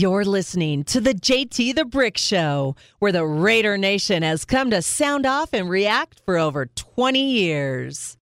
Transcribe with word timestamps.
You're 0.00 0.24
listening 0.24 0.84
to 0.84 1.00
the 1.02 1.12
JT 1.12 1.74
the 1.74 1.84
Brick 1.84 2.16
Show, 2.16 2.74
where 3.00 3.12
the 3.12 3.26
Raider 3.26 3.76
Nation 3.76 4.22
has 4.22 4.46
come 4.46 4.70
to 4.70 4.80
sound 4.80 5.26
off 5.26 5.52
and 5.52 5.68
react 5.68 6.22
for 6.24 6.38
over 6.38 6.64
20 6.64 7.20
years. 7.20 8.16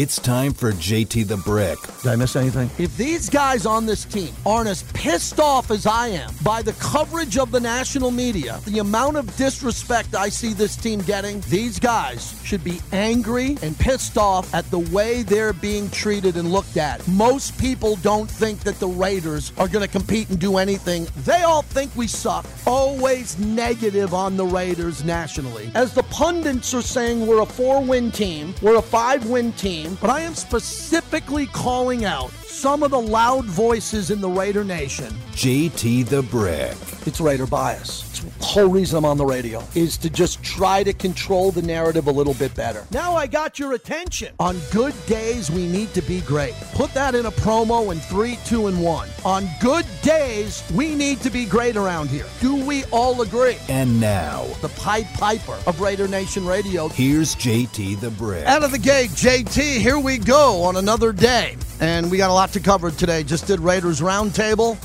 It's 0.00 0.18
time 0.18 0.54
for 0.54 0.72
JT 0.72 1.28
the 1.28 1.36
Brick. 1.36 1.78
Did 2.02 2.12
I 2.12 2.16
miss 2.16 2.34
anything? 2.34 2.70
If 2.78 2.96
these 2.96 3.28
guys 3.28 3.66
on 3.66 3.84
this 3.84 4.06
team 4.06 4.32
aren't 4.46 4.70
as 4.70 4.82
pissed 4.94 5.38
off 5.38 5.70
as 5.70 5.84
I 5.84 6.08
am 6.08 6.32
by 6.42 6.62
the 6.62 6.72
coverage 6.72 7.36
of 7.36 7.50
the 7.50 7.60
national 7.60 8.10
media, 8.10 8.60
the 8.64 8.78
amount 8.78 9.18
of 9.18 9.36
disrespect 9.36 10.14
I 10.14 10.30
see 10.30 10.54
this 10.54 10.74
team 10.74 11.02
getting, 11.02 11.40
these 11.50 11.78
guys 11.78 12.34
should 12.42 12.64
be 12.64 12.80
angry 12.92 13.58
and 13.60 13.78
pissed 13.78 14.16
off 14.16 14.54
at 14.54 14.64
the 14.70 14.78
way 14.78 15.22
they're 15.22 15.52
being 15.52 15.90
treated 15.90 16.38
and 16.38 16.50
looked 16.50 16.78
at. 16.78 17.06
Most 17.06 17.58
people 17.60 17.96
don't 17.96 18.30
think 18.30 18.60
that 18.60 18.80
the 18.80 18.88
Raiders 18.88 19.52
are 19.58 19.68
going 19.68 19.86
to 19.86 19.92
compete 19.92 20.30
and 20.30 20.38
do 20.38 20.56
anything. 20.56 21.08
They 21.26 21.42
all 21.42 21.60
think 21.60 21.94
we 21.94 22.06
suck. 22.06 22.46
Always 22.66 23.38
negative 23.38 24.14
on 24.14 24.38
the 24.38 24.46
Raiders 24.46 25.04
nationally. 25.04 25.70
As 25.74 25.92
the 25.92 26.04
pundits 26.04 26.72
are 26.72 26.80
saying, 26.80 27.26
we're 27.26 27.42
a 27.42 27.46
four 27.46 27.84
win 27.84 28.10
team, 28.10 28.54
we're 28.62 28.78
a 28.78 28.82
five 28.82 29.28
win 29.28 29.52
team 29.52 29.89
but 30.00 30.10
I 30.10 30.20
am 30.20 30.34
specifically 30.34 31.46
calling 31.46 32.04
out 32.04 32.30
some 32.30 32.82
of 32.82 32.90
the 32.90 33.00
loud 33.00 33.44
voices 33.44 34.10
in 34.10 34.20
the 34.20 34.28
Raider 34.28 34.64
Nation. 34.64 35.12
JT 35.32 36.06
the 36.06 36.22
Brick. 36.22 36.76
It's 37.06 37.20
Raider 37.20 37.46
bias. 37.46 38.09
It's 38.24 38.46
whole 38.46 38.68
reason 38.68 38.98
I'm 38.98 39.04
on 39.04 39.16
the 39.16 39.26
radio 39.26 39.62
is 39.74 39.96
to 39.98 40.10
just 40.10 40.42
try 40.42 40.82
to 40.82 40.92
control 40.92 41.50
the 41.50 41.62
narrative 41.62 42.06
a 42.06 42.10
little 42.10 42.34
bit 42.34 42.54
better. 42.54 42.86
Now 42.90 43.14
I 43.14 43.26
got 43.26 43.58
your 43.58 43.72
attention. 43.72 44.34
On 44.40 44.58
good 44.70 44.94
days, 45.06 45.50
we 45.50 45.66
need 45.66 45.92
to 45.94 46.02
be 46.02 46.20
great. 46.22 46.54
Put 46.74 46.92
that 46.94 47.14
in 47.14 47.26
a 47.26 47.30
promo 47.30 47.92
in 47.92 48.00
three, 48.00 48.38
two, 48.44 48.66
and 48.66 48.82
one. 48.82 49.08
On 49.24 49.48
good 49.60 49.86
days, 50.02 50.62
we 50.74 50.94
need 50.94 51.20
to 51.20 51.30
be 51.30 51.44
great 51.44 51.76
around 51.76 52.08
here. 52.08 52.26
Do 52.40 52.56
we 52.64 52.84
all 52.86 53.22
agree? 53.22 53.56
And 53.68 54.00
now, 54.00 54.44
the 54.60 54.68
Pied 54.70 55.06
Piper 55.14 55.58
of 55.66 55.80
Raider 55.80 56.08
Nation 56.08 56.46
Radio. 56.46 56.88
Here's 56.88 57.34
JT 57.36 58.00
the 58.00 58.10
Brick. 58.10 58.46
Out 58.46 58.62
of 58.62 58.72
the 58.72 58.78
gate, 58.78 59.10
JT, 59.10 59.78
here 59.78 59.98
we 59.98 60.18
go 60.18 60.62
on 60.62 60.76
another 60.76 61.12
day. 61.12 61.56
And 61.80 62.10
we 62.10 62.18
got 62.18 62.30
a 62.30 62.34
lot 62.34 62.52
to 62.52 62.60
cover 62.60 62.90
today. 62.90 63.22
Just 63.22 63.46
did 63.46 63.60
Raiders 63.60 64.00
Roundtable 64.00 64.78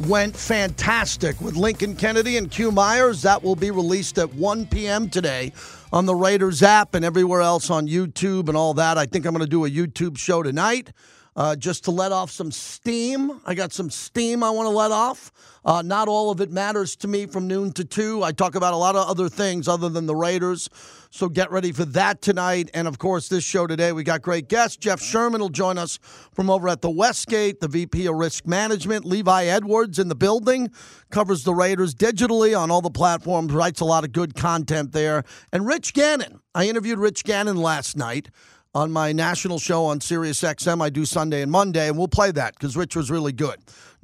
went 0.00 0.36
fantastic 0.36 1.40
with 1.40 1.56
Lincoln 1.56 1.96
Kennedy 1.96 2.36
and 2.36 2.50
Q 2.50 2.70
Myers. 2.70 3.22
That 3.22 3.42
will 3.42 3.56
be 3.56 3.70
released 3.70 4.18
at 4.18 4.32
1 4.34 4.66
p.m. 4.66 5.08
today 5.08 5.52
on 5.92 6.06
the 6.06 6.14
Raiders 6.14 6.62
app 6.62 6.94
and 6.94 7.04
everywhere 7.04 7.40
else 7.40 7.70
on 7.70 7.88
YouTube 7.88 8.48
and 8.48 8.56
all 8.56 8.74
that. 8.74 8.98
I 8.98 9.06
think 9.06 9.24
I'm 9.24 9.32
going 9.32 9.44
to 9.44 9.50
do 9.50 9.64
a 9.64 9.70
YouTube 9.70 10.18
show 10.18 10.42
tonight 10.42 10.92
uh, 11.36 11.54
just 11.54 11.84
to 11.84 11.90
let 11.90 12.12
off 12.12 12.30
some 12.30 12.50
steam. 12.50 13.40
I 13.44 13.54
got 13.54 13.72
some 13.72 13.90
steam 13.90 14.42
I 14.42 14.50
want 14.50 14.66
to 14.66 14.70
let 14.70 14.90
off. 14.90 15.30
Uh, 15.64 15.82
not 15.82 16.08
all 16.08 16.30
of 16.30 16.40
it 16.40 16.50
matters 16.50 16.96
to 16.96 17.08
me 17.08 17.26
from 17.26 17.46
noon 17.46 17.72
to 17.72 17.84
2. 17.84 18.22
I 18.22 18.32
talk 18.32 18.54
about 18.54 18.72
a 18.72 18.76
lot 18.76 18.96
of 18.96 19.06
other 19.06 19.28
things 19.28 19.68
other 19.68 19.88
than 19.88 20.06
the 20.06 20.14
Raiders. 20.14 20.70
So 21.10 21.28
get 21.28 21.50
ready 21.50 21.72
for 21.72 21.84
that 21.86 22.22
tonight. 22.22 22.70
And 22.72 22.88
of 22.88 22.98
course, 22.98 23.28
this 23.28 23.44
show 23.44 23.66
today, 23.66 23.92
we 23.92 24.02
got 24.02 24.22
great 24.22 24.48
guests. 24.48 24.76
Jeff 24.76 25.00
Sherman 25.00 25.40
will 25.40 25.48
join 25.48 25.76
us 25.76 25.98
from 26.32 26.48
over 26.48 26.68
at 26.68 26.82
the 26.82 26.90
Westgate, 26.90 27.60
the 27.60 27.68
VP 27.68 28.06
of 28.06 28.14
Risk 28.14 28.46
Management. 28.46 29.04
Levi 29.04 29.44
Edwards 29.44 29.98
in 29.98 30.08
the 30.08 30.14
building 30.14 30.70
covers 31.10 31.44
the 31.44 31.54
Raiders 31.54 31.94
digitally 31.94 32.58
on 32.58 32.70
all 32.70 32.80
the 32.80 32.90
platforms, 32.90 33.52
writes 33.52 33.80
a 33.80 33.84
lot 33.84 34.04
of 34.04 34.12
good 34.12 34.34
content 34.34 34.92
there. 34.92 35.24
And 35.52 35.66
Rich 35.66 35.92
Gannon. 35.94 36.40
I 36.54 36.68
interviewed 36.68 36.98
Rich 36.98 37.24
Gannon 37.24 37.56
last 37.56 37.96
night 37.96 38.30
on 38.76 38.92
my 38.92 39.10
national 39.10 39.58
show 39.58 39.86
on 39.86 40.02
Sirius 40.02 40.42
XM. 40.42 40.82
I 40.82 40.90
do 40.90 41.06
Sunday 41.06 41.40
and 41.40 41.50
Monday, 41.50 41.88
and 41.88 41.96
we'll 41.96 42.08
play 42.08 42.30
that 42.32 42.52
because 42.52 42.76
Rich 42.76 42.94
was 42.94 43.10
really 43.10 43.32
good 43.32 43.56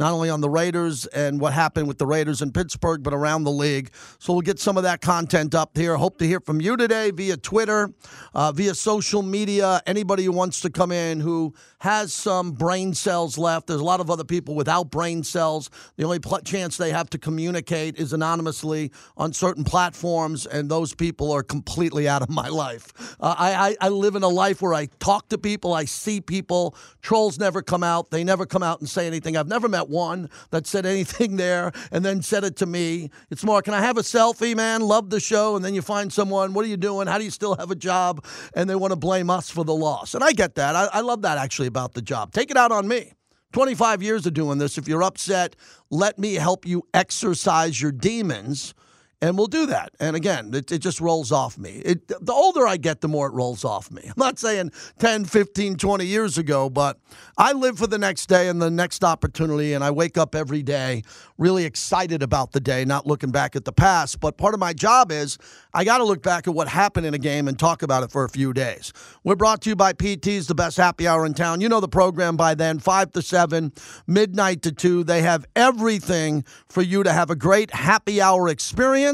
not 0.03 0.12
only 0.12 0.28
on 0.28 0.41
the 0.41 0.50
Raiders 0.50 1.06
and 1.06 1.41
what 1.41 1.53
happened 1.53 1.86
with 1.86 1.98
the 1.98 2.06
Raiders 2.06 2.42
in 2.42 2.50
Pittsburgh, 2.50 3.05
but 3.05 3.14
around 3.14 3.45
the 3.45 3.53
league. 3.53 3.92
So 4.19 4.33
we'll 4.33 4.42
get 4.42 4.58
some 4.58 4.77
of 4.77 4.83
that 4.83 5.00
content 5.00 5.55
up 5.55 5.77
here. 5.78 5.97
Hope 5.97 6.18
to 6.18 6.27
hear 6.27 6.40
from 6.40 6.61
you 6.61 6.77
today 6.77 7.13
via 7.13 7.36
Twitter, 7.36 7.89
uh, 8.35 8.51
via 8.51 8.74
social 8.74 9.23
media. 9.23 9.80
Anybody 9.86 10.24
who 10.24 10.33
wants 10.33 10.61
to 10.62 10.70
come 10.70 10.91
in 10.91 11.20
who 11.20 11.55
has 11.79 12.12
some 12.12 12.51
brain 12.51 12.95
cells 12.95 13.39
left. 13.39 13.68
There's 13.68 13.80
a 13.80 13.85
lot 13.85 14.01
of 14.01 14.11
other 14.11 14.24
people 14.24 14.57
without 14.57 14.91
brain 14.91 15.23
cells. 15.23 15.70
The 15.96 16.02
only 16.02 16.18
pl- 16.18 16.41
chance 16.41 16.77
they 16.77 16.91
have 16.91 17.08
to 17.11 17.18
communicate 17.18 17.96
is 17.96 18.12
anonymously 18.12 18.91
on 19.17 19.33
certain 19.33 19.62
platforms, 19.62 20.46
and 20.46 20.68
those 20.68 20.95
people 20.95 21.30
are 21.30 21.45
completely 21.45 22.08
out 22.08 22.23
of 22.23 22.29
my 22.29 22.48
life. 22.48 23.17
Uh, 23.20 23.36
I, 23.39 23.68
I, 23.68 23.77
I 23.86 23.89
live 23.89 24.17
in 24.17 24.24
a 24.24 24.29
life 24.29 24.62
where 24.62 24.74
I 24.74 24.86
talk 24.98 25.29
to 25.29 25.39
people, 25.39 25.74
I 25.74 25.85
see 25.85 26.20
people. 26.20 26.74
Trolls 27.02 27.39
never 27.39 27.62
come 27.62 27.85
out. 27.85 28.11
They 28.11 28.24
never 28.24 28.46
come 28.46 28.64
out 28.64 28.80
and 28.80 28.89
say 28.89 29.07
anything. 29.07 29.36
I've 29.36 29.48
never 29.48 29.68
met 29.68 29.89
one 29.92 30.29
that 30.51 30.67
said 30.67 30.85
anything 30.86 31.36
there 31.36 31.70
and 31.92 32.05
then 32.05 32.23
said 32.23 32.42
it 32.42 32.57
to 32.57 32.67
me. 32.67 33.11
It's 33.30 33.45
more, 33.45 33.63
can 33.63 33.75
I 33.75 33.80
have 33.80 33.97
a 33.97 34.03
selfie, 34.03 34.57
man? 34.57 34.80
Love 34.80 35.11
the 35.11 35.20
show. 35.20 35.55
And 35.55 35.64
then 35.64 35.75
you 35.75 35.83
find 35.83 36.13
someone, 36.13 36.55
what 36.55 36.64
are 36.64 36.69
you 36.69 36.77
doing? 36.77 37.07
How 37.07 37.19
do 37.19 37.25
you 37.25 37.30
still 37.30 37.55
have 37.57 37.70
a 37.70 37.77
job? 37.77 38.25
And 38.55 38.69
they 38.69 38.75
want 38.75 38.92
to 38.92 38.97
blame 38.97 39.30
us 39.30 39.51
for 39.51 39.64
the 39.64 39.75
loss. 39.75 40.14
And 40.14 40.25
I 40.25 40.33
get 40.33 40.57
that. 40.57 40.75
I, 40.75 40.89
I 40.92 41.01
love 41.01 41.23
that 41.23 41.39
actually 41.39 41.69
about 41.69 41.95
the 41.95 42.03
job. 42.03 42.33
Take 42.33 42.51
it 42.51 42.57
out 42.57 42.73
on 42.73 42.89
me. 42.89 43.13
25 43.53 44.03
years 44.03 44.27
of 44.27 44.35
doing 44.35 44.58
this. 44.58 44.79
If 44.79 44.89
you're 44.89 45.03
upset, 45.03 45.57
let 45.91 46.19
me 46.19 46.35
help 46.35 46.67
you 46.67 46.85
exercise 46.95 47.80
your 47.80 47.92
demons 47.92 48.74
and 49.22 49.38
we'll 49.38 49.46
do 49.46 49.66
that. 49.66 49.92
And 50.00 50.16
again, 50.16 50.52
it, 50.52 50.72
it 50.72 50.78
just 50.78 51.00
rolls 51.00 51.30
off 51.30 51.56
me. 51.56 51.80
It, 51.84 52.08
the 52.08 52.33
older 52.33 52.66
I 52.66 52.77
get, 52.77 53.00
the 53.00 53.08
more 53.08 53.28
it 53.28 53.33
rolls 53.33 53.64
off 53.64 53.90
me. 53.90 54.02
I'm 54.05 54.14
not 54.16 54.40
saying 54.40 54.72
10, 54.98 55.27
15, 55.27 55.77
20 55.77 56.05
years 56.05 56.36
ago, 56.36 56.68
but 56.68 56.98
I 57.38 57.52
live 57.52 57.78
for 57.78 57.86
the 57.86 57.98
next 57.98 58.27
day 58.27 58.48
and 58.48 58.61
the 58.61 58.70
next 58.70 59.05
opportunity, 59.05 59.74
and 59.74 59.84
I 59.84 59.92
wake 59.92 60.18
up 60.18 60.34
every 60.34 60.62
day 60.64 61.05
really 61.42 61.64
excited 61.64 62.22
about 62.22 62.52
the 62.52 62.61
day, 62.61 62.84
not 62.84 63.05
looking 63.05 63.32
back 63.32 63.56
at 63.56 63.64
the 63.64 63.72
past. 63.72 64.20
But 64.20 64.38
part 64.38 64.55
of 64.55 64.61
my 64.61 64.72
job 64.72 65.11
is 65.11 65.38
I 65.74 65.84
got 65.84 65.98
to 65.98 66.05
look 66.05 66.22
back 66.22 66.46
at 66.46 66.55
what 66.55 66.68
happened 66.68 67.05
in 67.05 67.14
a 67.14 67.18
game 67.18 67.48
and 67.48 67.58
talk 67.58 67.82
about 67.82 68.05
it 68.05 68.12
for 68.12 68.24
a 68.24 68.28
few 68.28 68.52
days. 68.52 68.92
We're 69.24 69.36
brought 69.36 69.61
to 69.62 69.70
you 69.70 69.77
by 69.77 69.92
PT's, 69.92 70.46
the 70.46 70.55
best 70.55 70.77
happy 70.77 71.08
hour 71.08 71.27
in 71.27 71.34
town. 71.34 71.61
You 71.61 71.68
know 71.68 71.80
the 71.80 71.88
program 71.88 72.36
by 72.36 72.55
then, 72.55 72.78
5 72.78 73.11
to 73.12 73.22
7, 73.22 73.72
midnight 74.06 74.62
to 74.62 74.72
2. 74.72 75.02
They 75.02 75.22
have 75.22 75.44
everything 75.56 76.44
for 76.68 76.80
you 76.80 77.02
to 77.02 77.12
have 77.12 77.28
a 77.28 77.36
great 77.36 77.72
happy 77.72 78.20
hour 78.22 78.48
experience. 78.48 79.11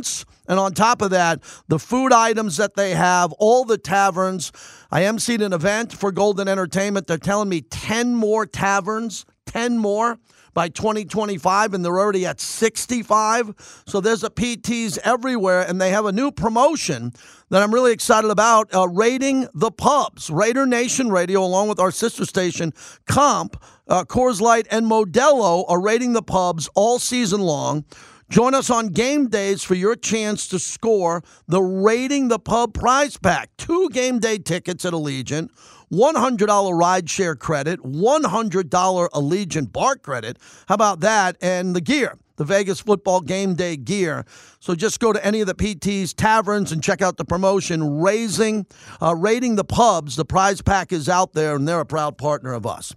And 0.49 0.59
on 0.59 0.73
top 0.73 1.03
of 1.03 1.11
that, 1.11 1.43
the 1.69 1.79
food 1.79 2.13
items 2.13 2.57
that 2.57 2.75
they 2.75 2.93
have, 2.93 3.33
all 3.35 3.65
the 3.65 3.79
taverns. 3.79 4.51
I 4.91 5.05
seeing 5.19 5.43
an 5.43 5.53
event 5.53 5.93
for 5.93 6.11
Golden 6.11 6.49
Entertainment. 6.49 7.07
They're 7.07 7.19
telling 7.19 7.49
me 7.49 7.61
10 7.61 8.15
more 8.15 8.47
taverns, 8.47 9.27
10 9.47 9.79
more 9.79 10.19
by 10.59 10.69
2025, 10.69 11.75
and 11.75 11.85
they're 11.85 12.01
already 12.01 12.27
at 12.27 12.41
65. 12.41 13.83
So 13.87 14.01
there's 14.01 14.25
a 14.25 14.31
PTs 14.31 14.99
everywhere, 15.05 15.61
and 15.61 15.81
they 15.81 15.91
have 15.91 16.05
a 16.05 16.11
new 16.11 16.33
promotion 16.33 17.13
that 17.51 17.63
I'm 17.63 17.73
really 17.73 17.93
excited 17.93 18.29
about 18.29 18.75
uh, 18.75 18.89
rating 18.89 19.47
the 19.55 19.71
pubs. 19.71 20.31
Raider 20.31 20.67
Nation 20.67 21.11
Radio, 21.11 21.45
along 21.45 21.69
with 21.69 21.79
our 21.79 21.93
sister 21.93 22.25
station, 22.25 22.73
Comp, 23.07 23.63
uh, 23.87 24.03
Coors 24.05 24.41
Light, 24.41 24.67
and 24.71 24.87
Modelo, 24.87 25.65
are 25.69 25.81
rating 25.81 26.13
the 26.13 26.23
pubs 26.23 26.69
all 26.75 26.99
season 26.99 27.41
long. 27.41 27.85
Join 28.29 28.53
us 28.53 28.69
on 28.69 28.89
game 28.89 29.29
days 29.29 29.63
for 29.63 29.75
your 29.75 29.97
chance 29.97 30.49
to 30.49 30.59
score 30.59 31.23
the 31.47 31.63
Rating 31.63 32.29
the 32.29 32.39
Pub 32.39 32.75
prize 32.75 33.17
pack. 33.17 33.49
Two 33.57 33.89
game 33.89 34.19
day 34.19 34.37
tickets 34.37 34.85
at 34.85 34.93
Allegiant, 34.93 35.49
$100 35.91 36.37
rideshare 36.47 37.39
credit, 37.39 37.81
$100 37.81 39.09
Allegiant 39.11 39.73
bar 39.73 39.97
credit. 39.97 40.37
How 40.69 40.75
about 40.75 41.01
that? 41.01 41.39
And 41.41 41.75
the 41.75 41.81
gear, 41.81 42.19
the 42.37 42.45
Vegas 42.45 42.81
football 42.81 43.23
game 43.23 43.55
day 43.55 43.79
gear. 43.79 44.27
So 44.61 44.75
just 44.75 45.01
go 45.01 45.15
to 45.15 45.25
any 45.25 45.41
of 45.41 45.47
the 45.47 45.55
PT's 45.55 46.13
taverns 46.13 46.71
and 46.71 46.83
check 46.83 47.01
out 47.01 47.17
the 47.17 47.25
promotion, 47.25 48.03
raising, 48.03 48.67
uh, 49.01 49.15
rating 49.15 49.57
the 49.57 49.65
pubs. 49.65 50.17
The 50.17 50.27
prize 50.27 50.61
pack 50.61 50.93
is 50.93 51.09
out 51.09 51.33
there, 51.33 51.57
and 51.57 51.67
they're 51.67 51.81
a 51.81 51.87
proud 51.87 52.19
partner 52.19 52.53
of 52.53 52.67
us. 52.67 52.95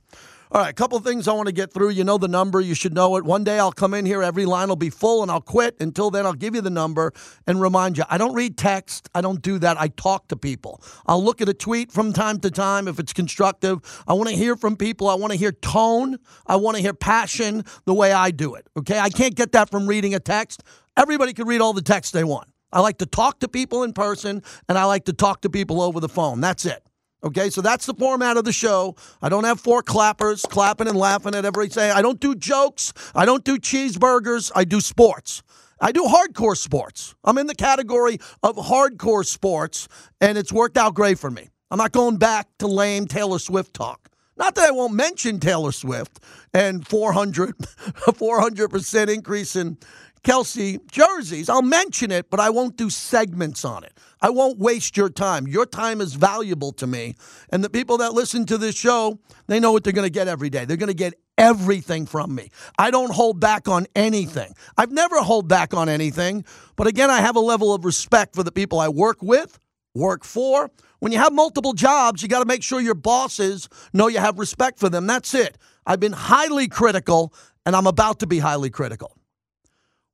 All 0.53 0.59
right, 0.59 0.69
a 0.69 0.73
couple 0.73 0.99
things 0.99 1.29
I 1.29 1.31
want 1.31 1.47
to 1.47 1.53
get 1.53 1.71
through. 1.71 1.91
You 1.91 2.03
know 2.03 2.17
the 2.17 2.27
number, 2.27 2.59
you 2.59 2.75
should 2.75 2.93
know 2.93 3.15
it. 3.15 3.23
One 3.23 3.45
day 3.45 3.57
I'll 3.57 3.71
come 3.71 3.93
in 3.93 4.05
here, 4.05 4.21
every 4.21 4.45
line 4.45 4.67
will 4.67 4.75
be 4.75 4.89
full, 4.89 5.21
and 5.21 5.31
I'll 5.31 5.39
quit. 5.39 5.77
Until 5.79 6.11
then, 6.11 6.25
I'll 6.25 6.33
give 6.33 6.55
you 6.55 6.59
the 6.59 6.69
number 6.69 7.13
and 7.47 7.61
remind 7.61 7.97
you. 7.97 8.03
I 8.09 8.17
don't 8.17 8.33
read 8.33 8.57
text, 8.57 9.07
I 9.15 9.21
don't 9.21 9.41
do 9.41 9.59
that. 9.59 9.79
I 9.79 9.87
talk 9.87 10.27
to 10.27 10.35
people. 10.35 10.83
I'll 11.05 11.23
look 11.23 11.39
at 11.39 11.47
a 11.47 11.53
tweet 11.53 11.89
from 11.89 12.11
time 12.11 12.37
to 12.41 12.51
time 12.51 12.89
if 12.89 12.99
it's 12.99 13.13
constructive. 13.13 13.79
I 14.05 14.11
want 14.11 14.27
to 14.27 14.35
hear 14.35 14.57
from 14.57 14.75
people. 14.75 15.07
I 15.07 15.15
want 15.15 15.31
to 15.31 15.39
hear 15.39 15.53
tone. 15.53 16.17
I 16.45 16.57
want 16.57 16.75
to 16.75 16.83
hear 16.83 16.93
passion 16.93 17.63
the 17.85 17.93
way 17.93 18.11
I 18.11 18.31
do 18.31 18.55
it. 18.55 18.67
Okay, 18.75 18.99
I 18.99 19.09
can't 19.09 19.35
get 19.35 19.53
that 19.53 19.69
from 19.69 19.87
reading 19.87 20.15
a 20.15 20.19
text. 20.19 20.63
Everybody 20.97 21.31
can 21.31 21.47
read 21.47 21.61
all 21.61 21.71
the 21.71 21.81
text 21.81 22.11
they 22.11 22.25
want. 22.25 22.49
I 22.73 22.81
like 22.81 22.97
to 22.97 23.05
talk 23.05 23.39
to 23.39 23.47
people 23.47 23.83
in 23.83 23.93
person, 23.93 24.43
and 24.67 24.77
I 24.77 24.83
like 24.83 25.05
to 25.05 25.13
talk 25.13 25.43
to 25.43 25.49
people 25.49 25.81
over 25.81 26.01
the 26.01 26.09
phone. 26.09 26.41
That's 26.41 26.65
it. 26.65 26.83
Okay, 27.23 27.51
so 27.51 27.61
that's 27.61 27.85
the 27.85 27.93
format 27.93 28.37
of 28.37 28.45
the 28.45 28.51
show. 28.51 28.95
I 29.21 29.29
don't 29.29 29.43
have 29.43 29.59
four 29.59 29.83
clappers 29.83 30.41
clapping 30.43 30.87
and 30.87 30.97
laughing 30.97 31.35
at 31.35 31.45
every 31.45 31.69
say. 31.69 31.91
I 31.91 32.01
don't 32.01 32.19
do 32.19 32.33
jokes. 32.33 32.93
I 33.13 33.25
don't 33.25 33.43
do 33.43 33.57
cheeseburgers. 33.57 34.51
I 34.55 34.63
do 34.63 34.81
sports. 34.81 35.43
I 35.79 35.91
do 35.91 36.03
hardcore 36.05 36.57
sports. 36.57 37.15
I'm 37.23 37.37
in 37.37 37.47
the 37.47 37.55
category 37.55 38.19
of 38.41 38.55
hardcore 38.55 39.25
sports, 39.25 39.87
and 40.19 40.37
it's 40.37 40.51
worked 40.51 40.77
out 40.77 40.95
great 40.95 41.19
for 41.19 41.29
me. 41.29 41.49
I'm 41.69 41.77
not 41.77 41.91
going 41.91 42.17
back 42.17 42.47
to 42.59 42.67
lame 42.67 43.07
Taylor 43.07 43.39
Swift 43.39 43.73
talk. 43.73 44.09
Not 44.35 44.55
that 44.55 44.67
I 44.67 44.71
won't 44.71 44.93
mention 44.93 45.39
Taylor 45.39 45.71
Swift 45.71 46.19
and 46.53 46.87
400 46.87 47.55
400% 47.57 49.09
increase 49.13 49.55
in 49.55 49.77
Kelsey 50.23 50.79
jerseys. 50.91 51.49
I'll 51.49 51.63
mention 51.63 52.11
it, 52.11 52.29
but 52.29 52.39
I 52.39 52.49
won't 52.51 52.77
do 52.77 52.89
segments 52.89 53.65
on 53.65 53.83
it. 53.83 53.97
I 54.21 54.29
won't 54.29 54.59
waste 54.59 54.95
your 54.95 55.09
time. 55.09 55.47
Your 55.47 55.65
time 55.65 55.99
is 55.99 56.13
valuable 56.13 56.71
to 56.73 56.85
me. 56.85 57.15
And 57.49 57.63
the 57.63 57.69
people 57.69 57.97
that 57.97 58.13
listen 58.13 58.45
to 58.45 58.57
this 58.57 58.75
show, 58.75 59.19
they 59.47 59.59
know 59.59 59.71
what 59.71 59.83
they're 59.83 59.93
going 59.93 60.05
to 60.05 60.11
get 60.11 60.27
every 60.27 60.49
day. 60.49 60.65
They're 60.65 60.77
going 60.77 60.87
to 60.87 60.93
get 60.93 61.15
everything 61.39 62.05
from 62.05 62.35
me. 62.35 62.51
I 62.77 62.91
don't 62.91 63.11
hold 63.11 63.39
back 63.39 63.67
on 63.67 63.87
anything. 63.95 64.53
I've 64.77 64.91
never 64.91 65.17
hold 65.17 65.47
back 65.47 65.73
on 65.73 65.89
anything. 65.89 66.45
But 66.75 66.85
again, 66.85 67.09
I 67.09 67.19
have 67.21 67.35
a 67.35 67.39
level 67.39 67.73
of 67.73 67.83
respect 67.83 68.35
for 68.35 68.43
the 68.43 68.51
people 68.51 68.79
I 68.79 68.89
work 68.89 69.23
with, 69.23 69.57
work 69.95 70.23
for. 70.23 70.69
When 70.99 71.11
you 71.11 71.17
have 71.17 71.33
multiple 71.33 71.73
jobs, 71.73 72.21
you 72.21 72.27
got 72.27 72.41
to 72.41 72.45
make 72.45 72.61
sure 72.61 72.79
your 72.79 72.93
bosses 72.93 73.67
know 73.91 74.07
you 74.07 74.19
have 74.19 74.37
respect 74.37 74.77
for 74.77 74.87
them. 74.87 75.07
That's 75.07 75.33
it. 75.33 75.57
I've 75.87 75.99
been 75.99 76.13
highly 76.13 76.67
critical, 76.67 77.33
and 77.65 77.75
I'm 77.75 77.87
about 77.87 78.19
to 78.19 78.27
be 78.27 78.37
highly 78.37 78.69
critical. 78.69 79.17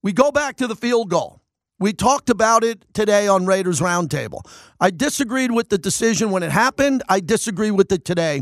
We 0.04 0.14
go 0.14 0.32
back 0.32 0.58
to 0.58 0.68
the 0.68 0.76
field 0.76 1.10
goal. 1.10 1.42
We 1.80 1.94
talked 1.94 2.30
about 2.30 2.64
it 2.64 2.86
today 2.94 3.28
on 3.28 3.46
Raiders 3.46 3.80
Roundtable. 3.80 4.42
I 4.80 4.90
disagreed 4.90 5.52
with 5.52 5.70
the 5.70 5.78
decision 5.78 6.32
when 6.32 6.42
it 6.42 6.52
happened. 6.52 7.04
I 7.08 7.20
disagree 7.20 7.70
with 7.70 7.92
it 7.92 8.04
today. 8.04 8.42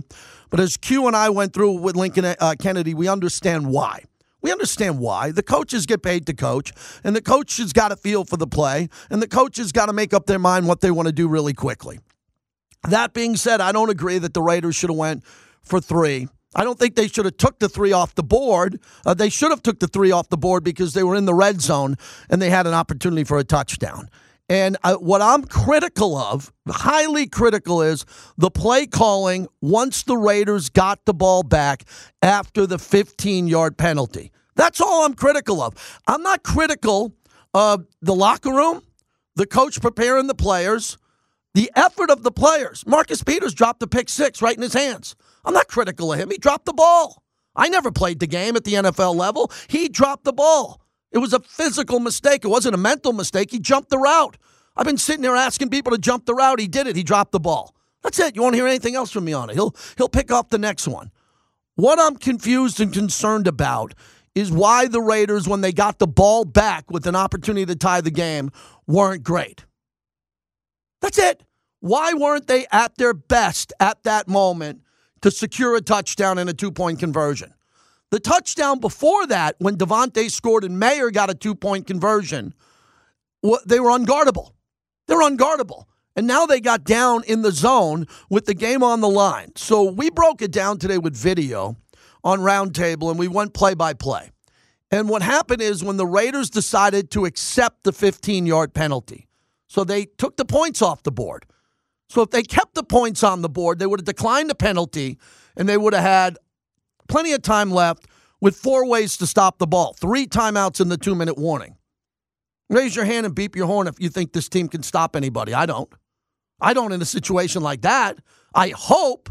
But 0.49 0.61
as 0.61 0.77
Q 0.77 1.07
and 1.07 1.15
I 1.15 1.29
went 1.29 1.53
through 1.53 1.79
with 1.79 1.97
Lincoln 1.97 2.23
uh, 2.25 2.55
Kennedy, 2.57 2.93
we 2.93 3.09
understand 3.09 3.67
why. 3.67 4.03
We 4.41 4.51
understand 4.51 4.99
why. 4.99 5.31
The 5.31 5.43
coaches 5.43 5.85
get 5.85 6.03
paid 6.03 6.27
to 6.27 6.33
coach, 6.33 6.71
and 7.03 7.15
the 7.15 7.21
coach 7.21 7.57
has 7.57 7.73
got 7.73 7.91
a 7.91 7.95
feel 7.95 8.23
for 8.23 8.37
the 8.37 8.47
play, 8.47 8.89
and 9.09 9.21
the 9.21 9.27
coaches 9.27 9.71
got 9.71 9.87
to 9.87 9.93
make 9.93 10.13
up 10.13 10.27
their 10.27 10.39
mind 10.39 10.67
what 10.67 10.81
they 10.81 10.91
want 10.91 11.07
to 11.07 11.11
do 11.11 11.27
really 11.27 11.53
quickly. 11.53 11.99
That 12.87 13.13
being 13.13 13.35
said, 13.35 13.59
I 13.59 13.71
don't 13.71 13.89
agree 13.89 14.19
that 14.19 14.33
the 14.33 14.41
Raiders 14.41 14.75
should 14.75 14.91
have 14.91 14.97
went 14.97 15.25
for 15.63 15.81
three. 15.81 16.27
I 16.55 16.63
don't 16.63 16.79
think 16.79 16.95
they 16.95 17.07
should 17.07 17.25
have 17.25 17.37
took 17.37 17.59
the 17.59 17.69
three 17.69 17.91
off 17.91 18.15
the 18.15 18.23
board. 18.23 18.79
Uh, 19.05 19.13
they 19.13 19.29
should 19.29 19.51
have 19.51 19.61
took 19.61 19.79
the 19.79 19.87
three 19.87 20.11
off 20.11 20.29
the 20.29 20.37
board 20.37 20.63
because 20.63 20.93
they 20.93 21.03
were 21.03 21.15
in 21.15 21.25
the 21.25 21.33
red 21.33 21.61
zone 21.61 21.97
and 22.29 22.41
they 22.41 22.49
had 22.49 22.65
an 22.65 22.73
opportunity 22.73 23.23
for 23.23 23.37
a 23.37 23.43
touchdown. 23.43 24.09
And 24.47 24.77
uh, 24.83 24.95
what 24.95 25.21
I'm 25.21 25.43
critical 25.43 26.15
of, 26.17 26.53
highly 26.67 27.27
critical, 27.27 27.81
is 27.81 28.05
the 28.37 28.51
play 28.51 28.85
calling 28.85 29.47
once 29.59 30.03
the 30.03 30.17
Raiders 30.17 30.69
got 30.69 31.03
the 31.05 31.13
ball 31.13 31.43
back 31.43 31.83
after 32.21 32.67
the 32.67 32.77
15 32.77 33.47
yard 33.47 33.77
penalty. 33.77 34.31
That's 34.55 34.79
all 34.79 35.05
I'm 35.05 35.15
critical 35.15 35.61
of. 35.61 36.01
I'm 36.07 36.21
not 36.21 36.43
critical 36.43 37.13
of 37.53 37.85
the 38.01 38.13
locker 38.13 38.51
room, 38.51 38.83
the 39.35 39.47
coach 39.47 39.81
preparing 39.81 40.27
the 40.27 40.35
players, 40.35 40.97
the 41.55 41.71
effort 41.75 42.11
of 42.11 42.21
the 42.21 42.31
players. 42.31 42.85
Marcus 42.85 43.23
Peters 43.23 43.53
dropped 43.53 43.79
the 43.79 43.87
pick 43.87 44.09
six 44.09 44.41
right 44.41 44.55
in 44.55 44.61
his 44.61 44.73
hands. 44.73 45.15
I'm 45.45 45.53
not 45.53 45.69
critical 45.69 46.11
of 46.11 46.19
him. 46.19 46.29
He 46.29 46.37
dropped 46.37 46.65
the 46.65 46.73
ball. 46.73 47.23
I 47.55 47.69
never 47.69 47.91
played 47.91 48.19
the 48.19 48.27
game 48.27 48.57
at 48.57 48.65
the 48.65 48.73
NFL 48.73 49.15
level. 49.15 49.49
He 49.69 49.87
dropped 49.87 50.25
the 50.25 50.33
ball. 50.33 50.81
It 51.13 51.19
was 51.19 51.31
a 51.31 51.39
physical 51.39 52.01
mistake. 52.01 52.43
It 52.43 52.49
wasn't 52.49 52.75
a 52.75 52.77
mental 52.77 53.13
mistake. 53.13 53.51
He 53.51 53.59
jumped 53.59 53.89
the 53.89 53.97
route. 53.97 54.37
I've 54.75 54.85
been 54.85 54.97
sitting 54.97 55.21
there 55.21 55.35
asking 55.35 55.69
people 55.69 55.93
to 55.93 55.97
jump 55.97 56.25
the 56.25 56.33
route. 56.33 56.59
He 56.59 56.67
did 56.67 56.87
it. 56.87 56.97
He 56.97 57.03
dropped 57.03 57.31
the 57.31 57.39
ball. 57.39 57.73
That's 58.03 58.19
it. 58.19 58.35
You 58.35 58.41
won't 58.41 58.55
hear 58.55 58.67
anything 58.67 58.95
else 58.95 59.11
from 59.11 59.23
me 59.23 59.31
on 59.31 59.49
it. 59.49 59.53
He'll 59.53 59.73
he'll 59.97 60.09
pick 60.09 60.31
up 60.31 60.49
the 60.49 60.57
next 60.57 60.89
one. 60.89 61.09
What 61.75 61.99
I'm 61.99 62.17
confused 62.17 62.81
and 62.81 62.91
concerned 62.91 63.47
about 63.47 63.93
is 64.35 64.51
why 64.51 64.87
the 64.87 65.01
Raiders, 65.01 65.47
when 65.47 65.61
they 65.61 65.71
got 65.71 65.99
the 65.99 66.07
ball 66.07 66.43
back 66.43 66.91
with 66.91 67.07
an 67.07 67.15
opportunity 67.15 67.65
to 67.65 67.75
tie 67.77 68.01
the 68.01 68.11
game, 68.11 68.51
weren't 68.85 69.23
great. 69.23 69.65
That's 71.05 71.19
it. 71.19 71.43
Why 71.81 72.13
weren't 72.13 72.47
they 72.47 72.65
at 72.71 72.97
their 72.97 73.13
best 73.13 73.73
at 73.79 74.01
that 74.05 74.27
moment 74.27 74.81
to 75.21 75.29
secure 75.29 75.75
a 75.75 75.81
touchdown 75.81 76.39
and 76.39 76.49
a 76.49 76.53
two 76.53 76.71
point 76.71 76.97
conversion. 76.97 77.53
The 78.09 78.19
touchdown 78.19 78.79
before 78.79 79.27
that, 79.27 79.55
when 79.59 79.77
Davante 79.77 80.31
scored 80.31 80.63
and 80.63 80.79
Mayer 80.79 81.11
got 81.11 81.29
a 81.29 81.35
two 81.35 81.53
point 81.53 81.85
conversion, 81.85 82.55
they 83.67 83.79
were 83.79 83.91
unguardable. 83.91 84.53
They 85.05 85.13
were 85.13 85.21
unguardable. 85.21 85.83
And 86.15 86.25
now 86.25 86.47
they 86.47 86.59
got 86.59 86.83
down 86.83 87.23
in 87.25 87.43
the 87.43 87.51
zone 87.51 88.07
with 88.31 88.45
the 88.45 88.55
game 88.55 88.81
on 88.81 89.01
the 89.01 89.09
line. 89.09 89.51
So 89.55 89.83
we 89.83 90.09
broke 90.09 90.41
it 90.41 90.51
down 90.51 90.79
today 90.79 90.97
with 90.97 91.15
video 91.15 91.75
on 92.23 92.39
Roundtable 92.39 93.11
and 93.11 93.19
we 93.19 93.27
went 93.27 93.53
play 93.53 93.75
by 93.75 93.93
play. 93.93 94.31
And 94.89 95.07
what 95.07 95.21
happened 95.21 95.61
is 95.61 95.83
when 95.83 95.97
the 95.97 96.07
Raiders 96.07 96.49
decided 96.49 97.11
to 97.11 97.25
accept 97.25 97.83
the 97.83 97.91
15 97.91 98.47
yard 98.47 98.73
penalty, 98.73 99.27
so 99.67 99.83
they 99.83 100.05
took 100.05 100.37
the 100.37 100.45
points 100.45 100.81
off 100.81 101.03
the 101.03 101.11
board. 101.11 101.45
So 102.09 102.21
if 102.21 102.29
they 102.29 102.43
kept 102.43 102.75
the 102.75 102.83
points 102.83 103.23
on 103.23 103.41
the 103.41 103.49
board, 103.49 103.79
they 103.79 103.85
would 103.85 103.99
have 103.99 104.05
declined 104.05 104.49
the 104.49 104.55
penalty 104.55 105.17
and 105.57 105.67
they 105.67 105.77
would 105.77 105.93
have 105.93 106.03
had 106.03 106.37
plenty 107.07 107.33
of 107.33 107.41
time 107.41 107.71
left 107.71 108.05
with 108.41 108.55
four 108.55 108.87
ways 108.87 109.17
to 109.17 109.27
stop 109.27 109.57
the 109.57 109.67
ball, 109.67 109.93
three 109.93 110.27
timeouts 110.27 110.79
in 110.79 110.89
the 110.89 110.97
two 110.97 111.15
minute 111.15 111.37
warning. 111.37 111.77
Raise 112.69 112.95
your 112.95 113.05
hand 113.05 113.25
and 113.25 113.35
beep 113.35 113.55
your 113.55 113.67
horn 113.67 113.87
if 113.87 113.99
you 113.99 114.09
think 114.09 114.33
this 114.33 114.49
team 114.49 114.67
can 114.67 114.83
stop 114.83 115.15
anybody. 115.15 115.53
I 115.53 115.65
don't. 115.65 115.91
I 116.59 116.73
don't 116.73 116.91
in 116.91 117.01
a 117.01 117.05
situation 117.05 117.61
like 117.61 117.81
that. 117.81 118.17
I 118.53 118.69
hope. 118.69 119.29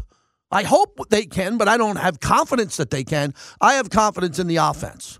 I 0.51 0.63
hope 0.63 1.09
they 1.09 1.25
can, 1.25 1.57
but 1.57 1.67
I 1.67 1.75
don't 1.75 1.97
have 1.97 2.19
confidence 2.19 2.77
that 2.77 2.91
they 2.91 3.03
can. 3.03 3.33
I 3.59 3.73
have 3.73 3.89
confidence 3.89 4.39
in 4.39 4.47
the 4.47 4.57
offense. 4.57 5.19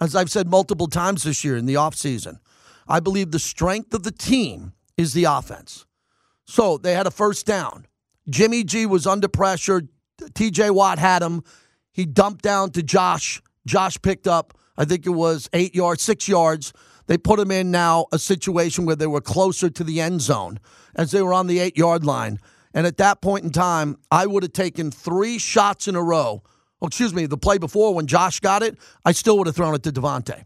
As 0.00 0.14
I've 0.14 0.30
said 0.30 0.48
multiple 0.48 0.88
times 0.88 1.22
this 1.22 1.44
year 1.44 1.56
in 1.56 1.64
the 1.66 1.74
offseason, 1.74 2.38
I 2.88 3.00
believe 3.00 3.30
the 3.30 3.38
strength 3.38 3.94
of 3.94 4.02
the 4.02 4.12
team 4.12 4.72
is 4.96 5.12
the 5.12 5.24
offense. 5.24 5.86
So 6.46 6.78
they 6.78 6.94
had 6.94 7.06
a 7.06 7.10
first 7.10 7.46
down. 7.46 7.86
Jimmy 8.28 8.64
G 8.64 8.86
was 8.86 9.06
under 9.06 9.28
pressure. 9.28 9.82
TJ 10.20 10.72
Watt 10.72 10.98
had 10.98 11.22
him. 11.22 11.42
He 11.92 12.04
dumped 12.04 12.42
down 12.42 12.70
to 12.72 12.82
Josh. 12.82 13.42
Josh 13.66 14.00
picked 14.00 14.28
up, 14.28 14.56
I 14.76 14.84
think 14.84 15.06
it 15.06 15.10
was 15.10 15.48
eight 15.52 15.74
yards, 15.74 16.02
six 16.02 16.28
yards. 16.28 16.72
They 17.06 17.18
put 17.18 17.38
him 17.38 17.50
in 17.50 17.70
now 17.70 18.06
a 18.12 18.18
situation 18.18 18.84
where 18.84 18.96
they 18.96 19.06
were 19.06 19.20
closer 19.20 19.70
to 19.70 19.84
the 19.84 20.00
end 20.00 20.20
zone 20.20 20.58
as 20.94 21.10
they 21.10 21.22
were 21.22 21.32
on 21.32 21.46
the 21.46 21.58
eight 21.58 21.76
yard 21.76 22.04
line. 22.04 22.38
And 22.74 22.86
at 22.86 22.98
that 22.98 23.22
point 23.22 23.44
in 23.44 23.50
time, 23.50 23.96
I 24.10 24.26
would 24.26 24.42
have 24.42 24.52
taken 24.52 24.90
three 24.90 25.38
shots 25.38 25.88
in 25.88 25.96
a 25.96 26.02
row. 26.02 26.42
Oh, 26.82 26.86
excuse 26.86 27.14
me, 27.14 27.26
the 27.26 27.38
play 27.38 27.58
before 27.58 27.94
when 27.94 28.06
Josh 28.06 28.40
got 28.40 28.62
it, 28.62 28.78
I 29.04 29.12
still 29.12 29.38
would 29.38 29.46
have 29.46 29.56
thrown 29.56 29.74
it 29.74 29.82
to 29.84 29.92
Davante. 29.92 30.44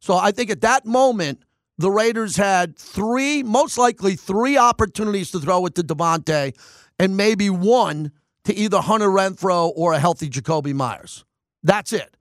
So 0.00 0.16
I 0.16 0.32
think 0.32 0.50
at 0.50 0.62
that 0.62 0.84
moment, 0.84 1.42
the 1.80 1.90
Raiders 1.90 2.36
had 2.36 2.76
three, 2.76 3.42
most 3.42 3.78
likely 3.78 4.14
three 4.14 4.58
opportunities 4.58 5.30
to 5.30 5.40
throw 5.40 5.64
it 5.64 5.74
to 5.76 5.82
Davante, 5.82 6.54
and 6.98 7.16
maybe 7.16 7.48
one 7.48 8.12
to 8.44 8.54
either 8.54 8.80
Hunter 8.80 9.08
Renfrow 9.08 9.72
or 9.74 9.94
a 9.94 9.98
healthy 9.98 10.28
Jakobi 10.28 10.74
Meyers. 10.74 11.24
That's 11.62 11.94
it. 11.94 12.16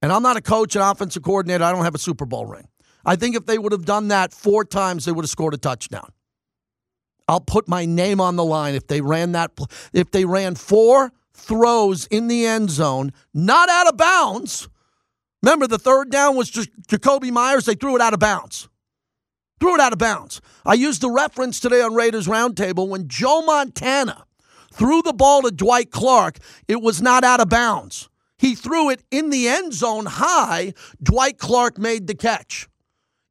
And 0.00 0.10
I'm 0.10 0.22
not 0.22 0.38
a 0.38 0.40
coach 0.40 0.74
and 0.74 0.82
offensive 0.82 1.22
coordinator. 1.22 1.64
I 1.64 1.72
don't 1.72 1.84
have 1.84 1.94
a 1.94 1.98
Super 1.98 2.24
Bowl 2.24 2.46
ring. 2.46 2.66
I 3.04 3.16
think 3.16 3.36
if 3.36 3.44
they 3.44 3.58
would 3.58 3.72
have 3.72 3.84
done 3.84 4.08
that 4.08 4.32
four 4.32 4.64
times, 4.64 5.04
they 5.04 5.12
would 5.12 5.24
have 5.24 5.30
scored 5.30 5.52
a 5.52 5.58
touchdown. 5.58 6.10
I'll 7.28 7.40
put 7.40 7.68
my 7.68 7.84
name 7.84 8.20
on 8.20 8.36
the 8.36 8.44
line 8.44 8.74
if 8.74 8.86
they 8.86 9.02
ran 9.02 9.32
that. 9.32 9.52
If 9.92 10.10
they 10.12 10.24
ran 10.24 10.54
four 10.54 11.12
throws 11.34 12.06
in 12.06 12.28
the 12.28 12.46
end 12.46 12.70
zone, 12.70 13.12
not 13.34 13.68
out 13.68 13.88
of 13.88 13.98
bounds. 13.98 14.68
Remember, 15.42 15.66
the 15.66 15.78
third 15.78 16.10
down 16.10 16.36
was 16.36 16.48
just 16.48 16.70
Jakobi 16.88 17.30
Meyers. 17.30 17.66
They 17.66 17.74
threw 17.74 17.96
it 17.96 18.00
out 18.00 18.14
of 18.14 18.20
bounds. 18.20 18.68
Threw 19.60 19.74
it 19.74 19.80
out 19.80 19.92
of 19.92 19.98
bounds. 19.98 20.40
I 20.64 20.74
used 20.74 21.00
the 21.00 21.10
reference 21.10 21.60
today 21.60 21.80
on 21.80 21.94
Raiders 21.94 22.26
Roundtable 22.26 22.88
when 22.88 23.08
Joe 23.08 23.42
Montana 23.42 24.24
threw 24.72 25.02
the 25.02 25.12
ball 25.12 25.42
to 25.42 25.50
Dwight 25.50 25.90
Clark, 25.90 26.38
it 26.68 26.82
was 26.82 27.00
not 27.00 27.24
out 27.24 27.40
of 27.40 27.48
bounds. 27.48 28.08
He 28.36 28.54
threw 28.54 28.90
it 28.90 29.02
in 29.10 29.30
the 29.30 29.48
end 29.48 29.72
zone 29.72 30.06
high. 30.06 30.74
Dwight 31.02 31.38
Clark 31.38 31.78
made 31.78 32.08
the 32.08 32.14
catch. 32.14 32.68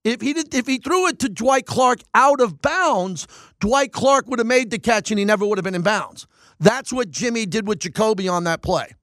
If 0.03 0.21
he 0.21 0.33
did, 0.33 0.53
if 0.53 0.67
he 0.67 0.77
threw 0.77 1.07
it 1.07 1.19
to 1.19 1.29
Dwight 1.29 1.65
Clark 1.65 1.99
out 2.13 2.41
of 2.41 2.61
bounds, 2.61 3.27
Dwight 3.59 3.91
Clark 3.91 4.27
would 4.27 4.39
have 4.39 4.47
made 4.47 4.71
the 4.71 4.79
catch 4.79 5.11
and 5.11 5.19
he 5.19 5.25
never 5.25 5.45
would 5.45 5.57
have 5.57 5.63
been 5.63 5.75
in 5.75 5.81
bounds. 5.81 6.27
That's 6.59 6.91
what 6.91 7.11
Jimmy 7.11 7.45
did 7.45 7.67
with 7.67 7.79
Jakobi 7.79 8.31
on 8.31 8.45
that 8.45 8.61
play. 8.61 8.93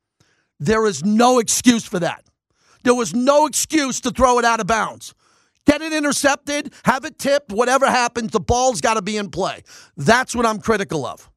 There 0.58 0.86
is 0.86 1.04
no 1.04 1.38
excuse 1.38 1.84
for 1.84 1.98
that. 2.00 2.24
There 2.82 2.94
was 2.94 3.14
no 3.14 3.46
excuse 3.46 4.00
to 4.00 4.10
throw 4.10 4.38
it 4.38 4.44
out 4.44 4.60
of 4.60 4.66
bounds. 4.66 5.14
Get 5.70 5.82
it 5.82 5.92
intercepted, 5.92 6.72
have 6.84 7.04
it 7.04 7.16
tipped, 7.16 7.52
whatever 7.52 7.88
happens, 7.88 8.32
the 8.32 8.40
ball's 8.40 8.80
got 8.80 8.94
to 8.94 9.02
be 9.02 9.16
in 9.16 9.30
play. 9.30 9.62
That's 9.96 10.34
what 10.34 10.44
I'm 10.44 10.58
critical 10.58 11.06
of. 11.06 11.30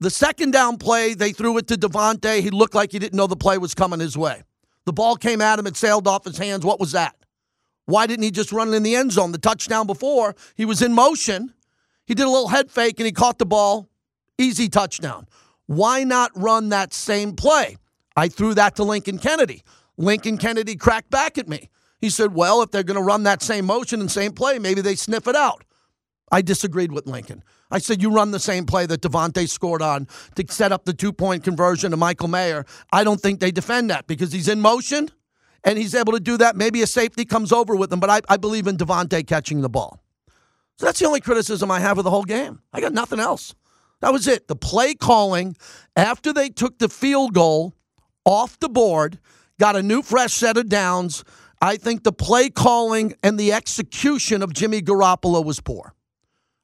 The 0.00 0.08
second 0.08 0.52
down 0.52 0.78
play, 0.78 1.12
they 1.12 1.32
threw 1.32 1.58
it 1.58 1.66
to 1.66 1.74
Davante. 1.74 2.40
He 2.40 2.48
looked 2.48 2.74
like 2.74 2.90
he 2.90 2.98
didn't 2.98 3.18
know 3.18 3.26
the 3.26 3.36
play 3.36 3.58
was 3.58 3.74
coming 3.74 4.00
his 4.00 4.16
way. 4.16 4.44
The 4.86 4.94
ball 4.94 5.14
came 5.16 5.42
at 5.42 5.58
him, 5.58 5.66
it 5.66 5.76
sailed 5.76 6.08
off 6.08 6.24
his 6.24 6.38
hands. 6.38 6.64
What 6.64 6.80
was 6.80 6.92
that? 6.92 7.16
Why 7.84 8.06
didn't 8.06 8.22
he 8.22 8.30
just 8.30 8.50
run 8.50 8.68
it 8.68 8.76
in 8.76 8.82
the 8.82 8.96
end 8.96 9.12
zone? 9.12 9.32
The 9.32 9.36
touchdown 9.36 9.86
before, 9.86 10.34
he 10.54 10.64
was 10.64 10.80
in 10.80 10.94
motion. 10.94 11.52
He 12.06 12.14
did 12.14 12.24
a 12.24 12.30
little 12.30 12.48
head 12.48 12.70
fake 12.70 12.98
and 12.98 13.04
he 13.04 13.12
caught 13.12 13.38
the 13.38 13.44
ball. 13.44 13.90
Easy 14.38 14.70
touchdown. 14.70 15.26
Why 15.66 16.02
not 16.02 16.30
run 16.34 16.70
that 16.70 16.94
same 16.94 17.34
play? 17.34 17.76
I 18.16 18.28
threw 18.28 18.54
that 18.54 18.76
to 18.76 18.84
Lincoln 18.84 19.18
Kennedy. 19.18 19.64
Lincoln 19.98 20.38
Kennedy 20.38 20.76
cracked 20.76 21.10
back 21.10 21.36
at 21.36 21.46
me. 21.46 21.68
He 22.00 22.10
said, 22.10 22.34
well, 22.34 22.62
if 22.62 22.70
they're 22.70 22.82
going 22.82 22.96
to 22.96 23.02
run 23.02 23.24
that 23.24 23.42
same 23.42 23.66
motion 23.66 24.00
and 24.00 24.10
same 24.10 24.32
play, 24.32 24.58
maybe 24.58 24.80
they 24.80 24.94
sniff 24.94 25.26
it 25.26 25.36
out. 25.36 25.64
I 26.30 26.42
disagreed 26.42 26.92
with 26.92 27.06
Lincoln. 27.06 27.42
I 27.70 27.78
said, 27.78 28.00
you 28.00 28.10
run 28.10 28.30
the 28.30 28.40
same 28.40 28.66
play 28.66 28.86
that 28.86 29.02
Davante 29.02 29.48
scored 29.48 29.82
on 29.82 30.06
to 30.36 30.44
set 30.48 30.72
up 30.72 30.84
the 30.84 30.94
two 30.94 31.12
point 31.12 31.44
conversion 31.44 31.90
to 31.90 31.96
Michael 31.96 32.28
Mayer. 32.28 32.64
I 32.92 33.04
don't 33.04 33.20
think 33.20 33.40
they 33.40 33.50
defend 33.50 33.90
that 33.90 34.06
because 34.06 34.32
he's 34.32 34.48
in 34.48 34.60
motion 34.60 35.10
and 35.64 35.76
he's 35.76 35.94
able 35.94 36.12
to 36.12 36.20
do 36.20 36.36
that. 36.38 36.56
Maybe 36.56 36.82
a 36.82 36.86
safety 36.86 37.24
comes 37.24 37.52
over 37.52 37.74
with 37.74 37.92
him, 37.92 38.00
but 38.00 38.10
I, 38.10 38.20
I 38.28 38.36
believe 38.36 38.66
in 38.66 38.76
Davante 38.76 39.26
catching 39.26 39.60
the 39.60 39.68
ball. 39.68 40.02
So 40.78 40.86
that's 40.86 41.00
the 41.00 41.06
only 41.06 41.20
criticism 41.20 41.70
I 41.70 41.80
have 41.80 41.98
of 41.98 42.04
the 42.04 42.10
whole 42.10 42.24
game. 42.24 42.60
I 42.72 42.80
got 42.80 42.92
nothing 42.92 43.20
else. 43.20 43.54
That 44.00 44.12
was 44.12 44.28
it. 44.28 44.46
The 44.46 44.56
play 44.56 44.94
calling 44.94 45.56
after 45.96 46.32
they 46.32 46.50
took 46.50 46.78
the 46.78 46.88
field 46.88 47.34
goal 47.34 47.74
off 48.24 48.58
the 48.60 48.68
board, 48.68 49.18
got 49.58 49.74
a 49.74 49.82
new 49.82 50.02
fresh 50.02 50.34
set 50.34 50.56
of 50.56 50.68
downs. 50.68 51.24
I 51.60 51.76
think 51.76 52.04
the 52.04 52.12
play 52.12 52.50
calling 52.50 53.14
and 53.22 53.38
the 53.38 53.52
execution 53.52 54.42
of 54.42 54.52
Jimmy 54.52 54.80
Garoppolo 54.80 55.44
was 55.44 55.60
poor. 55.60 55.94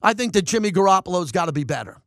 I 0.01 0.15
think 0.15 0.35
that 0.35 0.43
Jimmy 0.43 0.71
Garoppolo's 0.71 1.33
got 1.33 1.47
to 1.47 1.53
be 1.53 1.65
better. 1.65 2.01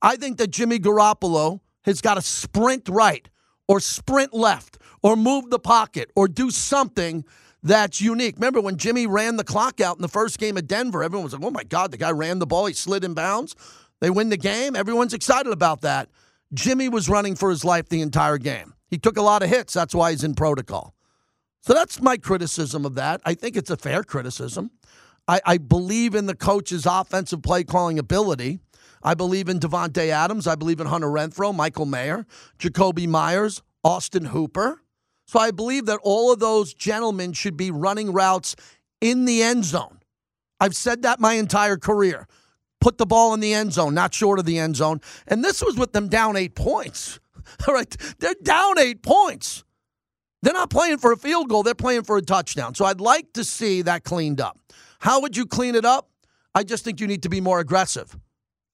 I 0.00 0.16
think 0.16 0.38
that 0.38 0.50
Jimmy 0.50 0.78
Garoppolo 0.78 1.60
has 1.84 2.00
got 2.00 2.14
to 2.14 2.22
sprint 2.22 2.88
right 2.88 3.28
or 3.68 3.78
sprint 3.78 4.34
left 4.34 4.78
or 5.02 5.16
move 5.16 5.50
the 5.50 5.58
pocket 5.58 6.10
or 6.16 6.26
do 6.26 6.50
something 6.50 7.24
that's 7.62 8.00
unique. 8.00 8.36
Remember 8.36 8.60
when 8.60 8.76
Jimmy 8.76 9.06
ran 9.06 9.36
the 9.36 9.44
clock 9.44 9.80
out 9.80 9.96
in 9.96 10.02
the 10.02 10.08
first 10.08 10.38
game 10.38 10.56
of 10.56 10.66
Denver? 10.66 11.04
Everyone 11.04 11.24
was 11.24 11.32
like, 11.32 11.44
oh 11.44 11.50
my 11.50 11.64
God, 11.64 11.92
the 11.92 11.96
guy 11.96 12.10
ran 12.10 12.40
the 12.40 12.46
ball, 12.46 12.66
he 12.66 12.74
slid 12.74 13.04
in 13.04 13.14
bounds. 13.14 13.54
They 14.00 14.10
win 14.10 14.30
the 14.30 14.36
game. 14.36 14.74
Everyone's 14.74 15.14
excited 15.14 15.52
about 15.52 15.82
that. 15.82 16.08
Jimmy 16.52 16.88
was 16.88 17.08
running 17.08 17.36
for 17.36 17.50
his 17.50 17.64
life 17.64 17.88
the 17.88 18.00
entire 18.00 18.36
game. 18.38 18.74
He 18.88 18.98
took 18.98 19.16
a 19.16 19.22
lot 19.22 19.44
of 19.44 19.48
hits. 19.48 19.72
That's 19.74 19.94
why 19.94 20.10
he's 20.10 20.24
in 20.24 20.34
protocol. 20.34 20.94
So 21.62 21.74
that's 21.74 22.02
my 22.02 22.16
criticism 22.16 22.84
of 22.84 22.96
that. 22.96 23.20
I 23.24 23.34
think 23.34 23.56
it's 23.56 23.70
a 23.70 23.76
fair 23.76 24.02
criticism. 24.02 24.72
I, 25.28 25.40
I 25.46 25.58
believe 25.58 26.14
in 26.14 26.26
the 26.26 26.34
coach's 26.34 26.86
offensive 26.86 27.42
play 27.42 27.62
calling 27.62 27.98
ability. 27.98 28.58
I 29.02 29.14
believe 29.14 29.48
in 29.48 29.60
Davante 29.60 30.08
Adams. 30.08 30.46
I 30.46 30.56
believe 30.56 30.80
in 30.80 30.88
Hunter 30.88 31.06
Renfrow, 31.08 31.54
Michael 31.54 31.86
Mayer, 31.86 32.26
Jakobi 32.58 33.06
Meyers, 33.06 33.62
Austin 33.84 34.26
Hooper. 34.26 34.82
So 35.26 35.38
I 35.38 35.52
believe 35.52 35.86
that 35.86 36.00
all 36.02 36.32
of 36.32 36.40
those 36.40 36.74
gentlemen 36.74 37.32
should 37.32 37.56
be 37.56 37.70
running 37.70 38.12
routes 38.12 38.56
in 39.00 39.24
the 39.24 39.42
end 39.42 39.64
zone. 39.64 40.00
I've 40.60 40.76
said 40.76 41.02
that 41.02 41.20
my 41.20 41.34
entire 41.34 41.76
career. 41.76 42.26
Put 42.80 42.98
the 42.98 43.06
ball 43.06 43.32
in 43.34 43.40
the 43.40 43.54
end 43.54 43.72
zone, 43.72 43.94
not 43.94 44.12
short 44.12 44.40
of 44.40 44.44
the 44.44 44.58
end 44.58 44.74
zone. 44.74 45.00
And 45.28 45.44
this 45.44 45.62
was 45.62 45.76
with 45.76 45.92
them 45.92 46.08
down 46.08 46.36
eight 46.36 46.56
points. 46.56 47.20
All 47.68 47.74
right, 47.74 47.96
they're 48.18 48.34
down 48.42 48.78
eight 48.78 49.02
points. 49.02 49.62
They're 50.42 50.52
not 50.52 50.70
playing 50.70 50.98
for 50.98 51.12
a 51.12 51.16
field 51.16 51.48
goal, 51.48 51.62
they're 51.62 51.74
playing 51.74 52.02
for 52.02 52.16
a 52.16 52.22
touchdown. 52.22 52.74
So 52.74 52.84
I'd 52.84 53.00
like 53.00 53.32
to 53.34 53.44
see 53.44 53.82
that 53.82 54.04
cleaned 54.04 54.40
up. 54.40 54.58
How 54.98 55.20
would 55.20 55.36
you 55.36 55.46
clean 55.46 55.74
it 55.74 55.84
up? 55.84 56.10
I 56.54 56.64
just 56.64 56.84
think 56.84 57.00
you 57.00 57.06
need 57.06 57.22
to 57.22 57.28
be 57.28 57.40
more 57.40 57.60
aggressive. 57.60 58.16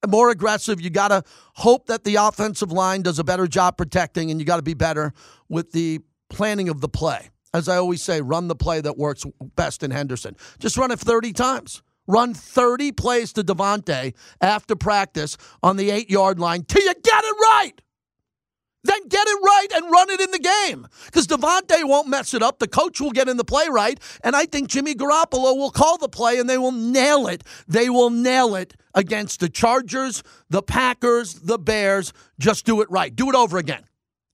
More 0.07 0.29
aggressive. 0.29 0.81
You 0.81 0.89
got 0.89 1.09
to 1.09 1.23
hope 1.55 1.87
that 1.87 2.03
the 2.03 2.15
offensive 2.15 2.71
line 2.71 3.01
does 3.01 3.19
a 3.19 3.23
better 3.23 3.47
job 3.47 3.77
protecting, 3.77 4.31
and 4.31 4.39
you 4.39 4.45
got 4.45 4.57
to 4.57 4.61
be 4.61 4.73
better 4.73 5.13
with 5.49 5.71
the 5.71 5.99
planning 6.29 6.69
of 6.69 6.81
the 6.81 6.89
play. 6.89 7.29
As 7.53 7.67
I 7.67 7.77
always 7.77 8.01
say, 8.01 8.21
run 8.21 8.47
the 8.47 8.55
play 8.55 8.79
that 8.81 8.97
works 8.97 9.25
best 9.55 9.83
in 9.83 9.91
Henderson. 9.91 10.35
Just 10.59 10.77
run 10.77 10.91
it 10.91 10.99
30 10.99 11.33
times. 11.33 11.81
Run 12.07 12.33
30 12.33 12.91
plays 12.93 13.33
to 13.33 13.43
Davante 13.43 14.15
after 14.41 14.75
practice 14.75 15.37
on 15.61 15.77
the 15.77 15.91
eight 15.91 16.09
yard 16.09 16.39
line 16.39 16.63
till 16.63 16.83
you 16.83 16.93
get 16.93 17.23
it 17.23 17.35
right. 17.41 17.81
Then 18.83 19.07
get 19.09 19.27
it 19.27 19.39
right 19.43 19.67
and 19.75 19.91
run 19.91 20.09
it 20.09 20.21
in 20.21 20.31
the 20.31 20.39
game. 20.39 20.87
Because 21.05 21.27
Davante 21.27 21.83
won't 21.83 22.07
mess 22.07 22.33
it 22.33 22.41
up. 22.41 22.59
The 22.59 22.67
coach 22.67 23.01
will 23.01 23.11
get 23.11 23.27
in 23.27 23.37
the 23.37 23.43
play 23.43 23.67
right. 23.69 23.99
And 24.23 24.35
I 24.35 24.45
think 24.45 24.69
Jimmy 24.69 24.95
Garoppolo 24.95 25.57
will 25.57 25.71
call 25.71 25.97
the 25.97 26.07
play 26.07 26.39
and 26.39 26.49
they 26.49 26.57
will 26.57 26.71
nail 26.71 27.27
it. 27.27 27.43
They 27.67 27.89
will 27.89 28.09
nail 28.09 28.55
it 28.55 28.75
against 28.95 29.41
the 29.41 29.49
Chargers, 29.49 30.23
the 30.49 30.61
Packers, 30.61 31.33
the 31.35 31.59
Bears. 31.59 32.13
Just 32.39 32.65
do 32.65 32.81
it 32.81 32.89
right. 32.89 33.13
Do 33.13 33.29
it 33.29 33.35
over 33.35 33.57
again. 33.57 33.83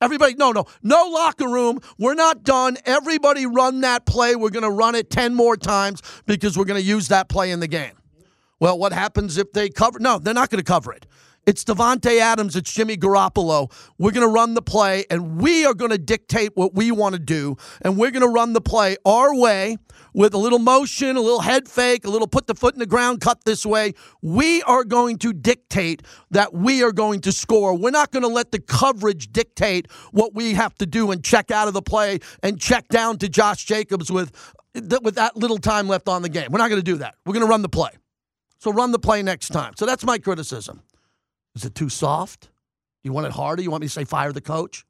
Everybody, 0.02 0.36
no, 0.36 0.52
no, 0.52 0.66
no 0.84 1.06
locker 1.06 1.48
room. 1.48 1.80
We're 1.98 2.16
not 2.16 2.44
done. 2.44 2.78
Everybody 2.86 3.46
run 3.46 3.82
that 3.82 4.06
play. 4.06 4.36
We're 4.36 4.50
going 4.50 4.64
to 4.64 4.70
run 4.70 4.94
it 4.94 5.10
10 5.10 5.34
more 5.34 5.58
times 5.58 6.02
because 6.26 6.58
we're 6.58 6.66
going 6.66 6.80
to 6.80 6.86
use 6.86 7.08
that 7.08 7.30
play 7.30 7.50
in 7.50 7.62
the 7.62 7.68
game. 7.68 7.94
Well, 8.60 8.78
what 8.78 8.94
happens 8.94 9.38
if 9.38 9.52
they 9.54 9.70
cover? 9.70 10.00
No, 10.00 10.20
they're 10.20 10.34
not 10.34 10.50
going 10.50 10.64
to 10.64 10.66
cover 10.66 10.94
it. 10.94 11.08
It's 11.46 11.64
Davante 11.64 12.20
Adams. 12.20 12.56
It's 12.56 12.74
Jimmy 12.74 12.98
Garoppolo. 12.98 13.72
We're 14.00 14.10
going 14.10 14.28
to 14.28 14.34
run 14.34 14.56
the 14.56 14.64
play, 14.64 15.06
and 15.12 15.40
we 15.40 15.64
are 15.64 15.76
going 15.76 15.92
to 15.92 16.00
dictate 16.00 16.54
what 16.56 16.74
we 16.74 16.90
want 16.90 17.14
to 17.14 17.20
do, 17.20 17.56
and 17.84 17.98
we're 17.98 18.10
going 18.10 18.26
to 18.26 18.34
run 18.34 18.54
the 18.54 18.62
play 18.62 18.98
our 19.06 19.36
way 19.36 19.78
with 20.16 20.34
a 20.34 20.40
little 20.40 20.58
motion, 20.58 21.18
a 21.18 21.22
little 21.22 21.42
head 21.42 21.68
fake, 21.68 22.04
a 22.04 22.10
little 22.10 22.28
put 22.28 22.48
the 22.48 22.56
foot 22.56 22.74
in 22.74 22.80
the 22.80 22.88
ground, 22.88 23.22
cut 23.22 23.46
this 23.46 23.64
way. 23.64 23.94
We 24.24 24.64
are 24.64 24.84
going 24.84 25.20
to 25.20 25.34
dictate 25.34 26.02
that 26.32 26.52
we 26.52 26.82
are 26.82 26.92
going 26.92 27.22
to 27.22 27.32
score. 27.32 27.78
We're 27.78 27.92
not 27.92 28.12
going 28.12 28.24
to 28.24 28.28
let 28.28 28.52
the 28.52 28.60
coverage 28.60 29.32
dictate 29.32 29.92
what 30.14 30.34
we 30.34 30.56
have 30.56 30.74
to 30.80 30.88
do 30.88 31.12
and 31.12 31.24
check 31.24 31.52
out 31.52 31.68
of 31.68 31.76
the 31.76 31.82
play 31.84 32.22
and 32.42 32.60
check 32.60 32.88
down 32.88 33.20
to 33.20 33.30
Josh 33.30 33.66
Jacobs 33.66 34.12
with 34.12 34.32
with 34.74 35.16
that 35.16 35.38
little 35.38 35.60
time 35.60 35.88
left 35.88 36.10
on 36.10 36.24
the 36.24 36.28
game. 36.28 36.52
We're 36.52 36.58
not 36.58 36.70
going 36.70 36.82
to 36.82 36.92
do 36.92 36.98
that. 36.98 37.16
We're 37.26 37.34
going 37.34 37.46
to 37.46 37.50
run 37.50 37.62
the 37.62 37.70
play. 37.70 37.92
So 38.58 38.74
run 38.74 38.92
the 38.92 39.00
play 39.00 39.22
next 39.22 39.50
time. 39.50 39.74
So 39.78 39.86
that's 39.86 40.04
my 40.04 40.18
criticism. 40.18 40.82
Is 41.56 41.66
it 41.66 41.76
too 41.76 41.90
soft? 41.90 42.50
You 43.04 43.14
want 43.14 43.28
it 43.28 43.34
harder? 43.34 43.62
You 43.62 43.72
want 43.72 43.82
me 43.82 43.88
to 43.88 43.94
say 43.94 44.04
fire 44.04 44.32
the 44.32 44.42
coach? 44.42 44.86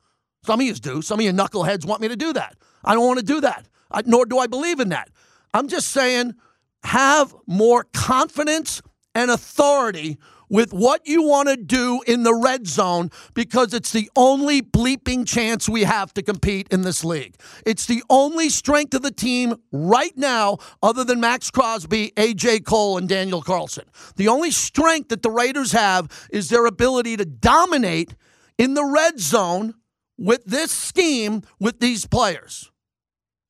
Some 0.46 0.60
of 0.60 0.66
you 0.66 0.74
do. 0.74 1.02
Some 1.02 1.20
of 1.20 1.26
you 1.26 1.32
knuckleheads 1.32 1.86
want 1.86 2.02
me 2.02 2.08
to 2.08 2.16
do 2.16 2.34
that. 2.34 2.56
I 2.84 2.94
don't 2.94 3.06
want 3.06 3.20
to 3.20 3.26
do 3.26 3.42
that, 3.42 3.68
I, 3.92 4.04
nor 4.06 4.26
do 4.26 4.38
I 4.38 4.48
believe 4.48 4.80
in 4.80 4.90
that. 4.90 5.10
I'm 5.54 5.68
just 5.68 5.90
saying 5.90 6.36
have 6.84 7.36
more 7.48 7.86
confidence 7.94 8.82
and 9.16 9.32
authority 9.32 10.18
with 10.50 10.74
what 10.74 11.08
you 11.08 11.24
want 11.24 11.50
to 11.50 11.58
do 11.58 12.02
in 12.08 12.24
the 12.24 12.34
red 12.34 12.68
zone 12.68 13.10
because 13.34 13.74
it's 13.74 13.92
the 13.92 14.10
only 14.16 14.62
bleeping 14.62 15.28
chance 15.28 15.68
we 15.68 15.84
have 15.84 16.14
to 16.14 16.22
compete 16.22 16.68
in 16.70 16.82
this 16.82 17.04
league. 17.04 17.36
It's 17.66 17.86
the 17.86 18.04
only 18.10 18.50
strength 18.50 18.94
of 18.94 19.02
the 19.02 19.12
team 19.12 19.56
right 19.72 20.16
now, 20.18 20.58
other 20.82 21.04
than 21.04 21.20
Maxx 21.20 21.52
Crosby, 21.52 22.14
A.J. 22.18 22.62
Cole, 22.62 22.98
and 22.98 23.10
Daniel 23.10 23.42
Carlson. 23.42 23.86
The 24.16 24.28
only 24.28 24.52
strength 24.52 25.10
that 25.10 25.24
the 25.24 25.32
Raiders 25.32 25.72
have 25.72 26.28
is 26.32 26.50
their 26.50 26.66
ability 26.66 27.18
to 27.18 27.26
dominate 27.26 28.16
in 28.58 28.74
the 28.74 28.86
red 28.86 29.20
zone 29.20 29.74
with 30.18 30.46
this 30.46 30.72
scheme 30.72 31.44
with 31.60 31.80
these 31.80 32.06
players. 32.06 32.72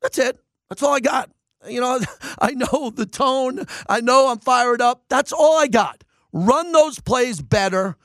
That's 0.01 0.17
it. 0.17 0.39
That's 0.69 0.81
all 0.83 0.93
I 0.93 0.99
got. 0.99 1.29
You 1.67 1.81
know, 1.81 1.99
I 2.39 2.51
know 2.51 2.89
the 2.89 3.05
tone. 3.05 3.65
I 3.87 4.01
know 4.01 4.29
I'm 4.29 4.39
fired 4.39 4.81
up. 4.81 5.03
That's 5.09 5.31
all 5.31 5.59
I 5.59 5.67
got. 5.67 6.03
Run 6.35 6.73
those 6.73 6.99
plays 6.99 7.41
better 7.41 7.95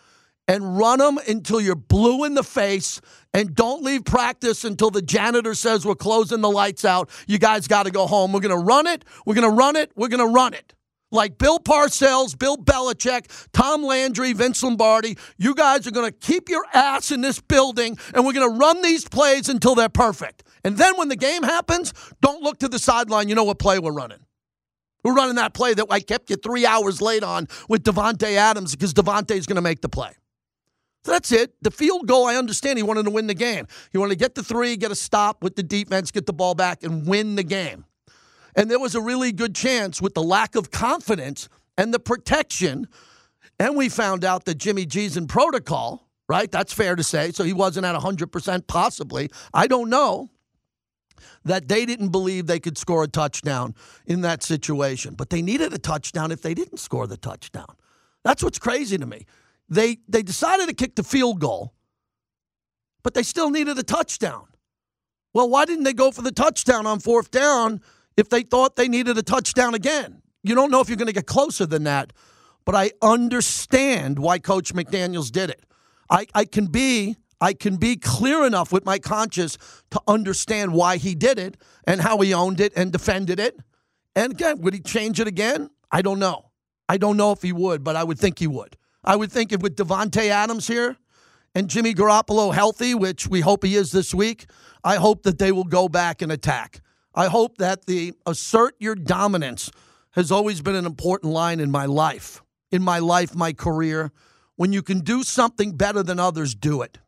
and 0.47 0.79
run 0.79 1.01
them 1.01 1.19
until 1.27 1.61
you're 1.61 1.75
blue 1.75 2.23
in 2.23 2.35
the 2.35 2.45
face 2.45 3.01
and 3.35 3.57
don't 3.57 3.83
leave 3.83 4.05
practice 4.05 4.65
until 4.65 4.89
the 4.89 5.03
janitor 5.03 5.53
says 5.53 5.85
we're 5.85 5.97
closing 5.97 6.41
the 6.41 6.49
lights 6.49 6.85
out. 6.85 7.11
You 7.27 7.39
guys 7.39 7.67
got 7.67 7.87
to 7.87 7.91
go 7.91 8.07
home. 8.07 8.33
We're 8.33 8.39
going 8.39 8.57
to 8.57 8.65
run 8.65 8.87
it. 8.87 9.05
We're 9.27 9.35
going 9.35 9.51
to 9.51 9.57
run 9.57 9.75
it. 9.75 9.91
We're 9.97 10.07
going 10.07 10.25
to 10.25 10.33
run 10.33 10.55
it. 10.55 10.75
Like 11.11 11.39
Bill 11.39 11.59
Parcells, 11.59 12.39
Bill 12.39 12.57
Belichick, 12.57 13.49
Tom 13.53 13.83
Landry, 13.83 14.33
Vince 14.33 14.63
Lombardi, 14.63 15.19
you 15.37 15.57
guys 15.57 15.89
are 15.89 15.91
going 15.91 16.09
to 16.09 16.17
keep 16.17 16.49
your 16.49 16.65
ass 16.73 17.11
in 17.11 17.23
this 17.23 17.41
building 17.41 17.99
and 18.15 18.25
we're 18.25 18.33
going 18.33 18.49
to 18.49 18.57
run 18.57 18.81
these 18.81 19.09
plays 19.09 19.49
until 19.49 19.75
they're 19.75 19.89
perfect. 19.89 20.45
And 20.63 20.77
then 20.77 20.97
when 20.97 21.09
the 21.09 21.17
game 21.17 21.43
happens, 21.43 21.93
don't 22.21 22.45
look 22.45 22.59
to 22.59 22.69
the 22.69 22.79
sideline. 22.79 23.29
You 23.29 23.35
know 23.35 23.43
what 23.43 23.59
play 23.59 23.81
we're 23.81 23.91
running. 23.91 24.21
We're 25.03 25.15
running 25.15 25.37
that 25.37 25.55
play 25.55 25.75
that 25.75 25.87
I 25.91 26.01
kept 26.01 26.31
you 26.31 26.37
three 26.37 26.67
hours 26.67 27.01
late 27.01 27.23
on 27.23 27.49
with 27.69 27.85
Davante 27.85 28.35
Adams 28.35 28.75
because 28.75 28.95
Davante's 28.95 29.47
going 29.47 29.57
to 29.57 29.63
make 29.63 29.81
the 29.81 29.89
play. 29.89 30.13
So 31.05 31.13
that's 31.13 31.33
it. 31.33 31.55
The 31.63 31.71
field 31.71 32.07
goal, 32.07 32.27
I 32.27 32.37
understand 32.37 32.79
he 32.79 32.83
wanted 32.83 33.05
to 33.05 33.11
win 33.11 33.27
the 33.27 33.35
game. 33.35 33.67
He 33.91 33.99
wanted 33.99 34.11
to 34.11 34.19
get 34.19 34.35
the 34.35 34.43
three, 34.43 34.77
get 34.77 34.91
a 34.91 34.95
stop 34.95 35.43
with 35.43 35.57
the 35.57 35.63
defense, 35.63 36.11
get 36.11 36.27
the 36.27 36.33
ball 36.33 36.55
back, 36.55 36.83
and 36.83 37.07
win 37.07 37.37
the 37.37 37.43
game. 37.43 37.87
And 38.55 38.71
there 38.71 38.79
was 38.79 38.95
a 38.95 39.01
really 39.01 39.33
good 39.33 39.55
chance 39.55 40.03
with 40.03 40.15
the 40.15 40.23
lack 40.23 40.57
of 40.57 40.71
confidence 40.71 41.49
and 41.79 41.95
the 41.95 42.01
protection. 42.01 42.87
And 43.59 43.77
we 43.77 43.89
found 43.89 44.25
out 44.25 44.45
that 44.45 44.59
Jimmy 44.59 44.85
G's 44.85 45.17
in 45.17 45.27
protocol, 45.27 46.09
right? 46.29 46.51
That's 46.51 46.73
fair 46.73 46.97
to 46.97 47.03
say. 47.03 47.31
So 47.31 47.45
he 47.45 47.55
wasn't 47.55 47.87
at 47.87 47.95
100% 47.95 48.67
possibly. 48.67 49.31
I 49.55 49.67
don't 49.67 49.89
know 49.89 50.29
that 51.45 51.69
they 51.69 51.87
didn't 51.87 52.09
believe 52.09 52.47
they 52.47 52.61
could 52.61 52.79
score 52.79 53.05
a 53.05 53.09
touchdown 53.09 53.75
in 54.07 54.21
that 54.23 54.43
situation. 54.43 55.15
But 55.15 55.31
they 55.31 55.43
needed 55.43 55.73
a 55.73 55.79
touchdown 55.79 56.33
if 56.33 56.43
they 56.43 56.55
didn't 56.55 56.79
score 56.79 57.07
the 57.07 57.17
touchdown. 57.17 57.77
That's 58.25 58.43
what's 58.43 58.59
crazy 58.59 58.99
to 58.99 59.07
me. 59.07 59.27
They 59.69 59.99
they 60.09 60.23
decided 60.23 60.69
to 60.69 60.75
kick 60.75 60.97
the 60.97 61.05
field 61.05 61.41
goal, 61.41 61.75
but 63.03 63.15
they 63.15 63.23
still 63.23 63.51
needed 63.51 63.79
a 63.79 63.83
touchdown. 63.83 64.47
Well, 65.33 65.49
why 65.49 65.65
didn't 65.65 65.85
they 65.85 65.93
go 65.93 66.11
for 66.11 66.23
the 66.23 66.33
touchdown 66.33 66.87
on 66.87 66.99
fourth 66.99 67.31
down 67.31 67.81
if 68.17 68.29
they 68.29 68.43
thought 68.43 68.77
they 68.77 68.89
needed 68.89 69.17
a 69.17 69.23
touchdown 69.23 69.75
again? 69.75 70.23
You 70.43 70.55
don't 70.55 70.71
know 70.71 70.81
if 70.81 70.89
you're 70.89 70.97
going 70.97 71.07
to 71.07 71.13
get 71.13 71.27
closer 71.27 71.67
than 71.67 71.85
that, 71.85 72.13
but 72.65 72.75
I 72.75 72.91
understand 73.03 74.19
why 74.19 74.39
Coach 74.39 74.75
McDaniels 74.75 75.31
did 75.31 75.51
it. 75.51 75.65
I, 76.09 76.27
I 76.35 76.45
can 76.45 76.67
be 76.67 77.17
I 77.41 77.55
can 77.55 77.77
be 77.77 77.97
clear 77.97 78.45
enough 78.45 78.73
with 78.73 78.85
my 78.85 78.99
conscience 78.99 79.57
to 79.91 80.01
understand 80.07 80.75
why 80.75 80.99
he 80.99 81.15
did 81.15 81.39
it 81.39 81.57
and 81.85 82.01
how 82.01 82.19
he 82.19 82.35
owned 82.35 82.61
it 82.61 82.73
and 82.77 82.93
defended 82.93 83.41
it. 83.41 83.57
And 84.15 84.33
again, 84.33 84.61
would 84.61 84.75
he 84.75 84.81
change 84.81 85.21
it 85.21 85.27
again? 85.27 85.71
I 85.91 86.03
don't 86.03 86.19
know. 86.19 86.51
I 86.89 86.99
don't 86.99 87.17
know 87.17 87.33
if 87.33 87.43
he 87.43 87.53
would, 87.53 87.83
but 87.83 87.97
I 87.97 88.05
would 88.05 88.19
think 88.19 88.39
he 88.39 88.47
would. 88.47 88.77
I 89.05 89.17
would 89.17 89.33
think 89.33 89.53
if 89.53 89.63
with 89.63 89.77
Davante 89.77 90.29
Adams 90.29 90.67
here 90.67 90.97
and 91.55 91.69
Jimmy 91.69 91.95
Garoppolo 91.95 92.53
healthy, 92.53 92.95
which 92.95 93.27
we 93.27 93.41
hope 93.41 93.65
he 93.65 93.75
is 93.75 93.93
this 93.93 94.13
week, 94.13 94.47
I 94.85 94.97
hope 94.97 95.23
that 95.23 95.39
they 95.39 95.53
will 95.53 95.65
go 95.65 95.89
back 95.89 96.21
and 96.21 96.31
attack. 96.31 96.81
I 97.15 97.27
hope 97.27 97.59
that 97.59 97.87
the 97.87 98.13
assert 98.27 98.75
your 98.79 98.95
dominance 98.95 99.71
has 100.13 100.31
always 100.31 100.61
been 100.61 100.75
an 100.75 100.87
important 100.87 101.33
line 101.33 101.61
in 101.61 101.71
my 101.71 101.87
life, 101.87 102.43
in 102.71 102.83
my 102.83 102.99
life, 102.99 103.35
my 103.35 103.53
career. 103.53 104.13
When 104.57 104.73
you 104.73 104.83
can 104.83 105.01
do 105.01 105.23
something 105.23 105.77
better 105.77 106.03
than 106.03 106.21
others, 106.21 106.55
do 106.55 106.83
it. 106.83 106.99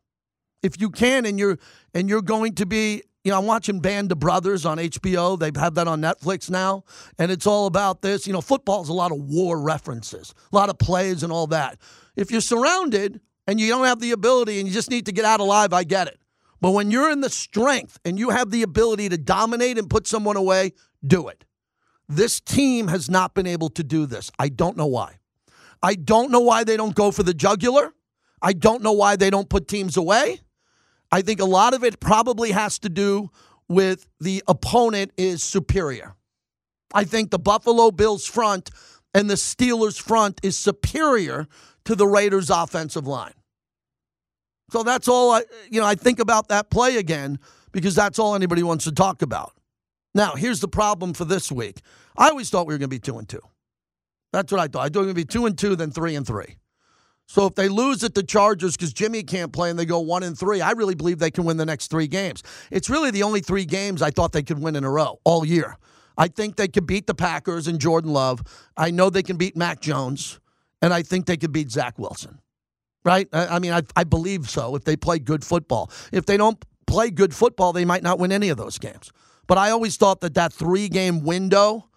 If 0.63 0.81
you 0.81 0.89
can, 0.89 1.25
and 1.25 1.37
you're 1.37 1.59
and 1.93 2.09
you're 2.09 2.21
going 2.21 2.55
to 2.55 2.65
be, 2.65 3.03
you 3.23 3.31
know, 3.31 3.37
I'm 3.37 3.45
watching 3.45 3.79
Band 3.79 4.11
of 4.11 4.19
Brothers 4.19 4.65
on 4.65 4.77
HBO. 4.77 5.37
They 5.37 5.47
have 5.47 5.57
had 5.57 5.75
that 5.75 5.87
on 5.87 6.01
Netflix 6.01 6.49
now, 6.49 6.85
and 7.19 7.31
it's 7.31 7.45
all 7.45 7.67
about 7.67 8.01
this. 8.01 8.25
You 8.25 8.33
know, 8.33 8.41
football's 8.41 8.89
a 8.89 8.93
lot 8.93 9.11
of 9.11 9.19
war 9.19 9.59
references, 9.59 10.33
a 10.51 10.55
lot 10.55 10.69
of 10.69 10.79
plays, 10.79 11.21
and 11.21 11.31
all 11.31 11.47
that. 11.47 11.79
If 12.15 12.31
you're 12.31 12.41
surrounded 12.41 13.19
and 13.45 13.59
you 13.59 13.67
don't 13.67 13.85
have 13.85 13.99
the 13.99 14.11
ability, 14.11 14.59
and 14.59 14.67
you 14.67 14.73
just 14.73 14.89
need 14.89 15.05
to 15.05 15.11
get 15.11 15.25
out 15.25 15.41
alive, 15.41 15.73
I 15.73 15.83
get 15.83 16.07
it. 16.07 16.17
But 16.61 16.71
when 16.71 16.91
you're 16.91 17.11
in 17.11 17.19
the 17.19 17.29
strength 17.29 17.99
and 18.05 18.17
you 18.17 18.29
have 18.29 18.49
the 18.49 18.63
ability 18.63 19.09
to 19.09 19.17
dominate 19.17 19.77
and 19.77 19.89
put 19.89 20.07
someone 20.07 20.37
away, 20.37 20.71
do 21.05 21.27
it. 21.27 21.43
This 22.07 22.39
team 22.39 22.87
has 22.87 23.09
not 23.09 23.33
been 23.33 23.47
able 23.47 23.69
to 23.71 23.83
do 23.83 24.05
this. 24.05 24.31
I 24.39 24.47
don't 24.47 24.77
know 24.77 24.87
why. 24.87 25.17
I 25.81 25.95
don't 25.95 26.31
know 26.31 26.39
why 26.39 26.63
they 26.63 26.77
don't 26.77 26.95
go 26.95 27.11
for 27.11 27.23
the 27.23 27.33
jugular. 27.33 27.91
I 28.41 28.53
don't 28.53 28.81
know 28.81 28.93
why 28.93 29.17
they 29.17 29.29
don't 29.29 29.49
put 29.49 29.67
teams 29.67 29.97
away. 29.97 30.39
I 31.13 31.21
think 31.21 31.39
a 31.39 31.45
lot 31.45 31.75
of 31.75 31.83
it 31.83 31.99
probably 31.99 32.49
has 32.53 32.79
to 32.79 32.89
do 32.89 33.29
with 33.69 34.07
the 34.19 34.41
opponent 34.47 35.11
is 35.15 35.43
superior. 35.43 36.15
I 36.91 37.03
think 37.03 37.29
the 37.29 37.37
Buffalo 37.37 37.91
Bills 37.91 38.25
front 38.25 38.71
and 39.13 39.29
the 39.29 39.35
Steelers 39.35 40.01
front 40.01 40.39
is 40.41 40.57
superior 40.57 41.47
to 41.85 41.93
the 41.93 42.07
Raiders 42.07 42.49
offensive 42.49 43.05
line. 43.05 43.35
So 44.71 44.81
that's 44.81 45.07
all 45.07 45.29
I 45.33 45.43
you 45.69 45.79
know, 45.79 45.85
I 45.85 45.93
think 45.93 46.17
about 46.17 46.47
that 46.47 46.71
play 46.71 46.97
again 46.97 47.37
because 47.71 47.93
that's 47.93 48.17
all 48.17 48.33
anybody 48.33 48.63
wants 48.63 48.85
to 48.85 48.91
talk 48.91 49.21
about. 49.21 49.53
Now, 50.15 50.33
here's 50.33 50.61
the 50.61 50.67
problem 50.67 51.13
for 51.13 51.25
this 51.25 51.51
week. 51.51 51.81
I 52.17 52.29
always 52.29 52.49
thought 52.49 52.65
we 52.65 52.73
were 52.73 52.79
going 52.79 52.89
to 52.89 52.95
be 52.95 52.97
2 52.97 53.19
and 53.19 53.29
2. 53.29 53.39
That's 54.31 54.51
what 54.51 54.59
I 54.59 54.65
thought. 54.65 54.81
I 54.81 54.85
thought 54.85 55.01
we 55.01 55.07
were 55.07 55.13
going 55.13 55.27
to 55.27 55.27
be 55.27 55.39
2 55.39 55.45
and 55.45 55.55
2 55.55 55.75
then 55.75 55.91
3 55.91 56.15
and 56.15 56.25
3. 56.25 56.57
So 57.25 57.45
if 57.47 57.55
they 57.55 57.69
lose 57.69 58.03
at 58.03 58.13
the 58.13 58.23
Chargers 58.23 58.75
because 58.75 58.93
Jimmy 58.93 59.23
can't 59.23 59.51
play 59.51 59.69
and 59.69 59.79
they 59.79 59.85
go 59.85 59.99
one 59.99 60.23
and 60.23 60.37
three, 60.37 60.61
I 60.61 60.71
really 60.71 60.95
believe 60.95 61.19
they 61.19 61.31
can 61.31 61.45
win 61.45 61.57
the 61.57 61.65
next 61.65 61.89
three 61.89 62.07
games. 62.07 62.43
It's 62.69 62.89
really 62.89 63.11
the 63.11 63.23
only 63.23 63.39
three 63.39 63.65
games 63.65 64.01
I 64.01 64.11
thought 64.11 64.33
they 64.33 64.43
could 64.43 64.59
win 64.59 64.75
in 64.75 64.83
a 64.83 64.89
row 64.89 65.19
all 65.23 65.45
year. 65.45 65.77
I 66.17 66.27
think 66.27 66.57
they 66.57 66.67
could 66.67 66.85
beat 66.85 67.07
the 67.07 67.15
Packers 67.15 67.67
and 67.67 67.79
Jordan 67.79 68.13
Love. 68.13 68.43
I 68.77 68.91
know 68.91 69.09
they 69.09 69.23
can 69.23 69.37
beat 69.37 69.57
Mac 69.57 69.79
Jones, 69.79 70.39
and 70.81 70.93
I 70.93 71.01
think 71.01 71.25
they 71.25 71.37
could 71.37 71.51
beat 71.51 71.71
Zach 71.71 71.97
Wilson 71.97 72.39
right? 73.03 73.27
I, 73.33 73.47
I 73.47 73.59
mean, 73.59 73.73
I, 73.73 73.81
I 73.95 74.03
believe 74.03 74.49
so 74.49 74.75
if 74.75 74.83
they 74.83 74.95
play 74.95 75.19
good 75.19 75.43
football. 75.43 75.91
If 76.11 76.25
they 76.25 76.37
don't 76.37 76.63
play 76.87 77.09
good 77.09 77.33
football, 77.33 77.73
they 77.73 77.85
might 77.85 78.03
not 78.03 78.19
win 78.19 78.31
any 78.31 78.49
of 78.49 78.57
those 78.57 78.77
games. 78.77 79.11
But 79.47 79.57
I 79.57 79.71
always 79.71 79.97
thought 79.97 80.21
that 80.21 80.33
that 80.35 80.53
three 80.53 80.89
game 80.89 81.23
window 81.23 81.89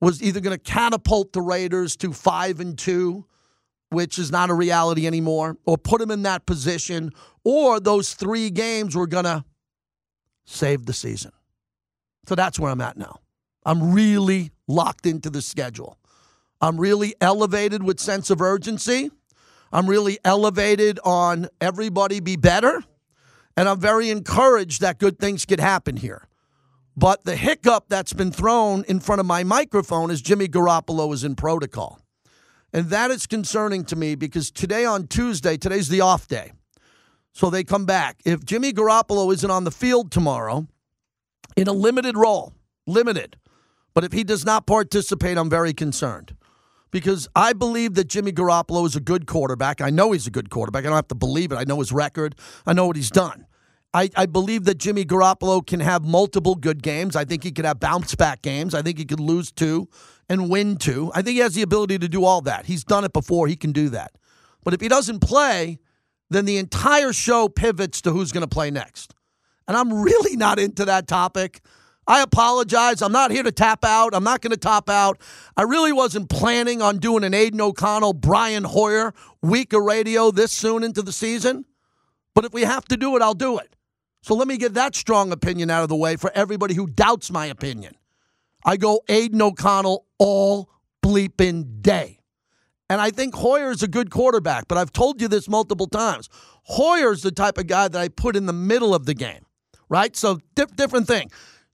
was 0.00 0.22
either 0.22 0.40
going 0.40 0.56
to 0.56 0.62
catapult 0.62 1.32
the 1.32 1.40
Raiders 1.40 1.96
to 1.98 2.12
five 2.12 2.60
and 2.60 2.76
two, 2.76 3.26
which 3.90 4.18
is 4.18 4.30
not 4.30 4.50
a 4.50 4.54
reality 4.54 5.06
anymore, 5.06 5.56
or 5.64 5.78
put 5.78 6.00
them 6.00 6.10
in 6.10 6.22
that 6.22 6.46
position, 6.46 7.10
or 7.44 7.80
those 7.80 8.14
three 8.14 8.50
games 8.50 8.94
were 8.94 9.06
going 9.06 9.24
to 9.24 9.44
save 10.44 10.86
the 10.86 10.92
season. 10.92 11.32
So 12.26 12.34
that's 12.34 12.58
where 12.58 12.70
I'm 12.70 12.80
at 12.80 12.96
now. 12.96 13.20
I'm 13.64 13.92
really 13.92 14.50
locked 14.66 15.06
into 15.06 15.30
the 15.30 15.42
schedule. 15.42 15.98
I'm 16.60 16.78
really 16.78 17.14
elevated 17.20 17.82
with 17.82 18.00
sense 18.00 18.30
of 18.30 18.40
urgency. 18.40 19.10
I'm 19.72 19.86
really 19.86 20.18
elevated 20.24 20.98
on 21.04 21.48
everybody 21.60 22.20
be 22.20 22.36
better. 22.36 22.82
And 23.56 23.68
I'm 23.68 23.80
very 23.80 24.10
encouraged 24.10 24.80
that 24.82 24.98
good 24.98 25.18
things 25.18 25.44
could 25.44 25.60
happen 25.60 25.96
here. 25.96 26.28
But 26.96 27.24
the 27.24 27.36
hiccup 27.36 27.86
that's 27.88 28.12
been 28.12 28.32
thrown 28.32 28.84
in 28.84 29.00
front 29.00 29.20
of 29.20 29.26
my 29.26 29.44
microphone 29.44 30.10
is 30.10 30.20
Jimmy 30.20 30.48
Garoppolo 30.48 31.12
is 31.12 31.24
in 31.24 31.36
protocol. 31.36 32.00
And 32.72 32.90
that 32.90 33.10
is 33.10 33.26
concerning 33.26 33.84
to 33.86 33.96
me 33.96 34.14
because 34.14 34.50
today 34.50 34.84
on 34.84 35.06
Tuesday, 35.06 35.56
today's 35.56 35.88
the 35.88 36.00
off 36.00 36.28
day. 36.28 36.52
So 37.32 37.50
they 37.50 37.64
come 37.64 37.86
back. 37.86 38.20
If 38.24 38.44
Jimmy 38.44 38.72
Garoppolo 38.72 39.32
isn't 39.32 39.50
on 39.50 39.64
the 39.64 39.70
field 39.70 40.10
tomorrow 40.10 40.66
in 41.56 41.68
a 41.68 41.72
limited 41.72 42.16
role, 42.16 42.52
limited, 42.86 43.36
but 43.94 44.04
if 44.04 44.12
he 44.12 44.24
does 44.24 44.44
not 44.44 44.66
participate, 44.66 45.38
I'm 45.38 45.50
very 45.50 45.72
concerned 45.72 46.36
because 46.90 47.28
I 47.34 47.52
believe 47.52 47.94
that 47.94 48.08
Jimmy 48.08 48.32
Garoppolo 48.32 48.86
is 48.86 48.96
a 48.96 49.00
good 49.00 49.26
quarterback. 49.26 49.80
I 49.80 49.90
know 49.90 50.12
he's 50.12 50.26
a 50.26 50.30
good 50.30 50.50
quarterback. 50.50 50.84
I 50.84 50.88
don't 50.88 50.96
have 50.96 51.08
to 51.08 51.14
believe 51.14 51.52
it. 51.52 51.56
I 51.56 51.64
know 51.64 51.78
his 51.78 51.92
record, 51.92 52.34
I 52.66 52.72
know 52.72 52.86
what 52.86 52.96
he's 52.96 53.10
done. 53.10 53.46
I, 53.94 54.10
I 54.16 54.26
believe 54.26 54.64
that 54.64 54.76
Jimmy 54.76 55.04
Garoppolo 55.04 55.66
can 55.66 55.80
have 55.80 56.04
multiple 56.04 56.54
good 56.54 56.82
games. 56.82 57.16
I 57.16 57.24
think 57.24 57.42
he 57.42 57.50
could 57.50 57.64
have 57.64 57.80
bounce 57.80 58.14
back 58.14 58.42
games. 58.42 58.74
I 58.74 58.82
think 58.82 58.98
he 58.98 59.06
could 59.06 59.20
lose 59.20 59.50
two 59.50 59.88
and 60.28 60.50
win 60.50 60.76
two. 60.76 61.10
I 61.14 61.22
think 61.22 61.34
he 61.34 61.38
has 61.40 61.54
the 61.54 61.62
ability 61.62 61.98
to 61.98 62.08
do 62.08 62.24
all 62.24 62.40
that. 62.42 62.66
He's 62.66 62.84
done 62.84 63.04
it 63.04 63.12
before. 63.12 63.48
He 63.48 63.56
can 63.56 63.72
do 63.72 63.88
that. 63.90 64.12
But 64.64 64.74
if 64.74 64.80
he 64.80 64.88
doesn't 64.88 65.20
play, 65.20 65.78
then 66.30 66.44
the 66.44 66.58
entire 66.58 67.12
show 67.12 67.48
pivots 67.48 68.02
to 68.02 68.10
who's 68.10 68.32
going 68.32 68.42
to 68.42 68.48
play 68.48 68.70
next. 68.70 69.14
And 69.66 69.76
I'm 69.76 69.92
really 70.02 70.36
not 70.36 70.58
into 70.58 70.84
that 70.86 71.06
topic. 71.06 71.60
I 72.06 72.22
apologize. 72.22 73.02
I'm 73.02 73.12
not 73.12 73.30
here 73.30 73.42
to 73.42 73.52
tap 73.52 73.84
out. 73.84 74.14
I'm 74.14 74.24
not 74.24 74.40
going 74.40 74.50
to 74.50 74.56
top 74.56 74.88
out. 74.88 75.20
I 75.56 75.62
really 75.62 75.92
wasn't 75.92 76.30
planning 76.30 76.80
on 76.80 76.98
doing 76.98 77.22
an 77.22 77.34
Aidan 77.34 77.60
O'Connell, 77.60 78.14
Brian 78.14 78.64
Hoyer 78.64 79.12
week 79.42 79.74
of 79.74 79.82
radio 79.82 80.30
this 80.30 80.50
soon 80.50 80.82
into 80.84 81.02
the 81.02 81.12
season. 81.12 81.66
But 82.34 82.46
if 82.46 82.54
we 82.54 82.62
have 82.62 82.86
to 82.86 82.96
do 82.96 83.14
it, 83.16 83.22
I'll 83.22 83.34
do 83.34 83.58
it. 83.58 83.76
So 84.22 84.34
let 84.34 84.48
me 84.48 84.56
get 84.56 84.74
that 84.74 84.96
strong 84.96 85.32
opinion 85.32 85.70
out 85.70 85.82
of 85.82 85.90
the 85.90 85.96
way 85.96 86.16
for 86.16 86.32
everybody 86.34 86.74
who 86.74 86.86
doubts 86.86 87.30
my 87.30 87.46
opinion. 87.46 87.94
I 88.64 88.76
go 88.76 89.02
Aidan 89.08 89.42
O'Connell 89.42 90.06
all 90.18 90.70
bleeping 91.02 91.82
day. 91.82 92.20
And 92.90 93.00
I 93.00 93.10
think 93.10 93.34
Hoyer's 93.34 93.82
a 93.82 93.88
good 93.88 94.10
quarterback, 94.10 94.66
but 94.68 94.78
I've 94.78 94.92
told 94.92 95.20
you 95.20 95.28
this 95.28 95.48
multiple 95.48 95.86
times. 95.86 96.28
Hoyer's 96.64 97.22
the 97.22 97.30
type 97.30 97.58
of 97.58 97.66
guy 97.66 97.88
that 97.88 98.00
I 98.00 98.08
put 98.08 98.34
in 98.36 98.46
the 98.46 98.52
middle 98.52 98.94
of 98.94 99.06
the 99.06 99.14
game, 99.14 99.44
right? 99.88 100.16
So 100.16 100.38
different 100.54 101.06
thing. 101.06 101.30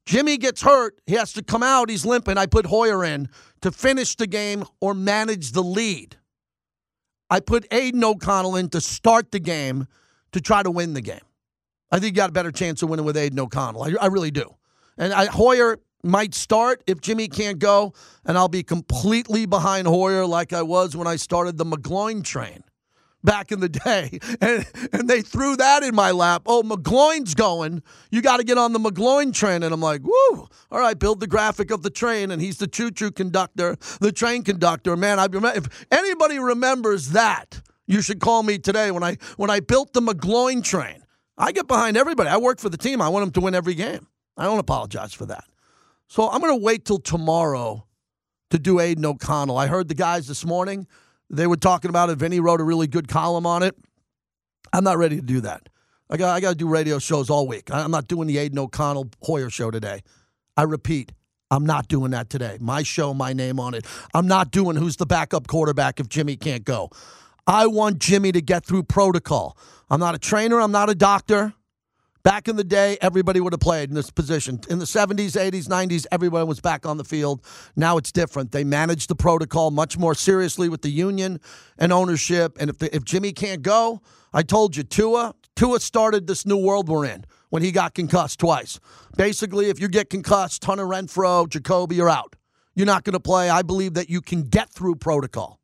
Jimmy 0.07 0.37
gets 0.37 0.63
hurt. 0.63 1.01
He 1.07 1.15
has 1.15 1.33
to 1.35 1.43
come 1.43 1.63
out. 1.63 1.89
He's 1.89 2.05
limping. 2.05 2.37
I 2.37 2.47
put 2.47 2.67
Hoyer 2.67 3.05
in 3.05 3.29
to 3.63 3.71
finish 3.71 4.17
the 4.17 4.27
game 4.27 4.65
or 4.81 4.93
manage 4.93 5.53
the 5.53 5.63
lead. 5.63 6.17
I 7.31 7.41
put 7.41 7.67
Aidan 7.73 8.05
O'Connell 8.05 8.57
in 8.57 8.69
to 8.71 8.81
start 8.81 9.33
the 9.33 9.41
game 9.41 9.87
to 10.33 10.41
try 10.41 10.63
to 10.63 10.71
win 10.71 10.93
the 10.95 11.01
game. 11.01 11.21
I 11.91 11.99
think 11.99 12.15
you 12.15 12.17
got 12.17 12.29
a 12.29 12.33
better 12.33 12.53
chance 12.53 12.83
of 12.83 12.91
winning 12.91 13.07
with 13.07 13.17
Aidan 13.17 13.39
O'Connell. 13.39 13.83
I, 13.83 13.95
I 14.01 14.07
really 14.07 14.31
do. 14.31 14.55
And 14.99 15.13
I, 15.13 15.27
Hoyer 15.27 15.79
might 16.05 16.35
start 16.35 16.83
if 16.87 17.01
Jimmy 17.01 17.29
can't 17.29 17.59
go, 17.59 17.93
and 18.25 18.37
I'll 18.37 18.49
be 18.49 18.63
completely 18.63 19.47
behind 19.47 19.87
Hoyer 19.87 20.27
like 20.27 20.53
I 20.53 20.63
was 20.63 20.97
when 20.97 21.07
I 21.07 21.17
started 21.17 21.57
the 21.57 21.65
McGloin 21.65 22.23
train 22.23 22.65
back 23.25 23.51
in 23.51 23.61
the 23.61 23.69
day. 23.69 24.19
And, 24.41 24.67
and 24.93 25.09
they 25.09 25.23
threw 25.23 25.57
that 25.57 25.83
in 25.83 25.95
my 25.95 26.11
lap. 26.11 26.43
Oh, 26.47 26.63
McGloin's 26.63 27.35
going. 27.35 27.83
You 28.11 28.21
got 28.21 28.39
to 28.39 28.45
get 28.45 28.59
on 28.59 28.73
the 28.73 28.79
McGloin 28.79 29.33
train. 29.33 29.63
And 29.63 29.73
I'm 29.73 29.81
like, 29.81 30.03
woo, 30.03 30.49
all 30.71 30.81
right, 30.81 30.99
build 30.99 31.21
the 31.21 31.27
graphic 31.27 31.71
of 31.71 31.83
the 31.83 31.89
train. 31.89 32.31
And 32.31 32.43
he's 32.43 32.59
the 32.59 32.67
choo 32.67 32.91
choo 32.91 33.11
conductor, 33.11 33.77
the 34.01 34.13
train 34.13 34.43
conductor. 34.43 34.97
Man, 34.97 35.19
I 35.19 35.27
remember, 35.27 35.57
if 35.57 35.87
anybody 35.91 36.39
remembers 36.39 37.11
that, 37.11 37.63
you 37.87 38.03
should 38.03 38.21
call 38.21 38.43
me 38.43 38.59
today 38.59 38.91
when 38.91 39.03
I 39.03 39.17
when 39.37 39.51
I 39.51 39.61
built 39.61 39.93
the 39.93 40.03
McGloin 40.03 40.63
train. 40.63 41.05
I 41.39 41.53
get 41.53 41.67
behind 41.67 41.97
everybody. 41.97 42.29
I 42.29 42.37
work 42.37 42.61
for 42.61 42.69
the 42.69 42.77
team. 42.77 43.01
I 43.01 43.09
want 43.09 43.25
them 43.25 43.33
to 43.33 43.41
win 43.41 43.55
every 43.55 43.75
game. 43.75 44.07
I 44.37 44.45
don't 44.45 44.59
apologize 44.59 45.15
for 45.15 45.27
that. 45.27 45.45
So 46.09 46.29
I'm 46.31 46.41
going 46.41 46.59
to 46.59 46.63
wait 46.63 46.85
till 46.85 46.99
tomorrow 46.99 47.87
to 48.51 48.59
do 48.59 48.81
Aidan 48.81 49.05
O'Connell. 49.05 49.57
I 49.57 49.67
heard 49.67 49.89
the 49.89 49.95
guys 49.95 50.27
this 50.29 50.45
morning. 50.45 50.87
They 51.31 51.47
were 51.47 51.57
talking 51.57 51.89
about 51.89 52.11
it. 52.11 52.19
Vinny 52.19 52.41
wrote 52.41 52.61
a 52.61 52.65
really 52.65 52.87
good 52.87 53.09
column 53.09 53.47
on 53.47 53.63
it. 53.63 53.75
I'm 54.73 54.85
not 54.85 54.99
ready 54.99 55.17
to 55.17 55.23
do 55.23 55.41
that. 55.41 55.69
I 56.11 56.17
got 56.17 56.35
I 56.35 56.41
got 56.41 56.51
to 56.51 56.55
do 56.55 56.69
radio 56.69 56.99
shows 56.99 57.31
all 57.31 57.49
week. 57.49 57.71
I'm 57.73 57.91
not 57.91 58.07
doing 58.07 58.29
the 58.29 58.39
Aidan 58.39 58.59
O'Connell 58.59 59.09
Hoyer 59.23 59.51
show 59.51 59.71
today. 59.71 60.03
I 60.57 60.63
repeat, 60.63 61.13
I'm 61.51 61.67
not 61.67 61.89
doing 61.89 62.11
that 62.13 62.31
today. 62.31 62.59
My 62.61 62.83
show, 62.83 63.15
my 63.15 63.33
name 63.33 63.59
on 63.59 63.75
it. 63.75 63.87
I'm 64.13 64.27
not 64.27 64.51
doing 64.51 64.77
who's 64.77 64.97
the 64.97 65.07
backup 65.07 65.47
quarterback 65.47 66.01
if 66.01 66.09
Jimmy 66.09 66.37
can't 66.37 66.65
go. 66.65 66.91
I 67.47 67.67
want 67.67 67.99
Jimmy 67.99 68.33
to 68.33 68.41
get 68.41 68.65
through 68.65 68.85
protocol. 68.85 69.57
I'm 69.91 70.01
not 70.01 70.15
a 70.15 70.19
trainer. 70.19 70.61
I'm 70.61 70.73
not 70.73 70.91
a 70.91 70.95
doctor. 70.95 71.55
Back 72.25 72.49
in 72.49 72.57
the 72.57 72.65
day, 72.65 72.97
everybody 73.03 73.39
would 73.39 73.53
have 73.53 73.61
played 73.61 73.91
in 73.91 73.95
this 73.95 74.11
position. 74.11 74.59
In 74.71 74.79
the 74.79 74.87
70s, 74.87 75.33
80s, 75.33 75.69
90s, 75.69 76.07
everyone 76.11 76.47
was 76.47 76.59
back 76.59 76.87
on 76.87 76.97
the 76.97 77.05
field. 77.05 77.45
Now 77.77 77.99
it's 77.99 78.11
different. 78.11 78.51
They 78.51 78.65
manage 78.65 79.09
the 79.09 79.15
protocol 79.15 79.71
much 79.71 79.99
more 79.99 80.15
seriously 80.15 80.71
with 80.71 80.81
the 80.81 80.89
union 80.89 81.39
and 81.77 81.93
ownership. 81.93 82.57
And 82.59 82.71
if, 82.71 82.79
the, 82.79 82.95
if 82.97 83.05
Jimmy 83.05 83.33
can't 83.33 83.61
go, 83.61 84.01
I 84.33 84.43
told 84.43 84.75
you, 84.75 84.85
Tua, 84.85 85.35
Tua 85.55 85.81
started 85.81 86.27
this 86.27 86.47
new 86.47 86.57
world 86.57 86.89
we're 86.89 87.05
in 87.05 87.27
when 87.51 87.63
he 87.63 87.71
got 87.71 87.93
concussed 87.93 88.41
twice. 88.41 88.81
Basically, 89.19 89.69
if 89.69 89.79
you 89.79 89.89
get 89.89 90.09
concussed, 90.09 90.65
Hunter 90.65 90.87
Renfrow, 90.87 91.47
Jakobi, 91.47 91.93
you're 91.93 92.09
out. 92.09 92.37
You're 92.75 92.87
not 92.87 93.05
going 93.05 93.13
to 93.13 93.21
play. 93.21 93.51
I 93.51 93.61
believe 93.61 93.93
that 93.95 94.09
you 94.09 94.23
can 94.23 94.45
get 94.45 94.71
through 94.71 94.95
protocol 94.95 95.61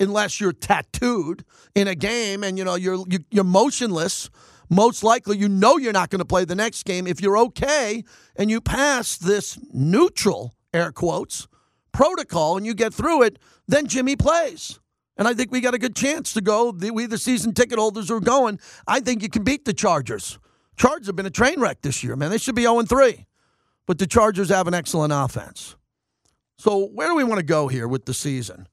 unless 0.00 0.40
you're 0.40 0.52
tattooed 0.52 1.44
in 1.76 1.86
a 1.86 1.94
game 1.94 2.42
and 2.42 2.58
you 2.58 2.64
know 2.64 2.74
you're 2.74 3.04
you, 3.08 3.20
you're 3.30 3.44
motionless. 3.44 4.30
Most 4.72 5.04
likely, 5.04 5.36
you 5.36 5.50
know 5.50 5.76
you're 5.76 5.92
not 5.92 6.08
going 6.08 6.20
to 6.20 6.24
play 6.24 6.46
the 6.46 6.54
next 6.54 6.84
game. 6.84 7.06
If 7.06 7.20
you're 7.20 7.36
okay 7.36 8.04
and 8.36 8.50
you 8.50 8.58
pass 8.58 9.18
this 9.18 9.58
neutral 9.70 10.54
air 10.72 10.90
quotes 10.90 11.46
protocol 11.92 12.56
and 12.56 12.64
you 12.64 12.72
get 12.72 12.94
through 12.94 13.24
it, 13.24 13.38
then 13.68 13.86
Jimmy 13.86 14.16
plays. 14.16 14.80
And 15.18 15.28
I 15.28 15.34
think 15.34 15.52
we 15.52 15.60
got 15.60 15.74
a 15.74 15.78
good 15.78 15.94
chance 15.94 16.32
to 16.32 16.40
go. 16.40 16.70
We, 16.70 17.04
the 17.04 17.18
season 17.18 17.52
ticket 17.52 17.78
holders 17.78 18.10
are 18.10 18.18
going, 18.18 18.58
I 18.88 19.00
think 19.00 19.22
you 19.22 19.28
can 19.28 19.44
beat 19.44 19.66
the 19.66 19.74
Chargers. 19.74 20.38
Chargers 20.74 21.08
have 21.08 21.16
been 21.16 21.26
a 21.26 21.30
train 21.30 21.60
wreck 21.60 21.82
this 21.82 22.02
year, 22.02 22.16
man. 22.16 22.30
They 22.30 22.38
should 22.38 22.54
be 22.54 22.62
0 22.62 22.80
3. 22.80 23.26
But 23.86 23.98
the 23.98 24.06
Chargers 24.06 24.48
have 24.48 24.66
an 24.68 24.72
excellent 24.72 25.12
offense. 25.12 25.76
So 26.56 26.86
where 26.86 27.08
do 27.08 27.14
we 27.14 27.24
want 27.24 27.40
to 27.40 27.44
go 27.44 27.68
here 27.68 27.86
with 27.86 28.06
the 28.06 28.14
season? 28.14 28.66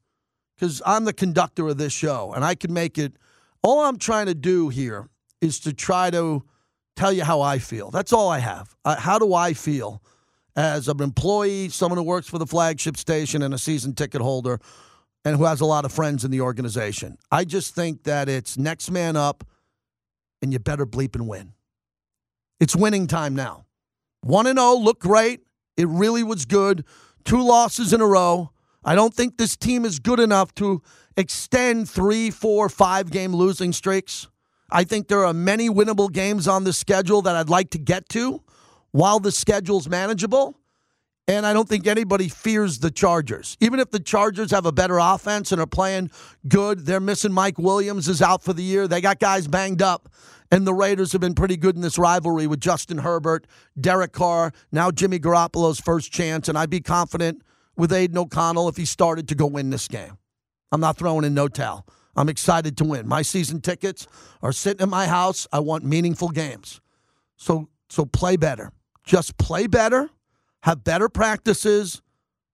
Because 0.55 0.81
I'm 0.85 1.03
the 1.03 1.11
conductor 1.11 1.67
of 1.67 1.77
this 1.77 1.91
show, 1.91 2.31
and 2.31 2.45
I 2.45 2.55
can 2.55 2.71
make 2.71 2.97
it. 2.97 3.17
All 3.61 3.81
I'm 3.81 3.97
trying 3.97 4.27
to 4.27 4.33
do 4.33 4.69
here 4.69 5.09
is 5.41 5.59
to 5.61 5.73
try 5.73 6.09
to 6.11 6.43
tell 6.95 7.13
you 7.13 7.23
how 7.23 7.41
I 7.41 7.59
feel. 7.59 7.91
That's 7.91 8.11
all 8.11 8.29
I 8.29 8.39
have. 8.39 8.75
Uh, 8.83 8.97
how 8.97 9.19
do 9.19 9.33
I 9.33 9.53
feel 9.53 10.01
as 10.55 10.87
an 10.87 11.01
employee, 11.01 11.69
someone 11.69 11.97
who 11.97 12.03
works 12.03 12.27
for 12.27 12.37
the 12.37 12.45
flagship 12.45 12.97
station, 12.97 13.41
and 13.41 13.53
a 13.53 13.57
season 13.57 13.93
ticket 13.93 14.21
holder, 14.21 14.59
and 15.23 15.37
who 15.37 15.45
has 15.45 15.61
a 15.61 15.65
lot 15.65 15.85
of 15.85 15.91
friends 15.91 16.25
in 16.25 16.31
the 16.31 16.41
organization? 16.41 17.17
I 17.31 17.45
just 17.45 17.73
think 17.73 18.03
that 18.03 18.27
it's 18.27 18.57
next 18.57 18.91
man 18.91 19.15
up, 19.15 19.45
and 20.41 20.51
you 20.51 20.59
better 20.59 20.85
bleep 20.85 21.15
and 21.15 21.27
win. 21.27 21.53
It's 22.59 22.75
winning 22.75 23.07
time 23.07 23.35
now. 23.35 23.65
1 24.21 24.45
0 24.45 24.73
looked 24.75 25.01
great. 25.01 25.41
It 25.77 25.87
really 25.87 26.23
was 26.23 26.45
good. 26.45 26.83
Two 27.23 27.41
losses 27.41 27.93
in 27.93 28.01
a 28.01 28.05
row. 28.05 28.51
I 28.83 28.95
don't 28.95 29.13
think 29.13 29.37
this 29.37 29.55
team 29.55 29.85
is 29.85 29.99
good 29.99 30.19
enough 30.19 30.53
to 30.55 30.81
extend 31.15 31.89
three, 31.89 32.31
four, 32.31 32.67
five 32.69 33.11
game 33.11 33.33
losing 33.33 33.71
streaks. 33.71 34.27
I 34.71 34.83
think 34.83 35.07
there 35.07 35.25
are 35.25 35.33
many 35.33 35.69
winnable 35.69 36.11
games 36.11 36.47
on 36.47 36.63
the 36.63 36.73
schedule 36.73 37.21
that 37.23 37.35
I'd 37.35 37.49
like 37.49 37.71
to 37.71 37.79
get 37.79 38.09
to 38.09 38.43
while 38.91 39.19
the 39.19 39.31
schedule's 39.31 39.87
manageable. 39.87 40.55
And 41.27 41.45
I 41.45 41.53
don't 41.53 41.69
think 41.69 41.85
anybody 41.85 42.27
fears 42.27 42.79
the 42.79 42.89
Chargers. 42.89 43.55
Even 43.59 43.79
if 43.79 43.91
the 43.91 43.99
Chargers 43.99 44.49
have 44.49 44.65
a 44.65 44.71
better 44.71 44.97
offense 44.97 45.51
and 45.51 45.61
are 45.61 45.67
playing 45.67 46.09
good, 46.47 46.87
they're 46.87 46.99
missing 46.99 47.31
Mike 47.31 47.59
Williams 47.59 48.07
is 48.07 48.19
out 48.19 48.41
for 48.41 48.51
the 48.51 48.63
year. 48.63 48.87
They 48.87 48.99
got 48.99 49.19
guys 49.19 49.47
banged 49.47 49.83
up. 49.83 50.09
And 50.51 50.65
the 50.65 50.73
Raiders 50.73 51.11
have 51.11 51.21
been 51.21 51.35
pretty 51.35 51.55
good 51.55 51.75
in 51.75 51.81
this 51.81 51.99
rivalry 51.99 52.47
with 52.47 52.59
Justin 52.59 52.97
Herbert, 52.97 53.45
Derek 53.79 54.11
Carr, 54.11 54.51
now 54.71 54.89
Jimmy 54.89 55.19
Garoppolo's 55.19 55.79
first 55.79 56.11
chance. 56.11 56.49
And 56.49 56.57
I'd 56.57 56.71
be 56.71 56.81
confident 56.81 57.43
with 57.77 57.93
Aidan 57.93 58.17
O'Connell 58.17 58.67
if 58.67 58.75
he 58.75 58.85
started 58.85 59.27
to 59.27 59.35
go 59.35 59.45
win 59.45 59.69
this 59.69 59.87
game. 59.87 60.17
I'm 60.71 60.81
not 60.81 60.97
throwing 60.97 61.25
in 61.25 61.35
no 61.35 61.47
towel. 61.47 61.85
I'm 62.19 62.29
excited 62.29 62.77
to 62.77 62.83
win. 62.83 63.07
My 63.07 63.21
season 63.21 63.61
tickets 63.61 64.05
are 64.41 64.51
sitting 64.51 64.83
in 64.83 64.89
my 64.89 65.07
house. 65.07 65.47
I 65.53 65.59
want 65.59 65.85
meaningful 65.85 66.29
games. 66.29 66.81
So 67.37 67.69
so 67.89 68.05
play 68.05 68.35
better. 68.35 68.71
Just 69.05 69.37
play 69.37 69.65
better, 69.65 70.09
have 70.63 70.83
better 70.83 71.09
practices, 71.09 72.01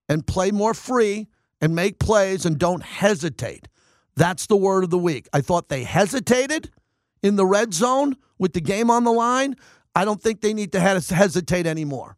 and 0.08 0.26
play 0.26 0.50
more 0.50 0.72
free 0.72 1.26
and 1.60 1.74
make 1.74 1.98
plays 1.98 2.46
and 2.46 2.58
don't 2.58 2.82
hesitate. 2.82 3.68
That's 4.14 4.46
the 4.46 4.56
word 4.56 4.84
of 4.84 4.90
the 4.90 4.98
week. 4.98 5.28
I 5.32 5.40
thought 5.40 5.68
they 5.68 5.84
hesitated 5.84 6.70
in 7.22 7.36
the 7.36 7.44
red 7.44 7.74
zone 7.74 8.16
with 8.38 8.52
the 8.52 8.60
game 8.60 8.90
on 8.90 9.04
the 9.04 9.12
line, 9.12 9.56
I 9.94 10.04
don't 10.04 10.22
think 10.22 10.40
they 10.40 10.54
need 10.54 10.72
to 10.72 10.80
hesitate 10.80 11.66
anymore. 11.66 12.16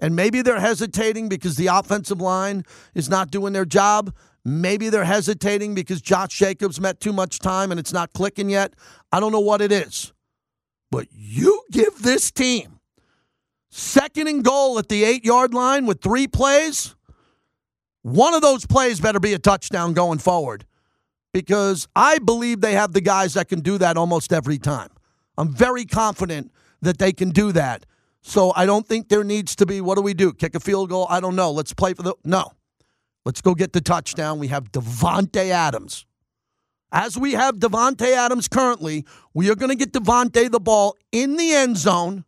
And 0.00 0.16
maybe 0.16 0.42
they're 0.42 0.60
hesitating 0.60 1.28
because 1.28 1.56
the 1.56 1.66
offensive 1.68 2.20
line 2.20 2.64
is 2.94 3.08
not 3.08 3.30
doing 3.30 3.52
their 3.52 3.64
job. 3.64 4.14
Maybe 4.48 4.88
they're 4.88 5.04
hesitating 5.04 5.74
because 5.74 6.00
Josh 6.00 6.38
Jacobs 6.38 6.80
met 6.80 7.00
too 7.00 7.12
much 7.12 7.38
time 7.38 7.70
and 7.70 7.78
it's 7.78 7.92
not 7.92 8.14
clicking 8.14 8.48
yet. 8.48 8.72
I 9.12 9.20
don't 9.20 9.30
know 9.30 9.40
what 9.40 9.60
it 9.60 9.70
is. 9.70 10.14
But 10.90 11.08
you 11.12 11.64
give 11.70 12.02
this 12.02 12.30
team 12.30 12.80
second 13.68 14.26
and 14.26 14.42
goal 14.42 14.78
at 14.78 14.88
the 14.88 15.04
eight 15.04 15.22
yard 15.22 15.52
line 15.52 15.84
with 15.84 16.00
three 16.00 16.26
plays. 16.26 16.94
One 18.00 18.32
of 18.32 18.40
those 18.40 18.64
plays 18.64 19.00
better 19.00 19.20
be 19.20 19.34
a 19.34 19.38
touchdown 19.38 19.92
going 19.92 20.18
forward 20.18 20.64
because 21.34 21.86
I 21.94 22.18
believe 22.18 22.62
they 22.62 22.72
have 22.72 22.94
the 22.94 23.02
guys 23.02 23.34
that 23.34 23.48
can 23.50 23.60
do 23.60 23.76
that 23.76 23.98
almost 23.98 24.32
every 24.32 24.56
time. 24.56 24.88
I'm 25.36 25.52
very 25.52 25.84
confident 25.84 26.52
that 26.80 26.96
they 26.96 27.12
can 27.12 27.30
do 27.30 27.52
that. 27.52 27.84
So 28.22 28.54
I 28.56 28.64
don't 28.64 28.86
think 28.86 29.10
there 29.10 29.24
needs 29.24 29.54
to 29.56 29.66
be 29.66 29.82
what 29.82 29.96
do 29.96 30.00
we 30.00 30.14
do? 30.14 30.32
Kick 30.32 30.54
a 30.54 30.60
field 30.60 30.88
goal? 30.88 31.06
I 31.10 31.20
don't 31.20 31.36
know. 31.36 31.50
Let's 31.50 31.74
play 31.74 31.92
for 31.92 32.02
the 32.02 32.14
No. 32.24 32.52
Let's 33.28 33.42
go 33.42 33.54
get 33.54 33.74
the 33.74 33.82
touchdown. 33.82 34.38
We 34.38 34.46
have 34.46 34.72
Davante 34.72 35.50
Adams. 35.50 36.06
As 36.90 37.18
we 37.18 37.32
have 37.32 37.56
Davante 37.56 38.16
Adams 38.16 38.48
currently, 38.48 39.04
we 39.34 39.50
are 39.50 39.54
going 39.54 39.68
to 39.68 39.76
get 39.76 39.92
Davante 39.92 40.50
the 40.50 40.58
ball 40.58 40.96
in 41.12 41.36
the 41.36 41.52
end 41.52 41.76
zone, 41.76 42.24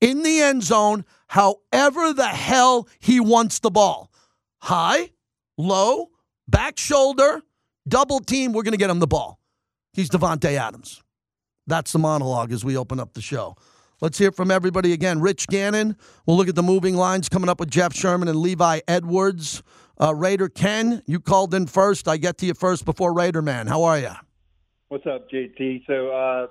in 0.00 0.22
the 0.22 0.40
end 0.40 0.62
zone, 0.62 1.04
however 1.26 2.12
the 2.12 2.28
hell 2.28 2.86
he 3.00 3.18
wants 3.18 3.58
the 3.58 3.70
ball. 3.72 4.12
High, 4.60 5.10
low, 5.58 6.10
back 6.46 6.78
shoulder, 6.78 7.42
double 7.88 8.20
team, 8.20 8.52
we're 8.52 8.62
going 8.62 8.74
to 8.74 8.78
get 8.78 8.90
him 8.90 9.00
the 9.00 9.08
ball. 9.08 9.40
He's 9.92 10.08
Davante 10.08 10.52
Adams. 10.52 11.02
That's 11.66 11.90
the 11.90 11.98
monologue 11.98 12.52
as 12.52 12.64
we 12.64 12.76
open 12.76 13.00
up 13.00 13.14
the 13.14 13.22
show. 13.22 13.56
Let's 14.00 14.18
hear 14.18 14.30
from 14.30 14.52
everybody 14.52 14.92
again. 14.92 15.20
Rich 15.20 15.48
Gannon. 15.48 15.96
We'll 16.26 16.36
look 16.36 16.48
at 16.48 16.54
the 16.54 16.62
moving 16.62 16.94
lines 16.94 17.28
coming 17.28 17.48
up 17.48 17.58
with 17.58 17.70
Jeff 17.70 17.92
Sherman 17.92 18.28
and 18.28 18.38
Levi 18.38 18.80
Edwards. 18.86 19.64
Uh, 20.00 20.14
Raider 20.14 20.48
Ken, 20.48 21.02
you 21.06 21.20
called 21.20 21.54
in 21.54 21.66
first. 21.66 22.08
I 22.08 22.16
get 22.16 22.38
to 22.38 22.46
you 22.46 22.54
first 22.54 22.84
before 22.84 23.12
Raider 23.12 23.42
Man. 23.42 23.66
How 23.66 23.84
are 23.84 23.98
you? 23.98 24.10
What's 24.88 25.06
up, 25.06 25.30
JT? 25.30 25.86
So 25.86 26.10
uh, 26.10 26.46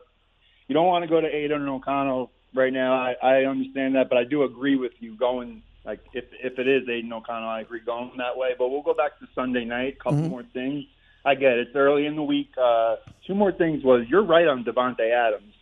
you 0.68 0.74
don't 0.74 0.88
want 0.88 1.04
to 1.04 1.10
go 1.10 1.20
to 1.20 1.28
Aidan 1.28 1.68
O'Connell 1.68 2.32
right 2.54 2.72
now. 2.72 2.94
I, 2.94 3.16
I 3.22 3.46
understand 3.46 3.96
that, 3.96 4.10
but 4.10 4.18
I 4.18 4.24
do 4.24 4.44
agree 4.44 4.76
with 4.76 4.94
you 5.00 5.18
going 5.18 5.62
like 5.86 6.00
if 6.14 6.26
if 6.42 6.58
it 6.58 6.68
is 6.68 6.88
Aidan 6.88 7.12
O'Connell, 7.12 7.50
I 7.50 7.62
agree 7.62 7.82
going 7.86 8.12
that 8.18 8.38
way. 8.38 8.52
But 8.58 8.70
we'll 8.70 8.82
go 8.82 8.94
back 8.94 9.20
to 9.20 9.28
Sunday 9.36 9.66
night. 9.66 10.00
Couple 10.00 10.20
mm-hmm. 10.20 10.30
more 10.30 10.44
things. 10.54 10.86
I 11.26 11.36
get 11.36 11.54
it. 11.54 11.68
It's 11.68 11.76
early 11.76 12.06
in 12.06 12.16
the 12.16 12.24
week. 12.24 12.52
Uh, 12.62 12.96
two 13.28 13.36
more 13.36 13.52
things 13.52 13.84
was 13.84 14.06
you're 14.10 14.26
right 14.26 14.48
on 14.48 14.64
Davante 14.64 15.12
Adams. 15.12 15.54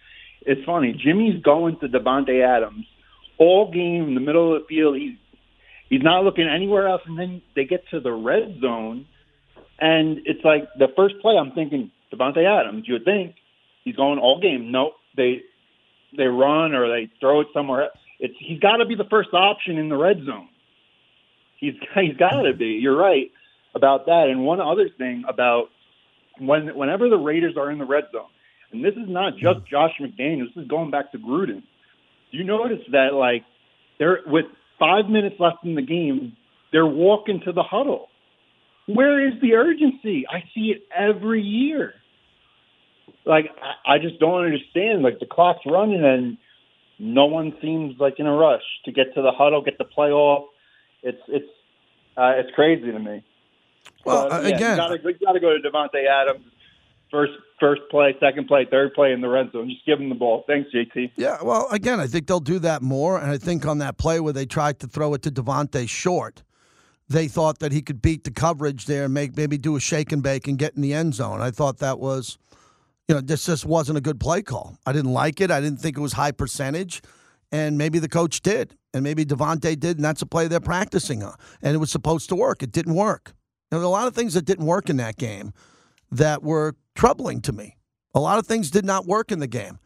It's 0.41 0.63
funny. 0.65 0.93
Jimmy's 0.93 1.41
going 1.43 1.77
to 1.79 1.87
Davante 1.87 2.43
Adams 2.43 2.85
all 3.37 3.71
game 3.71 4.07
in 4.07 4.13
the 4.13 4.21
middle 4.21 4.55
of 4.55 4.61
the 4.61 4.67
field. 4.67 4.97
He's 4.97 5.17
he's 5.91 6.01
not 6.01 6.23
looking 6.23 6.47
anywhere 6.47 6.87
else, 6.87 7.01
and 7.05 7.19
then 7.19 7.43
they 7.55 7.65
get 7.65 7.83
to 7.91 7.99
the 7.99 8.11
red 8.11 8.57
zone, 8.61 9.05
and 9.79 10.19
it's 10.25 10.43
like 10.43 10.63
the 10.79 10.87
first 10.95 11.15
play. 11.21 11.35
I'm 11.37 11.51
thinking 11.51 11.91
Davante 12.11 12.43
Adams. 12.43 12.85
You 12.87 12.93
would 12.93 13.05
think 13.05 13.35
he's 13.83 13.95
going 13.95 14.17
all 14.17 14.39
game. 14.41 14.71
Nope. 14.71 14.93
They 15.15 15.41
they 16.17 16.25
run 16.25 16.73
or 16.73 16.87
they 16.87 17.11
throw 17.19 17.41
it 17.41 17.47
somewhere. 17.53 17.83
Else. 17.83 17.97
It's 18.19 18.33
he's 18.39 18.59
got 18.59 18.77
to 18.77 18.85
be 18.85 18.95
the 18.95 19.09
first 19.09 19.29
option 19.33 19.77
in 19.77 19.89
the 19.89 19.97
red 19.97 20.23
zone. 20.25 20.47
He's 21.57 21.73
he's 21.95 22.17
got 22.17 22.41
to 22.41 22.53
be. 22.57 22.79
You're 22.81 22.97
right 22.97 23.29
about 23.75 24.05
that. 24.05 24.27
And 24.29 24.45
one 24.45 24.61
other 24.61 24.89
thing 24.97 25.23
about 25.27 25.65
when 26.39 26.75
whenever 26.75 27.09
the 27.09 27.17
Raiders 27.17 27.55
are 27.57 27.69
in 27.69 27.77
the 27.77 27.85
red 27.85 28.05
zone, 28.13 28.29
and 28.71 28.83
this 28.83 28.93
is 28.93 29.09
not 29.09 29.33
just. 29.33 29.67
Josh 29.69 29.91
McDaniels, 29.99 30.55
this 30.55 30.63
is 30.63 30.69
going 30.69 30.89
back 30.89 31.11
to 31.11 31.17
Gruden. 31.17 31.63
You 32.31 32.45
notice 32.45 32.79
that 32.93 33.13
like 33.13 33.43
they're 33.99 34.19
with 34.25 34.45
five 34.81 35.05
minutes 35.09 35.35
left 35.39 35.63
in 35.63 35.75
the 35.75 35.81
game, 35.83 36.35
they're 36.71 36.85
walking 36.85 37.39
to 37.45 37.51
the 37.51 37.61
huddle. 37.61 38.07
Where 38.87 39.25
is 39.25 39.39
the 39.41 39.53
urgency? 39.53 40.25
I 40.27 40.43
see 40.55 40.73
it 40.75 40.81
every 40.97 41.43
year. 41.43 41.93
Like 43.25 43.45
I, 43.61 43.93
I 43.93 43.97
just 43.99 44.19
don't 44.19 44.43
understand. 44.43 45.03
Like 45.03 45.19
the 45.19 45.27
clock's 45.27 45.61
running 45.67 46.03
and 46.03 46.37
no 46.97 47.27
one 47.27 47.53
seems 47.61 47.99
like 47.99 48.15
in 48.17 48.25
a 48.25 48.33
rush 48.33 48.63
to 48.85 48.91
get 48.91 49.13
to 49.13 49.21
the 49.21 49.31
huddle, 49.31 49.61
get 49.61 49.77
the 49.77 49.85
play 49.85 50.09
off. 50.09 50.49
It's 51.03 51.21
it's 51.27 51.45
uh, 52.17 52.33
it's 52.37 52.49
crazy 52.55 52.91
to 52.91 52.99
me. 52.99 53.23
Well, 54.03 54.33
uh, 54.33 54.41
yeah, 54.41 54.55
again, 54.55 54.77
you 55.03 55.25
got 55.25 55.33
to 55.33 55.39
go 55.39 55.55
to 55.55 55.69
Davante 55.69 56.07
Adams 56.09 56.45
first 57.11 57.33
first 57.59 57.81
play, 57.91 58.15
second 58.19 58.47
play, 58.47 58.65
third 58.69 58.93
play 58.93 59.11
in 59.11 59.21
the 59.21 59.29
red 59.29 59.51
zone. 59.51 59.69
Just 59.69 59.85
give 59.85 59.99
them 59.99 60.09
the 60.09 60.15
ball. 60.15 60.43
Thanks, 60.47 60.69
JT. 60.73 61.11
Yeah, 61.15 61.37
well, 61.43 61.67
again, 61.71 61.99
I 61.99 62.07
think 62.07 62.25
they'll 62.25 62.39
do 62.39 62.59
that 62.59 62.81
more. 62.81 63.19
And 63.19 63.29
I 63.29 63.37
think 63.37 63.65
on 63.65 63.77
that 63.77 63.97
play 63.97 64.19
where 64.19 64.33
they 64.33 64.47
tried 64.47 64.79
to 64.79 64.87
throw 64.87 65.13
it 65.13 65.21
to 65.23 65.31
Davante 65.31 65.87
short, 65.87 66.43
they 67.07 67.27
thought 67.27 67.59
that 67.59 67.71
he 67.71 67.81
could 67.81 68.01
beat 68.01 68.23
the 68.23 68.31
coverage 68.31 68.85
there 68.85 69.05
and 69.05 69.13
make 69.13 69.37
maybe 69.37 69.57
do 69.57 69.75
a 69.75 69.79
shake 69.79 70.11
and 70.11 70.23
bake 70.23 70.47
and 70.47 70.57
get 70.57 70.75
in 70.75 70.81
the 70.81 70.93
end 70.93 71.13
zone. 71.13 71.39
I 71.39 71.51
thought 71.51 71.77
that 71.77 71.99
was, 71.99 72.39
you 73.07 73.13
know, 73.13 73.21
this 73.21 73.45
just 73.45 73.65
wasn't 73.65 73.97
a 73.97 74.01
good 74.01 74.19
play 74.19 74.41
call. 74.41 74.77
I 74.85 74.91
didn't 74.91 75.13
like 75.13 75.39
it. 75.39 75.51
I 75.51 75.61
didn't 75.61 75.79
think 75.79 75.97
it 75.97 76.01
was 76.01 76.13
high 76.13 76.31
percentage. 76.31 77.01
And 77.51 77.77
maybe 77.77 77.99
the 77.99 78.09
coach 78.09 78.41
did. 78.41 78.75
And 78.93 79.03
maybe 79.03 79.25
Davante 79.25 79.79
did. 79.79 79.97
And 79.97 80.05
that's 80.05 80.21
a 80.21 80.25
play 80.25 80.47
they're 80.47 80.59
practicing 80.59 81.21
on. 81.21 81.35
And 81.61 81.75
it 81.75 81.77
was 81.77 81.91
supposed 81.91 82.29
to 82.29 82.35
work. 82.35 82.63
It 82.63 82.71
didn't 82.71 82.95
work. 82.95 83.33
There 83.69 83.79
were 83.79 83.85
a 83.85 83.89
lot 83.89 84.07
of 84.07 84.15
things 84.15 84.33
that 84.33 84.45
didn't 84.45 84.65
work 84.65 84.89
in 84.89 84.97
that 84.97 85.17
game 85.17 85.53
that 86.11 86.43
were 86.43 86.75
troubling 86.95 87.41
to 87.41 87.51
me. 87.51 87.77
A 88.13 88.19
lot 88.19 88.39
of 88.39 88.47
things 88.47 88.71
did 88.71 88.85
not 88.85 89.05
work 89.05 89.31
in 89.31 89.39
the 89.39 89.47
game. 89.47 89.79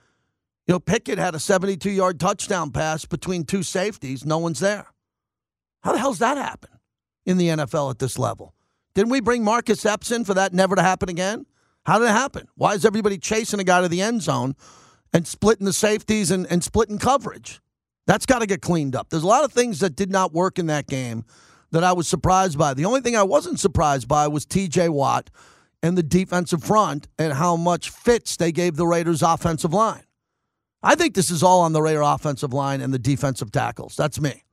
You 0.68 0.74
know, 0.74 0.80
Pickett 0.80 1.20
had 1.20 1.36
a 1.36 1.40
72 1.40 1.92
yard 1.92 2.20
touchdown 2.20 2.72
pass 2.72 3.06
between 3.06 3.44
two 3.44 3.64
safeties. 3.64 4.26
No 4.26 4.40
one's 4.40 4.60
there. 4.60 4.88
How 5.84 5.92
the 5.92 6.00
hell's 6.00 6.20
that 6.20 6.38
happen 6.38 6.72
in 7.26 7.38
the 7.38 7.50
NFL 7.50 7.92
at 7.92 8.00
this 8.00 8.18
level? 8.18 8.56
Didn't 8.96 9.12
we 9.12 9.22
bring 9.22 9.44
Marcus 9.44 9.86
Epps 9.86 10.12
in 10.12 10.26
for 10.26 10.34
that 10.34 10.54
never 10.54 10.76
to 10.76 10.82
happen 10.82 11.10
again? 11.10 11.46
How 11.86 12.00
did 12.00 12.06
it 12.06 12.12
happen? 12.12 12.48
Why 12.56 12.74
is 12.74 12.86
everybody 12.86 13.20
chasing 13.20 13.60
a 13.60 13.64
guy 13.64 13.82
to 13.82 13.88
the 13.88 14.02
end 14.02 14.24
zone 14.24 14.56
and 15.14 15.28
splitting 15.28 15.66
the 15.66 15.74
safeties 15.74 16.32
and, 16.32 16.48
and 16.48 16.64
splitting 16.64 16.98
coverage? 16.98 17.62
That's 18.08 18.26
got 18.26 18.40
to 18.40 18.48
get 18.48 18.62
cleaned 18.62 18.96
up. 18.96 19.10
There's 19.10 19.24
a 19.24 19.28
lot 19.28 19.44
of 19.44 19.52
things 19.52 19.80
that 19.82 19.96
did 19.96 20.10
not 20.10 20.34
work 20.34 20.58
in 20.58 20.68
that 20.68 20.88
game 20.88 21.26
that 21.72 21.84
I 21.84 21.94
was 21.94 22.08
surprised 22.08 22.58
by. 22.58 22.74
The 22.74 22.86
only 22.86 23.02
thing 23.02 23.16
I 23.16 23.24
wasn't 23.24 23.60
surprised 23.60 24.08
by 24.08 24.28
was 24.28 24.46
TJ 24.46 24.90
Watt 24.90 25.30
and 25.84 25.98
the 25.98 26.04
defensive 26.04 26.64
front 26.64 27.08
and 27.18 27.34
how 27.34 27.56
much 27.56 27.90
fits 27.90 28.38
they 28.38 28.52
gave 28.52 28.76
the 28.76 28.88
Raiders' 28.88 29.22
offensive 29.22 29.74
line. 29.74 30.04
I 30.82 30.96
think 30.96 31.16
this 31.16 31.32
is 31.32 31.44
all 31.44 31.62
on 31.62 31.74
the 31.74 31.82
Raider 31.82 32.02
offensive 32.02 32.54
line 32.54 32.82
and 32.82 32.94
the 32.94 33.00
defensive 33.00 33.52
tackles. 33.52 33.96
That's 33.96 34.22
me. 34.22 34.44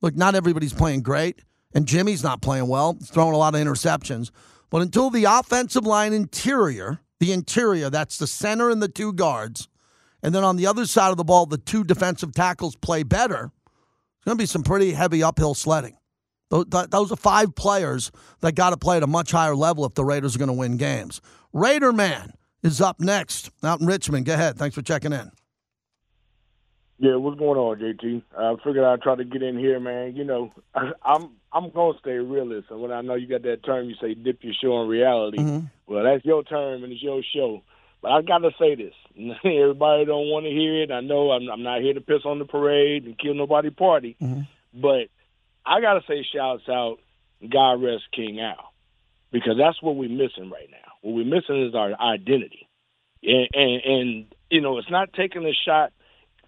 Look, 0.00 0.16
not 0.16 0.34
everybody's 0.34 0.72
playing 0.72 1.02
great, 1.02 1.42
and 1.74 1.86
Jimmy's 1.86 2.22
not 2.22 2.42
playing 2.42 2.68
well. 2.68 2.94
Throwing 3.02 3.34
a 3.34 3.38
lot 3.38 3.54
of 3.54 3.60
interceptions. 3.60 4.30
But 4.70 4.82
until 4.82 5.10
the 5.10 5.24
offensive 5.24 5.86
line 5.86 6.12
interior, 6.12 7.00
the 7.20 7.32
interior, 7.32 7.90
that's 7.90 8.18
the 8.18 8.26
center 8.26 8.70
and 8.70 8.82
the 8.82 8.88
two 8.88 9.12
guards, 9.12 9.68
and 10.22 10.34
then 10.34 10.44
on 10.44 10.56
the 10.56 10.66
other 10.66 10.86
side 10.86 11.10
of 11.10 11.16
the 11.16 11.24
ball, 11.24 11.46
the 11.46 11.58
two 11.58 11.84
defensive 11.84 12.32
tackles 12.32 12.76
play 12.76 13.02
better, 13.02 13.50
it's 14.16 14.24
going 14.24 14.38
to 14.38 14.42
be 14.42 14.46
some 14.46 14.62
pretty 14.62 14.92
heavy 14.92 15.22
uphill 15.22 15.54
sledding. 15.54 15.96
Those 16.52 17.10
are 17.10 17.16
five 17.16 17.54
players 17.54 18.12
that 18.40 18.54
got 18.54 18.70
to 18.70 18.76
play 18.76 18.98
at 18.98 19.02
a 19.02 19.06
much 19.06 19.30
higher 19.30 19.56
level 19.56 19.86
if 19.86 19.94
the 19.94 20.04
Raiders 20.04 20.36
are 20.36 20.38
going 20.38 20.48
to 20.48 20.54
win 20.54 20.76
games. 20.76 21.22
Raider 21.52 21.92
Man 21.92 22.34
is 22.62 22.80
up 22.80 23.00
next 23.00 23.50
out 23.64 23.80
in 23.80 23.86
Richmond. 23.86 24.26
Go 24.26 24.34
ahead. 24.34 24.58
Thanks 24.58 24.74
for 24.74 24.82
checking 24.82 25.12
in. 25.12 25.30
Yeah, 26.98 27.16
what's 27.16 27.38
going 27.38 27.58
on, 27.58 27.78
JT? 27.78 28.22
I 28.38 28.54
figured 28.62 28.84
I'd 28.84 29.02
try 29.02 29.16
to 29.16 29.24
get 29.24 29.42
in 29.42 29.58
here, 29.58 29.80
man. 29.80 30.14
You 30.14 30.24
know, 30.24 30.52
I, 30.74 30.92
I'm 31.02 31.30
I'm 31.52 31.70
gonna 31.70 31.98
stay 31.98 32.12
realist. 32.12 32.70
And 32.70 32.80
when 32.80 32.92
I 32.92 33.00
know 33.00 33.14
you 33.14 33.26
got 33.26 33.42
that 33.42 33.64
term, 33.64 33.88
you 33.88 33.96
say 34.00 34.14
dip 34.14 34.38
your 34.42 34.54
show 34.62 34.82
in 34.82 34.88
reality. 34.88 35.38
Mm-hmm. 35.38 35.66
Well, 35.86 36.04
that's 36.04 36.24
your 36.24 36.44
term 36.44 36.84
and 36.84 36.92
it's 36.92 37.02
your 37.02 37.22
show. 37.34 37.62
But 38.02 38.12
I 38.12 38.22
gotta 38.22 38.50
say 38.58 38.74
this. 38.74 38.94
Everybody 39.44 40.04
don't 40.04 40.28
want 40.28 40.44
to 40.44 40.50
hear 40.50 40.82
it. 40.82 40.90
I 40.92 41.00
know 41.00 41.32
I'm, 41.32 41.48
I'm, 41.48 41.62
not 41.62 41.80
here 41.80 41.94
to 41.94 42.00
piss 42.00 42.22
on 42.24 42.38
the 42.38 42.44
parade 42.44 43.04
and 43.04 43.18
kill 43.18 43.34
nobody 43.34 43.70
party, 43.70 44.16
mm-hmm. 44.20 44.42
but 44.80 45.08
I 45.64 45.80
gotta 45.80 46.00
say 46.08 46.24
shouts 46.34 46.68
out, 46.68 46.98
God 47.48 47.82
rest 47.82 48.04
King 48.14 48.40
Al, 48.40 48.72
because 49.30 49.56
that's 49.58 49.82
what 49.82 49.96
we're 49.96 50.08
missing 50.08 50.50
right 50.50 50.68
now. 50.70 50.92
What 51.02 51.14
we're 51.14 51.24
missing 51.24 51.66
is 51.66 51.74
our 51.74 51.92
identity, 52.00 52.68
and, 53.22 53.48
and, 53.52 53.82
and 53.84 54.34
you 54.50 54.60
know 54.60 54.78
it's 54.78 54.90
not 54.90 55.12
taking 55.12 55.46
a 55.46 55.52
shot 55.52 55.92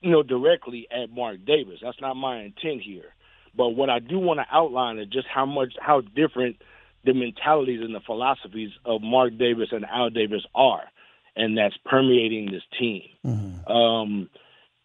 you 0.04 0.10
know, 0.10 0.22
directly 0.22 0.86
at 0.90 1.10
Mark 1.10 1.46
Davis. 1.46 1.78
That's 1.82 2.00
not 2.00 2.14
my 2.14 2.42
intent 2.42 2.82
here. 2.82 3.14
But 3.56 3.70
what 3.70 3.88
I 3.88 4.00
do 4.00 4.18
want 4.18 4.38
to 4.38 4.46
outline 4.54 4.98
is 4.98 5.08
just 5.08 5.26
how 5.26 5.46
much, 5.46 5.72
how 5.80 6.02
different 6.02 6.56
the 7.04 7.14
mentalities 7.14 7.80
and 7.80 7.94
the 7.94 8.00
philosophies 8.00 8.70
of 8.84 9.00
Mark 9.00 9.38
Davis 9.38 9.68
and 9.72 9.86
Al 9.86 10.10
Davis 10.10 10.42
are, 10.54 10.82
and 11.34 11.56
that's 11.56 11.76
permeating 11.86 12.52
this 12.52 12.62
team. 12.78 13.02
Mm-hmm. 13.24 13.72
Um, 13.72 14.28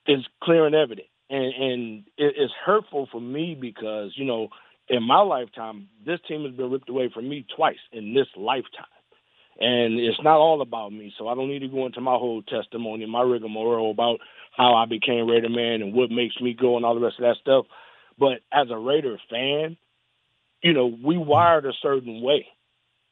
it's 0.05 0.25
clear 0.41 0.65
and 0.65 0.75
evident, 0.75 1.07
and, 1.29 1.53
and 1.53 2.03
it, 2.17 2.35
it's 2.37 2.53
hurtful 2.65 3.07
for 3.11 3.21
me 3.21 3.57
because 3.59 4.13
you 4.15 4.25
know, 4.25 4.49
in 4.89 5.03
my 5.03 5.21
lifetime, 5.21 5.87
this 6.05 6.19
team 6.27 6.43
has 6.45 6.53
been 6.53 6.71
ripped 6.71 6.89
away 6.89 7.09
from 7.13 7.29
me 7.29 7.45
twice 7.55 7.77
in 7.91 8.13
this 8.13 8.27
lifetime. 8.35 8.85
And 9.61 9.99
it's 9.99 10.21
not 10.23 10.37
all 10.37 10.61
about 10.61 10.93
me, 10.93 11.13
so 11.17 11.27
I 11.27 11.35
don't 11.35 11.49
need 11.49 11.59
to 11.59 11.67
go 11.67 11.85
into 11.85 11.99
my 11.99 12.13
whole 12.13 12.41
testimony, 12.41 13.05
my 13.05 13.21
rigmarole 13.21 13.91
about 13.91 14.19
how 14.55 14.73
I 14.73 14.85
became 14.85 15.27
Raider 15.27 15.49
man 15.49 15.81
and 15.81 15.93
what 15.93 16.11
makes 16.11 16.39
me 16.39 16.53
go 16.53 16.77
and 16.77 16.85
all 16.85 16.95
the 16.95 17.01
rest 17.01 17.19
of 17.19 17.23
that 17.23 17.35
stuff. 17.41 17.65
But 18.17 18.39
as 18.53 18.67
a 18.71 18.77
Raider 18.77 19.17
fan, 19.29 19.75
you 20.63 20.73
know, 20.73 20.87
we 21.03 21.17
wired 21.17 21.65
a 21.65 21.73
certain 21.81 22.21
way. 22.21 22.47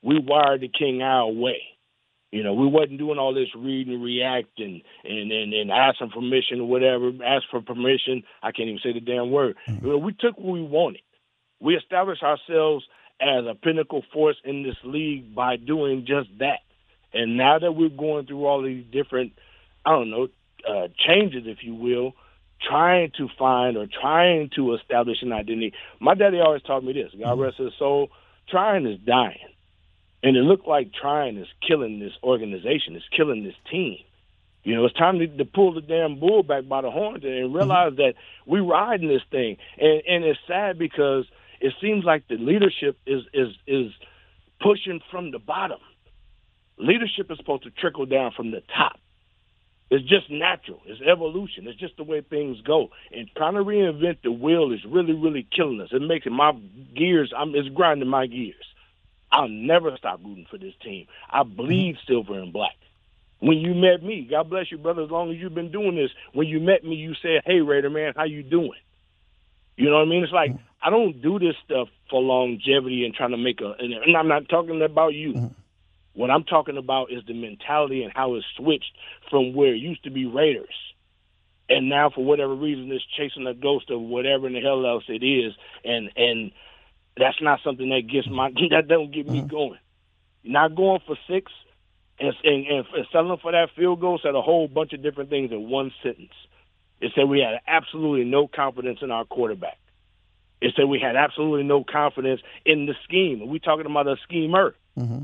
We 0.02 0.20
wired 0.20 0.62
the 0.62 0.70
King 0.70 1.02
Al 1.02 1.36
way. 1.36 1.62
You 2.32 2.44
know, 2.44 2.54
we 2.54 2.68
wasn't 2.68 2.98
doing 2.98 3.18
all 3.18 3.34
this 3.34 3.48
read 3.56 3.88
and 3.88 4.04
react 4.04 4.60
and 4.60 4.82
and 5.06 5.32
and, 5.32 5.54
and 5.54 5.72
asking 5.72 6.10
permission 6.10 6.62
or 6.62 6.68
whatever. 6.68 7.12
Ask 7.26 7.44
for 7.50 7.62
permission. 7.62 8.24
I 8.44 8.52
can't 8.52 8.68
even 8.68 8.82
say 8.84 8.94
the 8.94 9.00
damn 9.00 9.32
word. 9.32 9.56
Mm-hmm. 9.68 9.86
You 9.86 9.92
know, 9.94 9.98
we 9.98 10.14
took 10.14 10.38
what 10.38 10.54
we 10.54 10.62
wanted. 10.62 11.02
We 11.60 11.76
established 11.76 12.24
ourselves 12.24 12.86
as 13.22 13.46
a 13.50 13.56
pinnacle 13.56 14.04
force 14.14 14.36
in 14.44 14.64
this 14.64 14.76
league 14.84 15.34
by 15.34 15.56
doing 15.56 16.06
just 16.06 16.30
that. 16.40 16.60
And 17.14 17.38
now 17.38 17.58
that 17.60 17.72
we're 17.72 17.90
going 17.90 18.26
through 18.28 18.46
all 18.46 18.62
these 18.62 18.86
different, 18.92 19.34
I 19.86 19.92
don't 19.92 20.12
know, 20.12 20.28
uh, 20.68 20.88
changes, 21.08 21.44
if 21.46 21.60
you 21.62 21.74
will, 21.74 22.14
trying 22.68 23.12
to 23.18 23.28
find 23.40 23.78
or 23.78 23.88
trying 23.88 24.50
to 24.56 24.76
establish 24.76 25.18
an 25.22 25.32
identity. 25.32 25.74
My 26.00 26.16
daddy 26.16 26.40
always 26.40 26.62
taught 26.64 26.84
me 26.84 26.94
this: 26.94 27.12
God 27.18 27.34
mm-hmm. 27.34 27.42
rest 27.42 27.58
his 27.58 27.74
soul. 27.80 28.10
Trying 28.50 28.86
is 28.86 29.00
dying, 29.00 29.40
and 30.24 30.36
it 30.36 30.42
looked 30.42 30.68
like 30.68 30.92
trying 30.94 31.38
is 31.38 31.48
killing 31.66 32.00
this 32.00 32.14
organization. 32.24 32.96
It's 32.96 33.06
killing 33.16 33.44
this 33.44 33.56
team. 33.70 33.98
You 34.64 34.76
know, 34.76 34.86
it's 34.86 34.96
time 34.96 35.20
to, 35.20 35.28
to 35.28 35.46
pull 35.46 35.74
the 35.74 35.82
damn 35.82 36.20
bull 36.20 36.44
back 36.44 36.68
by 36.68 36.82
the 36.82 36.92
horns 36.92 37.24
and 37.24 37.32
mm-hmm. 37.32 37.56
realize 37.56 37.94
mm-hmm. 37.94 38.02
that 38.02 38.14
we 38.46 38.60
riding 38.60 39.08
this 39.08 39.22
thing. 39.32 39.58
And 39.78 40.02
and 40.08 40.24
it's 40.26 40.40
sad 40.48 40.78
because 40.78 41.26
it 41.62 41.74
seems 41.82 42.04
like 42.04 42.28
the 42.28 42.36
leadership 42.36 42.98
is 43.06 43.24
is 43.34 43.50
is 43.66 43.92
pushing 44.62 45.00
from 45.12 45.32
the 45.32 45.40
bottom. 45.40 45.80
Leadership 46.78 47.32
is 47.32 47.38
supposed 47.38 47.64
to 47.64 47.72
trickle 47.72 48.06
down 48.06 48.34
from 48.36 48.52
the 48.52 48.62
top. 48.76 49.00
It's 49.90 50.08
just 50.08 50.30
natural. 50.30 50.82
It's 50.86 51.02
evolution. 51.02 51.66
It's 51.68 51.80
just 51.80 51.96
the 51.96 52.04
way 52.04 52.22
things 52.22 52.58
go. 52.62 52.90
And 53.12 53.30
trying 53.38 53.54
to 53.54 53.64
reinvent 53.64 54.18
the 54.22 54.32
wheel 54.32 54.74
is 54.74 54.82
really, 54.86 55.14
really 55.14 55.48
killing 55.56 55.80
us. 55.80 55.90
It 55.94 56.02
makes 56.02 56.26
my 56.30 56.52
gears. 56.96 57.32
I'm. 57.36 57.56
It's 57.56 57.70
grinding 57.70 58.10
my 58.10 58.28
gears. 58.28 58.66
I'll 59.32 59.50
never 59.50 59.96
stop 59.98 60.20
rooting 60.24 60.48
for 60.50 60.58
this 60.58 60.74
team. 60.84 61.08
I 61.30 61.44
bleed 61.44 61.96
mm-hmm. 61.96 62.12
silver 62.12 62.40
and 62.40 62.54
black. 62.54 62.76
When 63.40 63.58
you 63.58 63.76
met 63.76 64.02
me, 64.02 64.28
God 64.30 64.50
bless 64.50 64.72
you, 64.72 64.78
brother. 64.78 65.04
As 65.04 65.12
long 65.12 65.32
as 65.32 65.38
you've 65.38 65.54
been 65.54 65.72
doing 65.72 65.96
this, 65.96 66.10
when 66.34 66.48
you 66.48 66.60
met 66.60 66.84
me, 66.84 66.96
you 66.96 67.14
said, 67.22 67.42
"Hey, 67.46 67.62
Raider 67.62 67.90
man, 67.90 68.14
how 68.16 68.24
you 68.24 68.42
doing?" 68.42 68.72
You 69.76 69.90
know 69.90 69.98
what 69.98 70.08
I 70.08 70.10
mean? 70.10 70.24
It's 70.24 70.34
like 70.34 70.52
mm-hmm. 70.52 70.64
I 70.82 70.90
don't 70.90 71.22
do 71.22 71.38
this 71.38 71.56
stuff 71.64 71.88
for 72.10 72.22
longevity 72.22 73.06
and 73.06 73.14
trying 73.14 73.32
to 73.32 73.38
make 73.38 73.62
a. 73.62 73.74
And 73.78 74.18
I'm 74.18 74.28
not 74.28 74.50
talking 74.50 74.82
about 74.82 75.14
you. 75.14 75.34
Mm-hmm. 75.34 75.48
What 76.14 76.32
I'm 76.32 76.46
talking 76.46 76.78
about 76.78 77.12
is 77.12 77.24
the 77.28 77.34
mentality 77.34 78.02
and 78.02 78.12
how 78.12 78.36
it's 78.36 78.46
switched 78.58 78.92
from 79.30 79.54
where 79.54 79.76
it 79.76 79.78
used 79.78 80.04
to 80.06 80.10
be 80.10 80.26
Raiders. 80.26 80.74
And 81.70 81.90
now 81.90 82.10
for 82.10 82.26
whatever 82.26 82.56
reason 82.56 82.92
it's 82.92 83.06
chasing 83.16 83.46
a 83.46 83.54
ghost 83.54 83.92
of 83.92 84.02
whatever 84.02 84.48
in 84.48 84.54
the 84.54 84.62
hell 84.62 84.84
else 84.86 85.04
it 85.10 85.24
is 85.24 85.54
and 85.86 86.10
and 86.16 86.52
that's 87.18 87.42
not 87.42 87.60
something 87.64 87.90
that 87.90 88.08
gets 88.12 88.28
my 88.28 88.52
that 88.72 88.88
don't 88.88 89.12
get 89.12 89.28
me 89.28 89.40
mm-hmm. 89.40 89.48
going. 89.48 89.80
Not 90.44 90.76
going 90.76 91.02
for 91.06 91.18
six 91.28 91.52
and, 92.20 92.34
and, 92.44 92.66
and 92.68 92.86
selling 93.12 93.38
for 93.42 93.52
that 93.52 93.70
field 93.76 94.00
goal 94.00 94.20
said 94.22 94.36
a 94.36 94.42
whole 94.42 94.68
bunch 94.68 94.94
of 94.94 95.04
different 95.04 95.30
things 95.30 95.52
in 95.52 95.70
one 95.70 95.92
sentence. 96.02 96.34
It 97.00 97.12
said 97.16 97.26
we 97.30 97.40
had 97.40 97.60
absolutely 97.68 98.26
no 98.26 98.48
confidence 98.48 99.00
in 99.02 99.12
our 99.12 99.26
quarterback. 99.26 99.78
It 100.60 100.74
said 100.76 100.86
we 100.86 101.00
had 101.00 101.16
absolutely 101.16 101.64
no 101.64 101.84
confidence 101.84 102.42
in 102.66 102.88
the 102.88 102.96
scheme. 103.04 103.48
We 103.48 103.60
talking 103.60 103.86
about 103.86 104.08
a 104.08 104.16
schemer. 104.24 104.76
Mm-hmm. 104.98 105.24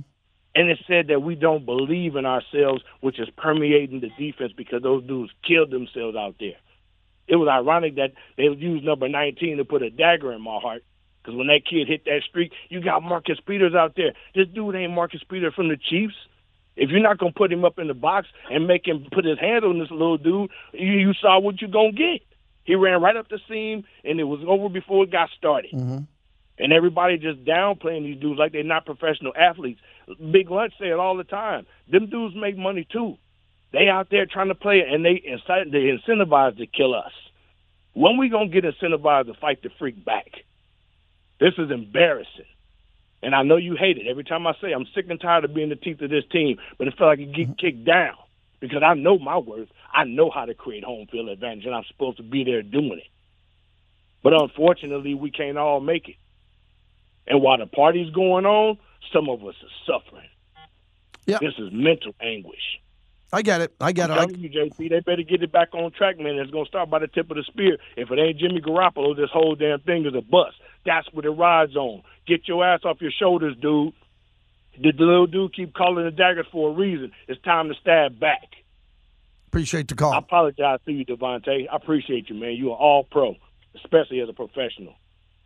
And 0.55 0.69
it 0.69 0.77
said 0.87 1.07
that 1.07 1.23
we 1.23 1.33
don't 1.33 1.65
believe 1.65 2.15
in 2.15 2.27
ourselves, 2.27 2.83
which 3.01 3.19
is 3.19 3.27
permeating 3.35 4.01
the 4.01 4.09
defense 4.09 4.53
because 4.55 4.83
those 4.83 5.03
dudes 5.03 5.31
killed 5.47 5.71
themselves 5.71 6.15
out 6.15 6.35
there. 6.39 6.57
It 7.27 7.37
was 7.37 7.47
ironic 7.47 7.95
that 7.95 8.13
they 8.37 8.43
used 8.43 8.85
number 8.85 9.09
19 9.09 9.57
to 9.57 9.65
put 9.65 9.81
a 9.81 9.89
dagger 9.89 10.31
in 10.31 10.41
my 10.41 10.59
heart. 10.59 10.83
Because 11.23 11.37
when 11.37 11.47
that 11.47 11.61
kid 11.69 11.87
hit 11.87 12.03
that 12.05 12.21
streak, 12.27 12.51
you 12.69 12.81
got 12.81 13.01
Marcus 13.01 13.39
Peters 13.45 13.73
out 13.73 13.95
there. 13.95 14.13
This 14.35 14.47
dude 14.53 14.75
ain't 14.75 14.91
Marcus 14.91 15.21
Peters 15.29 15.53
from 15.53 15.69
the 15.69 15.77
Chiefs. 15.77 16.15
If 16.75 16.89
you're 16.89 17.01
not 17.01 17.17
gonna 17.17 17.31
put 17.31 17.51
him 17.51 17.63
up 17.63 17.79
in 17.79 17.87
the 17.87 17.93
box 17.93 18.27
and 18.49 18.67
make 18.67 18.87
him 18.87 19.07
put 19.11 19.25
his 19.25 19.39
hand 19.39 19.63
on 19.63 19.79
this 19.79 19.91
little 19.91 20.17
dude, 20.17 20.49
you, 20.73 20.93
you 20.93 21.13
saw 21.13 21.39
what 21.39 21.61
you're 21.61 21.69
gonna 21.69 21.91
get. 21.91 22.21
He 22.65 22.75
ran 22.75 23.01
right 23.01 23.15
up 23.15 23.29
the 23.29 23.39
seam, 23.47 23.83
and 24.03 24.19
it 24.19 24.23
was 24.23 24.39
over 24.47 24.69
before 24.69 25.03
it 25.03 25.11
got 25.11 25.29
started. 25.37 25.71
Mm-hmm. 25.71 26.03
And 26.59 26.73
everybody 26.73 27.17
just 27.17 27.43
downplaying 27.45 28.03
these 28.03 28.19
dudes 28.19 28.39
like 28.39 28.51
they're 28.51 28.63
not 28.63 28.85
professional 28.85 29.33
athletes. 29.35 29.79
Big 30.31 30.49
Lunch 30.49 30.73
say 30.79 30.87
it 30.87 30.99
all 30.99 31.17
the 31.17 31.23
time. 31.23 31.65
Them 31.87 32.09
dudes 32.09 32.35
make 32.35 32.57
money 32.57 32.87
too. 32.91 33.17
They 33.71 33.87
out 33.87 34.09
there 34.11 34.25
trying 34.25 34.49
to 34.49 34.55
play 34.55 34.81
and 34.87 35.03
they 35.03 35.21
incite, 35.25 35.71
they 35.71 35.97
incentivize 35.97 36.57
to 36.57 36.67
kill 36.67 36.93
us. 36.93 37.11
When 37.93 38.17
we 38.17 38.29
gonna 38.29 38.49
get 38.49 38.65
incentivized 38.65 39.27
to 39.27 39.33
fight 39.33 39.63
the 39.63 39.69
freak 39.79 40.03
back? 40.03 40.27
This 41.43 41.55
is 41.57 41.71
embarrassing. 41.71 42.45
And 43.21 43.35
I 43.35 43.43
know 43.43 43.57
you 43.57 43.75
hate 43.75 43.97
it. 43.97 44.07
Every 44.07 44.23
time 44.23 44.47
I 44.47 44.53
say 44.61 44.71
I'm 44.71 44.85
sick 44.95 45.07
and 45.09 45.19
tired 45.19 45.43
of 45.43 45.53
being 45.53 45.67
the 45.67 45.75
teeth 45.75 46.01
of 46.01 46.09
this 46.09 46.23
team, 46.31 46.57
but 46.77 46.87
it 46.87 46.93
felt 46.97 47.09
like 47.09 47.19
it 47.19 47.33
get 47.33 47.49
mm-hmm. 47.49 47.53
kicked 47.55 47.83
down 47.83 48.15
because 48.61 48.81
I 48.81 48.93
know 48.93 49.19
my 49.19 49.37
worth. 49.37 49.67
I 49.93 50.05
know 50.05 50.29
how 50.29 50.45
to 50.45 50.53
create 50.53 50.85
home 50.85 51.05
field 51.11 51.27
advantage, 51.27 51.65
and 51.65 51.75
I'm 51.75 51.83
supposed 51.89 52.15
to 52.15 52.23
be 52.23 52.45
there 52.45 52.61
doing 52.61 52.97
it. 52.97 53.09
But 54.23 54.41
unfortunately, 54.41 55.15
we 55.15 55.31
can't 55.31 55.57
all 55.57 55.81
make 55.81 56.07
it. 56.07 56.15
And 57.27 57.41
while 57.41 57.57
the 57.57 57.65
party's 57.65 58.09
going 58.11 58.45
on, 58.45 58.77
some 59.11 59.27
of 59.27 59.43
us 59.45 59.55
are 59.61 59.99
suffering. 59.99 60.29
Yeah. 61.25 61.39
This 61.41 61.55
is 61.57 61.73
mental 61.73 62.15
anguish. 62.21 62.79
I 63.33 63.41
get 63.41 63.61
it. 63.61 63.73
I 63.81 63.91
get 63.91 64.11
I'm 64.11 64.29
it. 64.29 64.37
You, 64.37 64.47
JP, 64.47 64.89
they 64.91 64.99
better 64.99 65.23
get 65.23 65.41
it 65.41 65.51
back 65.51 65.73
on 65.73 65.91
track, 65.91 66.19
man. 66.19 66.35
It's 66.35 66.51
gonna 66.51 66.67
start 66.67 66.91
by 66.91 66.99
the 66.99 67.07
tip 67.07 67.31
of 67.31 67.37
the 67.37 67.43
spear. 67.43 67.77
If 67.97 68.11
it 68.11 68.19
ain't 68.19 68.37
Jimmy 68.37 68.61
Garoppolo, 68.61 69.15
this 69.15 69.31
whole 69.33 69.55
damn 69.55 69.79
thing 69.79 70.05
is 70.05 70.13
a 70.13 70.21
bust. 70.21 70.55
That's 70.85 71.11
what 71.11 71.25
it 71.25 71.31
rides 71.31 71.75
on. 71.75 72.03
Get 72.27 72.47
your 72.47 72.63
ass 72.63 72.81
off 72.85 73.01
your 73.01 73.11
shoulders, 73.11 73.55
dude. 73.59 73.93
The 74.79 74.91
little 74.91 75.25
dude 75.25 75.55
keep 75.55 75.73
calling 75.73 76.05
the 76.05 76.11
daggers 76.11 76.45
for 76.51 76.69
a 76.69 76.73
reason. 76.73 77.11
It's 77.27 77.41
time 77.41 77.69
to 77.69 77.75
stab 77.81 78.19
back. 78.19 78.49
Appreciate 79.47 79.87
the 79.87 79.95
call. 79.95 80.13
I 80.13 80.19
apologize 80.19 80.79
to 80.85 80.91
you, 80.91 81.03
Devontae. 81.03 81.67
I 81.71 81.75
appreciate 81.75 82.29
you, 82.29 82.35
man. 82.35 82.53
You 82.53 82.71
are 82.71 82.77
all 82.77 83.03
pro, 83.03 83.35
especially 83.75 84.19
as 84.19 84.29
a 84.29 84.33
professional. 84.33 84.93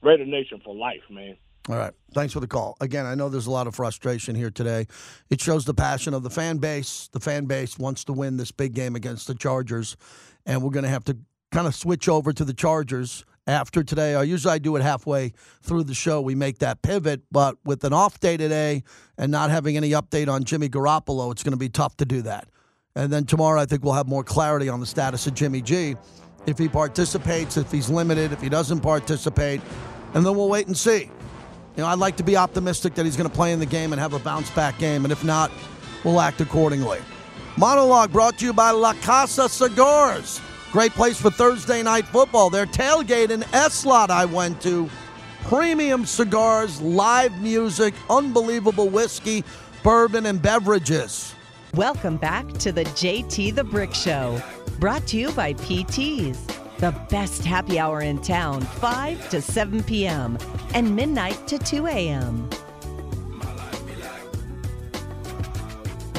Raider 0.01 0.25
Nation 0.25 0.61
for 0.63 0.75
life, 0.75 1.03
man. 1.09 1.37
All 1.69 1.75
right. 1.75 1.93
Thanks 2.13 2.33
for 2.33 2.39
the 2.39 2.47
call. 2.47 2.77
Again, 2.79 3.05
I 3.05 3.15
know 3.15 3.27
there's 3.29 3.47
a 3.47 3.51
lot 3.51 3.67
of 3.67 3.75
frustration 3.75 4.35
here 4.35 4.49
today. 4.49 4.87
It 5.29 5.41
shows 5.41 5.65
the 5.65 5.73
passion 5.73 6.13
of 6.13 6.23
the 6.23 6.29
fan 6.29 6.57
base. 6.57 7.09
The 7.11 7.19
fan 7.19 7.45
base 7.45 7.77
wants 7.77 8.05
to 8.05 8.13
win 8.13 8.37
this 8.37 8.51
big 8.51 8.73
game 8.73 8.95
against 8.95 9.27
the 9.27 9.35
Chargers, 9.35 9.97
and 10.45 10.63
we're 10.63 10.69
going 10.69 10.83
to 10.83 10.89
have 10.89 11.03
to 11.05 11.17
kind 11.51 11.67
of 11.67 11.75
switch 11.75 12.07
over 12.07 12.31
to 12.31 12.45
the 12.45 12.53
Chargers 12.53 13.25
after 13.45 13.83
today. 13.83 14.15
I 14.15 14.23
usually 14.23 14.53
I 14.53 14.57
do 14.59 14.75
it 14.77 14.81
halfway 14.81 15.33
through 15.61 15.83
the 15.83 15.93
show. 15.93 16.21
We 16.21 16.35
make 16.35 16.59
that 16.59 16.81
pivot, 16.81 17.21
but 17.31 17.57
with 17.65 17.83
an 17.83 17.93
off 17.93 18.19
day 18.19 18.37
today 18.37 18.83
and 19.17 19.31
not 19.31 19.49
having 19.49 19.75
any 19.75 19.91
update 19.91 20.29
on 20.29 20.45
Jimmy 20.45 20.69
Garoppolo, 20.69 21.31
it's 21.31 21.43
going 21.43 21.51
to 21.51 21.57
be 21.57 21.69
tough 21.69 21.97
to 21.97 22.05
do 22.05 22.21
that. 22.23 22.47
And 22.95 23.11
then 23.11 23.25
tomorrow, 23.25 23.59
I 23.59 23.65
think 23.65 23.83
we'll 23.83 23.93
have 23.93 24.07
more 24.07 24.23
clarity 24.23 24.69
on 24.69 24.79
the 24.79 24.85
status 24.85 25.27
of 25.27 25.33
Jimmy 25.33 25.61
G. 25.61 25.95
If 26.45 26.57
he 26.57 26.69
participates, 26.69 27.57
if 27.57 27.71
he's 27.71 27.89
limited, 27.89 28.31
if 28.31 28.41
he 28.41 28.49
doesn't 28.49 28.79
participate, 28.79 29.61
and 30.13 30.25
then 30.25 30.35
we'll 30.35 30.49
wait 30.49 30.67
and 30.67 30.75
see. 30.75 31.11
You 31.77 31.83
know, 31.83 31.89
I'd 31.89 31.99
like 31.99 32.17
to 32.17 32.23
be 32.23 32.35
optimistic 32.35 32.95
that 32.95 33.05
he's 33.05 33.15
going 33.15 33.29
to 33.29 33.35
play 33.35 33.53
in 33.53 33.59
the 33.59 33.65
game 33.67 33.93
and 33.93 34.01
have 34.01 34.13
a 34.13 34.19
bounce 34.19 34.49
back 34.49 34.79
game, 34.79 35.05
and 35.05 35.11
if 35.11 35.23
not, 35.23 35.51
we'll 36.03 36.19
act 36.19 36.41
accordingly. 36.41 36.97
Monologue 37.55 38.11
brought 38.11 38.39
to 38.39 38.45
you 38.45 38.53
by 38.53 38.71
La 38.71 38.93
Casa 38.95 39.47
Cigars. 39.47 40.41
Great 40.71 40.91
place 40.93 41.21
for 41.21 41.29
Thursday 41.29 41.83
night 41.83 42.07
football. 42.07 42.49
Their 42.49 42.65
tailgate 42.65 43.29
in 43.29 43.41
Eslot 43.41 44.09
I 44.09 44.25
went 44.25 44.59
to. 44.63 44.89
Premium 45.43 46.07
cigars, 46.07 46.81
live 46.81 47.39
music, 47.43 47.93
unbelievable 48.09 48.89
whiskey, 48.89 49.43
bourbon, 49.83 50.25
and 50.25 50.41
beverages. 50.41 51.35
Welcome 51.75 52.17
back 52.17 52.51
to 52.53 52.71
the 52.71 52.85
JT 52.85 53.53
the 53.53 53.63
Brick 53.63 53.93
Show, 53.93 54.41
brought 54.79 55.05
to 55.07 55.17
you 55.17 55.31
by 55.33 55.53
PT's, 55.53 56.47
the 56.77 56.91
best 57.09 57.43
happy 57.43 57.79
hour 57.79 58.01
in 58.01 58.21
town, 58.21 58.61
5 58.61 59.29
to 59.29 59.41
7 59.41 59.83
p.m. 59.83 60.37
and 60.73 60.95
midnight 60.95 61.47
to 61.47 61.57
2 61.57 61.87
a.m. 61.87 62.49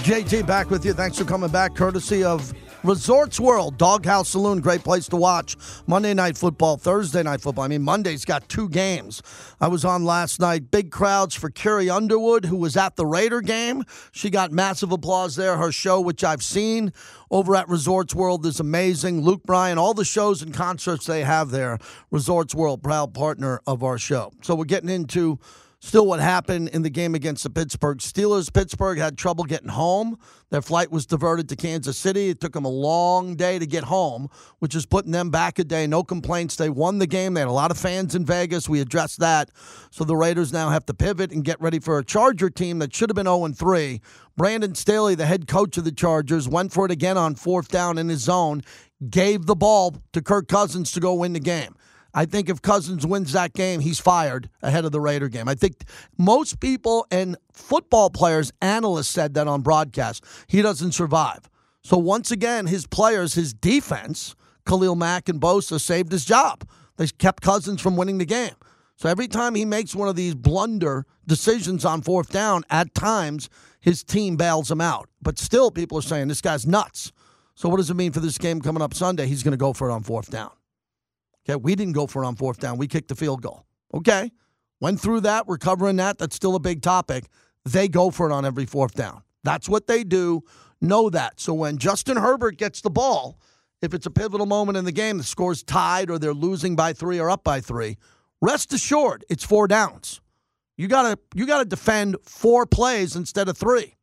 JT 0.08 0.46
back 0.46 0.70
with 0.70 0.84
you. 0.84 0.94
Thanks 0.94 1.18
for 1.18 1.24
coming 1.24 1.50
back, 1.50 1.74
courtesy 1.74 2.24
of 2.24 2.52
Resorts 2.84 3.40
World, 3.40 3.76
Doghouse 3.76 4.28
Saloon, 4.28 4.60
great 4.60 4.84
place 4.84 5.08
to 5.08 5.16
watch. 5.16 5.56
Monday 5.88 6.14
night 6.14 6.38
football, 6.38 6.76
Thursday 6.76 7.24
night 7.24 7.40
football. 7.40 7.64
I 7.64 7.68
mean, 7.68 7.82
Monday's 7.82 8.24
got 8.24 8.48
two 8.48 8.68
games. 8.68 9.20
I 9.60 9.66
was 9.66 9.84
on 9.84 10.04
last 10.04 10.38
night. 10.38 10.70
Big 10.70 10.92
crowds 10.92 11.34
for 11.34 11.50
Carrie 11.50 11.90
Underwood, 11.90 12.44
who 12.44 12.56
was 12.56 12.76
at 12.76 12.94
the 12.94 13.04
Raider 13.04 13.40
game. 13.40 13.82
She 14.12 14.30
got 14.30 14.52
massive 14.52 14.92
applause 14.92 15.34
there. 15.34 15.56
Her 15.56 15.72
show, 15.72 16.00
which 16.00 16.22
I've 16.22 16.42
seen 16.42 16.92
over 17.32 17.56
at 17.56 17.68
Resorts 17.68 18.14
World, 18.14 18.46
is 18.46 18.60
amazing. 18.60 19.22
Luke 19.22 19.42
Bryan, 19.42 19.76
all 19.76 19.92
the 19.92 20.04
shows 20.04 20.40
and 20.40 20.54
concerts 20.54 21.04
they 21.04 21.24
have 21.24 21.50
there. 21.50 21.78
Resorts 22.12 22.54
World, 22.54 22.84
proud 22.84 23.12
partner 23.12 23.60
of 23.66 23.82
our 23.82 23.98
show. 23.98 24.32
So 24.42 24.54
we're 24.54 24.66
getting 24.66 24.88
into 24.88 25.40
Still, 25.80 26.06
what 26.06 26.18
happened 26.18 26.70
in 26.70 26.82
the 26.82 26.90
game 26.90 27.14
against 27.14 27.44
the 27.44 27.50
Pittsburgh 27.50 27.98
Steelers? 27.98 28.52
Pittsburgh 28.52 28.98
had 28.98 29.16
trouble 29.16 29.44
getting 29.44 29.68
home. 29.68 30.18
Their 30.50 30.60
flight 30.60 30.90
was 30.90 31.06
diverted 31.06 31.48
to 31.50 31.56
Kansas 31.56 31.96
City. 31.96 32.30
It 32.30 32.40
took 32.40 32.52
them 32.52 32.64
a 32.64 32.70
long 32.70 33.36
day 33.36 33.60
to 33.60 33.66
get 33.66 33.84
home, 33.84 34.28
which 34.58 34.74
is 34.74 34.86
putting 34.86 35.12
them 35.12 35.30
back 35.30 35.60
a 35.60 35.64
day. 35.64 35.86
No 35.86 36.02
complaints. 36.02 36.56
They 36.56 36.68
won 36.68 36.98
the 36.98 37.06
game. 37.06 37.34
They 37.34 37.42
had 37.42 37.48
a 37.48 37.52
lot 37.52 37.70
of 37.70 37.78
fans 37.78 38.16
in 38.16 38.24
Vegas. 38.24 38.68
We 38.68 38.80
addressed 38.80 39.20
that. 39.20 39.52
So 39.92 40.02
the 40.02 40.16
Raiders 40.16 40.52
now 40.52 40.70
have 40.70 40.84
to 40.86 40.94
pivot 40.94 41.30
and 41.30 41.44
get 41.44 41.60
ready 41.60 41.78
for 41.78 41.96
a 41.98 42.04
Charger 42.04 42.50
team 42.50 42.80
that 42.80 42.92
should 42.92 43.08
have 43.08 43.16
been 43.16 43.26
0 43.26 43.46
3. 43.46 44.00
Brandon 44.36 44.74
Staley, 44.74 45.14
the 45.14 45.26
head 45.26 45.46
coach 45.46 45.78
of 45.78 45.84
the 45.84 45.92
Chargers, 45.92 46.48
went 46.48 46.72
for 46.72 46.86
it 46.86 46.90
again 46.90 47.16
on 47.16 47.36
fourth 47.36 47.68
down 47.68 47.98
in 47.98 48.08
his 48.08 48.22
zone, 48.22 48.62
gave 49.08 49.46
the 49.46 49.56
ball 49.56 49.94
to 50.12 50.20
Kirk 50.20 50.48
Cousins 50.48 50.90
to 50.92 50.98
go 51.00 51.14
win 51.14 51.34
the 51.34 51.40
game. 51.40 51.76
I 52.18 52.24
think 52.24 52.48
if 52.48 52.60
Cousins 52.60 53.06
wins 53.06 53.30
that 53.34 53.52
game, 53.52 53.78
he's 53.78 54.00
fired 54.00 54.50
ahead 54.60 54.84
of 54.84 54.90
the 54.90 55.00
Raider 55.00 55.28
game. 55.28 55.48
I 55.48 55.54
think 55.54 55.84
most 56.18 56.58
people 56.58 57.06
and 57.12 57.36
football 57.52 58.10
players, 58.10 58.50
analysts 58.60 59.06
said 59.06 59.34
that 59.34 59.46
on 59.46 59.60
broadcast. 59.60 60.24
He 60.48 60.60
doesn't 60.60 60.90
survive. 60.90 61.48
So 61.84 61.96
once 61.96 62.32
again, 62.32 62.66
his 62.66 62.88
players, 62.88 63.34
his 63.34 63.54
defense, 63.54 64.34
Khalil 64.66 64.96
Mack 64.96 65.28
and 65.28 65.40
Bosa 65.40 65.80
saved 65.80 66.10
his 66.10 66.24
job. 66.24 66.68
They 66.96 67.06
kept 67.06 67.40
Cousins 67.40 67.80
from 67.80 67.96
winning 67.96 68.18
the 68.18 68.26
game. 68.26 68.56
So 68.96 69.08
every 69.08 69.28
time 69.28 69.54
he 69.54 69.64
makes 69.64 69.94
one 69.94 70.08
of 70.08 70.16
these 70.16 70.34
blunder 70.34 71.06
decisions 71.24 71.84
on 71.84 72.02
fourth 72.02 72.32
down, 72.32 72.64
at 72.68 72.96
times 72.96 73.48
his 73.78 74.02
team 74.02 74.34
bails 74.34 74.72
him 74.72 74.80
out. 74.80 75.08
But 75.22 75.38
still, 75.38 75.70
people 75.70 75.98
are 75.98 76.02
saying 76.02 76.26
this 76.26 76.40
guy's 76.40 76.66
nuts. 76.66 77.12
So 77.54 77.68
what 77.68 77.76
does 77.76 77.90
it 77.90 77.94
mean 77.94 78.10
for 78.10 78.18
this 78.18 78.38
game 78.38 78.60
coming 78.60 78.82
up 78.82 78.92
Sunday? 78.92 79.28
He's 79.28 79.44
going 79.44 79.52
to 79.52 79.56
go 79.56 79.72
for 79.72 79.88
it 79.88 79.92
on 79.92 80.02
fourth 80.02 80.32
down. 80.32 80.50
Okay, 81.48 81.56
we 81.56 81.74
didn't 81.74 81.94
go 81.94 82.06
for 82.06 82.22
it 82.22 82.26
on 82.26 82.36
fourth 82.36 82.58
down. 82.58 82.76
We 82.78 82.88
kicked 82.88 83.08
the 83.08 83.14
field 83.14 83.42
goal. 83.42 83.64
Okay, 83.94 84.30
went 84.80 85.00
through 85.00 85.20
that. 85.20 85.46
We're 85.46 85.58
covering 85.58 85.96
that. 85.96 86.18
That's 86.18 86.36
still 86.36 86.54
a 86.54 86.60
big 86.60 86.82
topic. 86.82 87.24
They 87.64 87.88
go 87.88 88.10
for 88.10 88.30
it 88.30 88.32
on 88.32 88.44
every 88.44 88.66
fourth 88.66 88.94
down. 88.94 89.22
That's 89.44 89.68
what 89.68 89.86
they 89.86 90.04
do. 90.04 90.42
Know 90.80 91.10
that. 91.10 91.40
So 91.40 91.54
when 91.54 91.78
Justin 91.78 92.16
Herbert 92.16 92.56
gets 92.56 92.80
the 92.80 92.90
ball, 92.90 93.40
if 93.80 93.94
it's 93.94 94.06
a 94.06 94.10
pivotal 94.10 94.46
moment 94.46 94.76
in 94.76 94.84
the 94.84 94.92
game, 94.92 95.18
the 95.18 95.24
score's 95.24 95.62
tied 95.62 96.10
or 96.10 96.18
they're 96.18 96.34
losing 96.34 96.76
by 96.76 96.92
three 96.92 97.18
or 97.18 97.30
up 97.30 97.44
by 97.44 97.60
three, 97.60 97.96
rest 98.40 98.72
assured 98.72 99.24
it's 99.28 99.44
four 99.44 99.68
downs. 99.68 100.20
You 100.76 100.86
gotta 100.86 101.18
you 101.34 101.46
gotta 101.46 101.64
defend 101.64 102.16
four 102.22 102.66
plays 102.66 103.16
instead 103.16 103.48
of 103.48 103.56
three. 103.56 103.96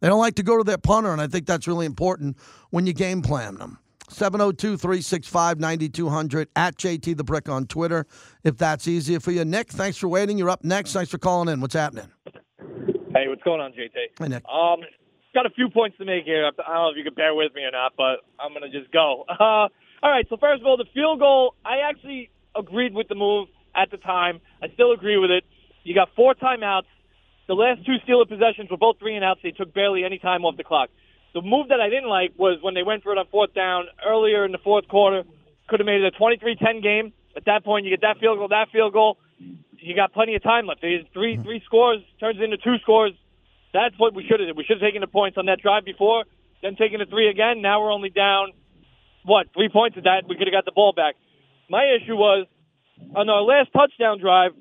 They 0.00 0.08
don't 0.08 0.18
like 0.18 0.36
to 0.36 0.42
go 0.42 0.58
to 0.58 0.64
their 0.64 0.78
punter, 0.78 1.12
and 1.12 1.20
I 1.20 1.26
think 1.26 1.46
that's 1.46 1.68
really 1.68 1.86
important 1.86 2.36
when 2.70 2.86
you 2.86 2.92
game 2.92 3.22
plan 3.22 3.56
them. 3.56 3.78
702 4.12 4.76
365 4.76 5.60
9200 5.60 6.48
at 6.56 6.76
JT 6.76 7.16
the 7.16 7.24
Brick 7.24 7.48
on 7.48 7.66
Twitter, 7.66 8.06
if 8.44 8.56
that's 8.56 8.86
easier 8.86 9.20
for 9.20 9.30
you. 9.32 9.44
Nick, 9.44 9.70
thanks 9.70 9.96
for 9.96 10.08
waiting. 10.08 10.38
You're 10.38 10.50
up 10.50 10.64
next. 10.64 10.92
Thanks 10.92 11.10
for 11.10 11.18
calling 11.18 11.48
in. 11.48 11.60
What's 11.60 11.74
happening? 11.74 12.08
Hey, 13.14 13.28
what's 13.28 13.42
going 13.42 13.60
on, 13.60 13.72
JT? 13.72 13.90
Hey, 14.18 14.28
Nick. 14.28 14.44
Um, 14.48 14.80
got 15.34 15.46
a 15.46 15.50
few 15.50 15.68
points 15.68 15.98
to 15.98 16.04
make 16.04 16.24
here. 16.24 16.46
I 16.46 16.50
don't 16.50 16.74
know 16.74 16.90
if 16.90 16.96
you 16.96 17.04
can 17.04 17.14
bear 17.14 17.34
with 17.34 17.54
me 17.54 17.62
or 17.62 17.70
not, 17.70 17.92
but 17.96 18.24
I'm 18.38 18.52
gonna 18.52 18.70
just 18.70 18.92
go. 18.92 19.24
Uh, 19.40 19.68
all 20.04 20.10
right. 20.10 20.26
So 20.28 20.36
first 20.36 20.60
of 20.60 20.66
all, 20.66 20.76
the 20.76 20.86
field 20.92 21.20
goal. 21.20 21.54
I 21.64 21.88
actually 21.88 22.30
agreed 22.56 22.92
with 22.92 23.08
the 23.08 23.14
move 23.14 23.48
at 23.74 23.90
the 23.90 23.96
time. 23.98 24.40
I 24.60 24.66
still 24.74 24.92
agree 24.92 25.16
with 25.16 25.30
it. 25.30 25.44
You 25.84 25.94
got 25.94 26.08
four 26.16 26.34
timeouts. 26.34 26.90
The 27.48 27.54
last 27.54 27.84
two 27.86 27.96
Steeler 28.06 28.28
possessions 28.28 28.70
were 28.70 28.76
both 28.76 28.98
three 28.98 29.14
and 29.14 29.24
outs. 29.24 29.40
They 29.42 29.50
took 29.50 29.74
barely 29.74 30.04
any 30.04 30.18
time 30.18 30.44
off 30.44 30.56
the 30.56 30.64
clock. 30.64 30.90
The 31.34 31.40
move 31.42 31.68
that 31.68 31.80
I 31.80 31.88
didn't 31.88 32.08
like 32.08 32.32
was 32.36 32.58
when 32.60 32.74
they 32.74 32.82
went 32.82 33.02
for 33.02 33.12
it 33.12 33.18
on 33.18 33.26
fourth 33.30 33.54
down 33.54 33.86
earlier 34.06 34.44
in 34.44 34.52
the 34.52 34.58
fourth 34.58 34.88
quarter. 34.88 35.22
Could 35.68 35.80
have 35.80 35.86
made 35.86 36.02
it 36.02 36.14
a 36.14 36.18
23-10 36.18 36.82
game. 36.82 37.12
At 37.36 37.46
that 37.46 37.64
point, 37.64 37.84
you 37.86 37.90
get 37.90 38.02
that 38.02 38.18
field 38.20 38.38
goal, 38.38 38.48
that 38.48 38.68
field 38.70 38.92
goal. 38.92 39.16
You 39.38 39.96
got 39.96 40.12
plenty 40.12 40.34
of 40.34 40.42
time 40.42 40.66
left. 40.66 40.80
Three 40.80 41.40
three 41.42 41.62
scores 41.64 42.00
turns 42.20 42.38
into 42.42 42.56
two 42.58 42.76
scores. 42.82 43.12
That's 43.72 43.94
what 43.98 44.14
we 44.14 44.22
should 44.22 44.38
have 44.38 44.46
did. 44.46 44.56
We 44.56 44.64
should 44.64 44.80
have 44.80 44.86
taken 44.86 45.00
the 45.00 45.08
points 45.08 45.38
on 45.38 45.46
that 45.46 45.60
drive 45.60 45.84
before, 45.84 46.24
then 46.62 46.76
taken 46.76 47.00
the 47.00 47.06
three 47.06 47.28
again. 47.30 47.62
Now 47.62 47.80
we're 47.80 47.90
only 47.90 48.10
down 48.10 48.52
what 49.24 49.46
three 49.54 49.70
points 49.70 49.96
at 49.96 50.04
that. 50.04 50.28
We 50.28 50.36
could 50.36 50.46
have 50.46 50.52
got 50.52 50.66
the 50.66 50.72
ball 50.72 50.92
back. 50.92 51.16
My 51.70 51.84
issue 51.96 52.14
was 52.14 52.46
on 53.16 53.28
our 53.28 53.42
last 53.42 53.72
touchdown 53.72 54.20
drive, 54.20 54.52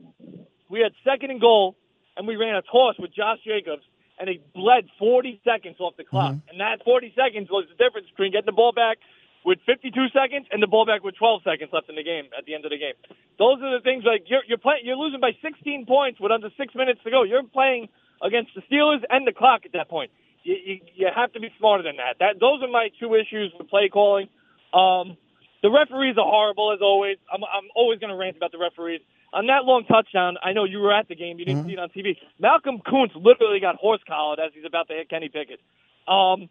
we 0.70 0.80
had 0.80 0.94
second 1.04 1.32
and 1.32 1.42
goal, 1.42 1.76
and 2.16 2.26
we 2.26 2.36
ran 2.36 2.56
a 2.56 2.62
toss 2.62 2.96
with 2.98 3.14
Josh 3.14 3.40
Jacobs, 3.46 3.84
and 4.22 4.30
he 4.30 4.40
bled 4.54 4.86
40 5.02 5.42
seconds 5.44 5.82
off 5.82 5.98
the 5.98 6.06
clock. 6.06 6.38
And 6.48 6.62
that 6.62 6.86
40 6.86 7.12
seconds 7.18 7.50
was 7.50 7.66
the 7.66 7.76
difference 7.82 8.06
between 8.14 8.32
getting 8.32 8.46
the 8.46 8.54
ball 8.54 8.72
back 8.72 9.02
with 9.44 9.58
52 9.66 9.90
seconds 10.14 10.46
and 10.54 10.62
the 10.62 10.70
ball 10.70 10.86
back 10.86 11.04
with 11.04 11.18
12 11.18 11.42
seconds 11.42 11.74
left 11.74 11.90
in 11.90 11.98
the 11.98 12.06
game 12.06 12.30
at 12.38 12.46
the 12.46 12.54
end 12.54 12.64
of 12.64 12.70
the 12.70 12.78
game. 12.78 12.94
Those 13.42 13.58
are 13.66 13.74
the 13.74 13.82
things 13.82 14.06
like 14.06 14.30
you're 14.30 14.46
you're 14.46 14.62
playing 14.62 14.86
you're 14.86 14.96
losing 14.96 15.20
by 15.20 15.34
16 15.42 15.90
points 15.90 16.22
with 16.22 16.32
under 16.32 16.54
six 16.54 16.76
minutes 16.78 17.02
to 17.04 17.10
go. 17.10 17.24
You're 17.26 17.42
playing 17.42 17.90
against 18.22 18.54
the 18.54 18.62
Steelers 18.70 19.02
and 19.10 19.26
the 19.26 19.34
clock 19.34 19.66
at 19.66 19.74
that 19.74 19.90
point. 19.90 20.14
You, 20.46 20.54
you, 20.54 20.76
you 20.94 21.08
have 21.10 21.34
to 21.34 21.40
be 21.42 21.50
smarter 21.58 21.82
than 21.82 21.98
that. 21.98 22.22
That 22.22 22.38
those 22.40 22.62
are 22.62 22.70
my 22.70 22.94
two 23.02 23.18
issues 23.18 23.52
with 23.58 23.68
play 23.74 23.90
calling. 23.90 24.30
Um, 24.70 25.18
the 25.66 25.74
referees 25.74 26.18
are 26.22 26.30
horrible 26.30 26.74
as 26.74 26.82
always. 26.82 27.18
I'm 27.34 27.42
I'm 27.42 27.74
always 27.74 27.98
going 27.98 28.14
to 28.14 28.18
rant 28.18 28.38
about 28.38 28.52
the 28.52 28.62
referees. 28.62 29.02
On 29.34 29.48
that 29.48 29.64
long 29.64 29.86
touchdown, 29.86 30.36
I 30.44 30.52
know 30.52 30.66
you 30.66 30.80
were 30.80 30.94
at 30.94 31.08
the 31.08 31.16
game. 31.16 31.40
You 31.40 31.46
didn't 31.46 31.66
see 31.66 31.74
it 31.74 31.80
on 31.80 31.90
TV. 31.90 32.18
Malcolm 32.38 32.80
Koonce 32.86 33.16
literally 33.16 33.62
got 33.62 33.76
horse 33.76 34.02
collared 34.06 34.40
as 34.40 34.52
he's 34.54 34.66
about 34.66 34.90
to 34.90 34.94
hit 34.94 35.10
Kenny 35.10 35.30
Pickett. 35.30 35.62
Um, 36.08 36.50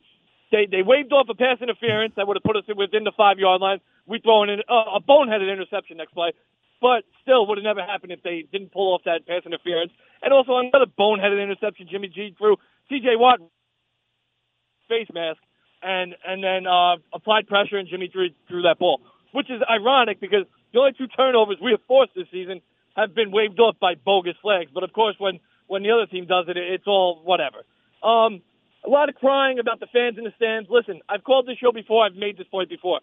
they 0.50 0.66
they 0.66 0.82
waved 0.82 1.12
off 1.12 1.28
a 1.28 1.34
pass 1.34 1.58
interference 1.60 2.14
that 2.16 2.26
would 2.26 2.36
have 2.36 2.42
put 2.42 2.56
us 2.56 2.64
within 2.74 3.04
the 3.04 3.12
five 3.16 3.38
yard 3.38 3.60
line. 3.60 3.80
We 4.06 4.18
throw 4.18 4.42
in 4.44 4.60
uh, 4.68 4.96
a 4.96 5.00
boneheaded 5.00 5.52
interception 5.52 5.98
next 5.98 6.14
play, 6.14 6.32
but 6.80 7.04
still 7.20 7.46
would 7.46 7.58
have 7.58 7.64
never 7.64 7.84
happened 7.84 8.12
if 8.12 8.22
they 8.22 8.44
didn't 8.50 8.72
pull 8.72 8.94
off 8.94 9.02
that 9.04 9.26
pass 9.26 9.42
interference. 9.44 9.92
And 10.22 10.32
also 10.32 10.56
another 10.56 10.86
boneheaded 10.86 11.42
interception 11.42 11.86
Jimmy 11.90 12.08
G 12.08 12.34
threw. 12.38 12.56
T.J. 12.88 13.14
Watt 13.16 13.38
face 14.88 15.06
mask 15.12 15.38
and 15.82 16.14
and 16.26 16.42
then 16.42 16.66
uh, 16.66 16.96
applied 17.12 17.46
pressure 17.46 17.76
and 17.76 17.88
Jimmy 17.88 18.08
threw 18.12 18.30
threw 18.48 18.62
that 18.62 18.78
ball, 18.78 19.00
which 19.32 19.50
is 19.50 19.62
ironic 19.70 20.20
because 20.20 20.44
the 20.72 20.80
only 20.80 20.92
two 20.92 21.06
turnovers 21.06 21.58
we 21.62 21.70
have 21.72 21.80
forced 21.86 22.12
this 22.14 22.26
season 22.32 22.60
have 23.00 23.14
been 23.14 23.30
waved 23.30 23.58
off 23.60 23.76
by 23.80 23.94
bogus 23.94 24.36
flags. 24.42 24.70
But 24.72 24.82
of 24.82 24.92
course, 24.92 25.16
when 25.18 25.40
when 25.66 25.82
the 25.82 25.90
other 25.90 26.06
team 26.06 26.26
does 26.26 26.46
it, 26.48 26.56
it's 26.56 26.86
all 26.86 27.22
whatever. 27.24 27.58
Um, 28.02 28.42
a 28.84 28.88
lot 28.88 29.08
of 29.08 29.14
crying 29.14 29.58
about 29.58 29.78
the 29.78 29.86
fans 29.86 30.18
in 30.18 30.24
the 30.24 30.32
stands. 30.36 30.68
Listen, 30.70 31.00
I've 31.08 31.22
called 31.22 31.46
this 31.46 31.58
show 31.58 31.72
before. 31.72 32.04
I've 32.04 32.14
made 32.16 32.36
this 32.36 32.46
point 32.48 32.68
before. 32.68 33.00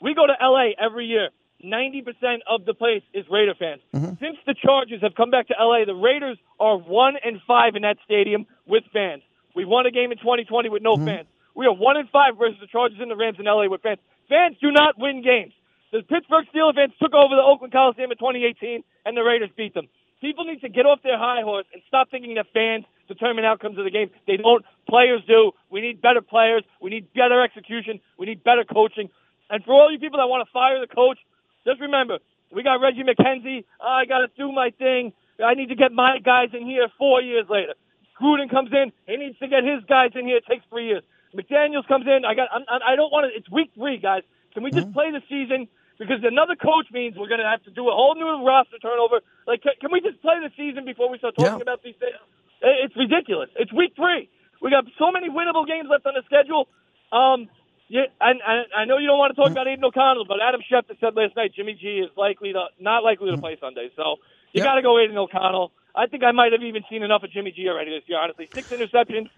We 0.00 0.14
go 0.14 0.26
to 0.26 0.34
LA 0.40 0.70
every 0.78 1.06
year. 1.06 1.30
90% 1.64 2.04
of 2.48 2.64
the 2.64 2.74
place 2.74 3.02
is 3.14 3.24
Raider 3.30 3.54
fans. 3.58 3.80
Since 4.20 4.36
the 4.46 4.54
Chargers 4.54 5.00
have 5.02 5.14
come 5.14 5.30
back 5.30 5.48
to 5.48 5.54
LA, 5.58 5.84
the 5.84 5.94
Raiders 5.94 6.38
are 6.60 6.76
1 6.78 7.14
and 7.24 7.40
5 7.46 7.76
in 7.76 7.82
that 7.82 7.96
stadium 8.04 8.46
with 8.66 8.84
fans. 8.92 9.22
We 9.54 9.64
won 9.64 9.86
a 9.86 9.90
game 9.90 10.12
in 10.12 10.18
2020 10.18 10.68
with 10.68 10.82
no 10.82 10.96
fans. 10.96 11.28
We 11.54 11.66
are 11.66 11.74
1 11.74 11.96
and 11.96 12.08
5 12.10 12.36
versus 12.38 12.58
the 12.60 12.66
Chargers 12.66 12.98
and 13.00 13.10
the 13.10 13.16
Rams 13.16 13.38
in 13.40 13.46
LA 13.46 13.68
with 13.68 13.80
fans. 13.80 13.98
Fans 14.28 14.56
do 14.60 14.70
not 14.70 14.98
win 14.98 15.22
games. 15.22 15.54
The 15.92 16.02
Pittsburgh 16.02 16.44
Steelers 16.54 16.74
fans 16.74 16.92
took 17.00 17.14
over 17.14 17.34
the 17.34 17.42
Oakland 17.42 17.72
Coliseum 17.72 18.12
in 18.12 18.18
2018 18.18 18.84
and 19.06 19.16
the 19.16 19.22
Raiders 19.22 19.50
beat 19.56 19.72
them. 19.72 19.88
People 20.20 20.44
need 20.44 20.60
to 20.62 20.68
get 20.68 20.84
off 20.84 21.00
their 21.02 21.18
high 21.18 21.42
horse 21.42 21.66
and 21.72 21.82
stop 21.86 22.10
thinking 22.10 22.34
that 22.34 22.46
fans 22.52 22.84
determine 23.06 23.44
outcomes 23.44 23.78
of 23.78 23.84
the 23.84 23.90
game. 23.90 24.10
They 24.26 24.36
don't. 24.36 24.64
Players 24.88 25.22
do. 25.28 25.52
We 25.70 25.80
need 25.80 26.02
better 26.02 26.20
players. 26.20 26.64
We 26.80 26.90
need 26.90 27.12
better 27.14 27.42
execution. 27.42 28.00
We 28.18 28.26
need 28.26 28.42
better 28.42 28.64
coaching. 28.64 29.08
And 29.48 29.62
for 29.64 29.72
all 29.72 29.92
you 29.92 29.98
people 29.98 30.18
that 30.18 30.26
want 30.26 30.46
to 30.46 30.52
fire 30.52 30.80
the 30.80 30.92
coach, 30.92 31.18
just 31.64 31.80
remember, 31.80 32.18
we 32.52 32.62
got 32.62 32.80
Reggie 32.80 33.04
McKenzie. 33.04 33.64
Ah, 33.80 33.98
I 33.98 34.04
got 34.06 34.18
to 34.18 34.28
do 34.36 34.50
my 34.50 34.70
thing. 34.70 35.12
I 35.44 35.54
need 35.54 35.68
to 35.68 35.76
get 35.76 35.92
my 35.92 36.18
guys 36.18 36.48
in 36.52 36.66
here 36.66 36.88
four 36.98 37.20
years 37.20 37.46
later. 37.48 37.74
Gruden 38.20 38.50
comes 38.50 38.70
in. 38.72 38.92
He 39.06 39.16
needs 39.16 39.38
to 39.38 39.48
get 39.48 39.62
his 39.62 39.84
guys 39.86 40.12
in 40.14 40.26
here. 40.26 40.38
It 40.38 40.46
takes 40.48 40.64
three 40.70 40.86
years. 40.86 41.02
McDaniels 41.36 41.86
comes 41.86 42.06
in. 42.06 42.24
I 42.24 42.34
got. 42.34 42.48
I'm, 42.50 42.64
I 42.66 42.96
don't 42.96 43.12
want 43.12 43.30
to. 43.30 43.36
It's 43.36 43.50
week 43.50 43.70
three, 43.74 43.98
guys. 43.98 44.22
Can 44.54 44.62
we 44.62 44.70
just 44.70 44.88
mm-hmm. 44.88 44.94
play 44.94 45.10
the 45.10 45.22
season? 45.28 45.68
Because 45.98 46.20
another 46.24 46.56
coach 46.56 46.88
means 46.92 47.16
we're 47.16 47.28
going 47.32 47.40
to 47.40 47.48
have 47.48 47.64
to 47.64 47.72
do 47.72 47.88
a 47.88 47.94
whole 47.94 48.14
new 48.14 48.44
roster 48.44 48.78
turnover. 48.78 49.24
Like, 49.48 49.62
can, 49.64 49.72
can 49.80 49.90
we 49.92 50.00
just 50.00 50.20
play 50.20 50.36
the 50.42 50.52
season 50.56 50.84
before 50.84 51.08
we 51.08 51.18
start 51.18 51.34
talking 51.34 51.60
Yeah. 51.60 51.64
about 51.64 51.82
these 51.82 51.96
things? 51.98 52.16
It's 52.60 52.96
ridiculous. 52.96 53.48
It's 53.56 53.72
week 53.72 53.92
three. 53.96 54.28
We 54.60 54.70
got 54.70 54.84
so 54.98 55.12
many 55.12 55.28
winnable 55.28 55.66
games 55.66 55.88
left 55.90 56.04
on 56.06 56.14
the 56.14 56.24
schedule. 56.28 56.68
Um, 57.12 57.48
yeah, 57.88 58.10
and, 58.20 58.40
and 58.44 58.66
I 58.76 58.84
know 58.84 58.98
you 58.98 59.06
don't 59.06 59.18
want 59.20 59.30
to 59.32 59.38
talk 59.38 59.52
about 59.52 59.68
Aidan 59.68 59.84
O'Connell, 59.84 60.24
but 60.26 60.38
Adam 60.42 60.60
Schefter 60.64 60.98
said 60.98 61.14
last 61.14 61.36
night 61.36 61.52
Jimmy 61.54 61.74
G 61.78 62.02
is 62.02 62.10
likely 62.16 62.52
to 62.52 62.66
not 62.80 63.04
likely 63.04 63.30
to 63.30 63.38
play 63.38 63.56
Sunday. 63.60 63.90
So 63.94 64.16
you 64.52 64.60
Yeah. 64.60 64.64
got 64.68 64.74
to 64.76 64.82
go 64.82 64.98
Aidan 64.98 65.16
O'Connell. 65.16 65.72
I 65.94 66.06
think 66.06 66.24
I 66.24 66.32
might 66.32 66.52
have 66.52 66.62
even 66.62 66.82
seen 66.90 67.02
enough 67.04 67.22
of 67.22 67.30
Jimmy 67.30 67.52
G 67.52 67.68
already 67.68 67.92
this 67.92 68.02
year. 68.08 68.18
Honestly, 68.18 68.48
six 68.54 68.68
interceptions 68.74 69.30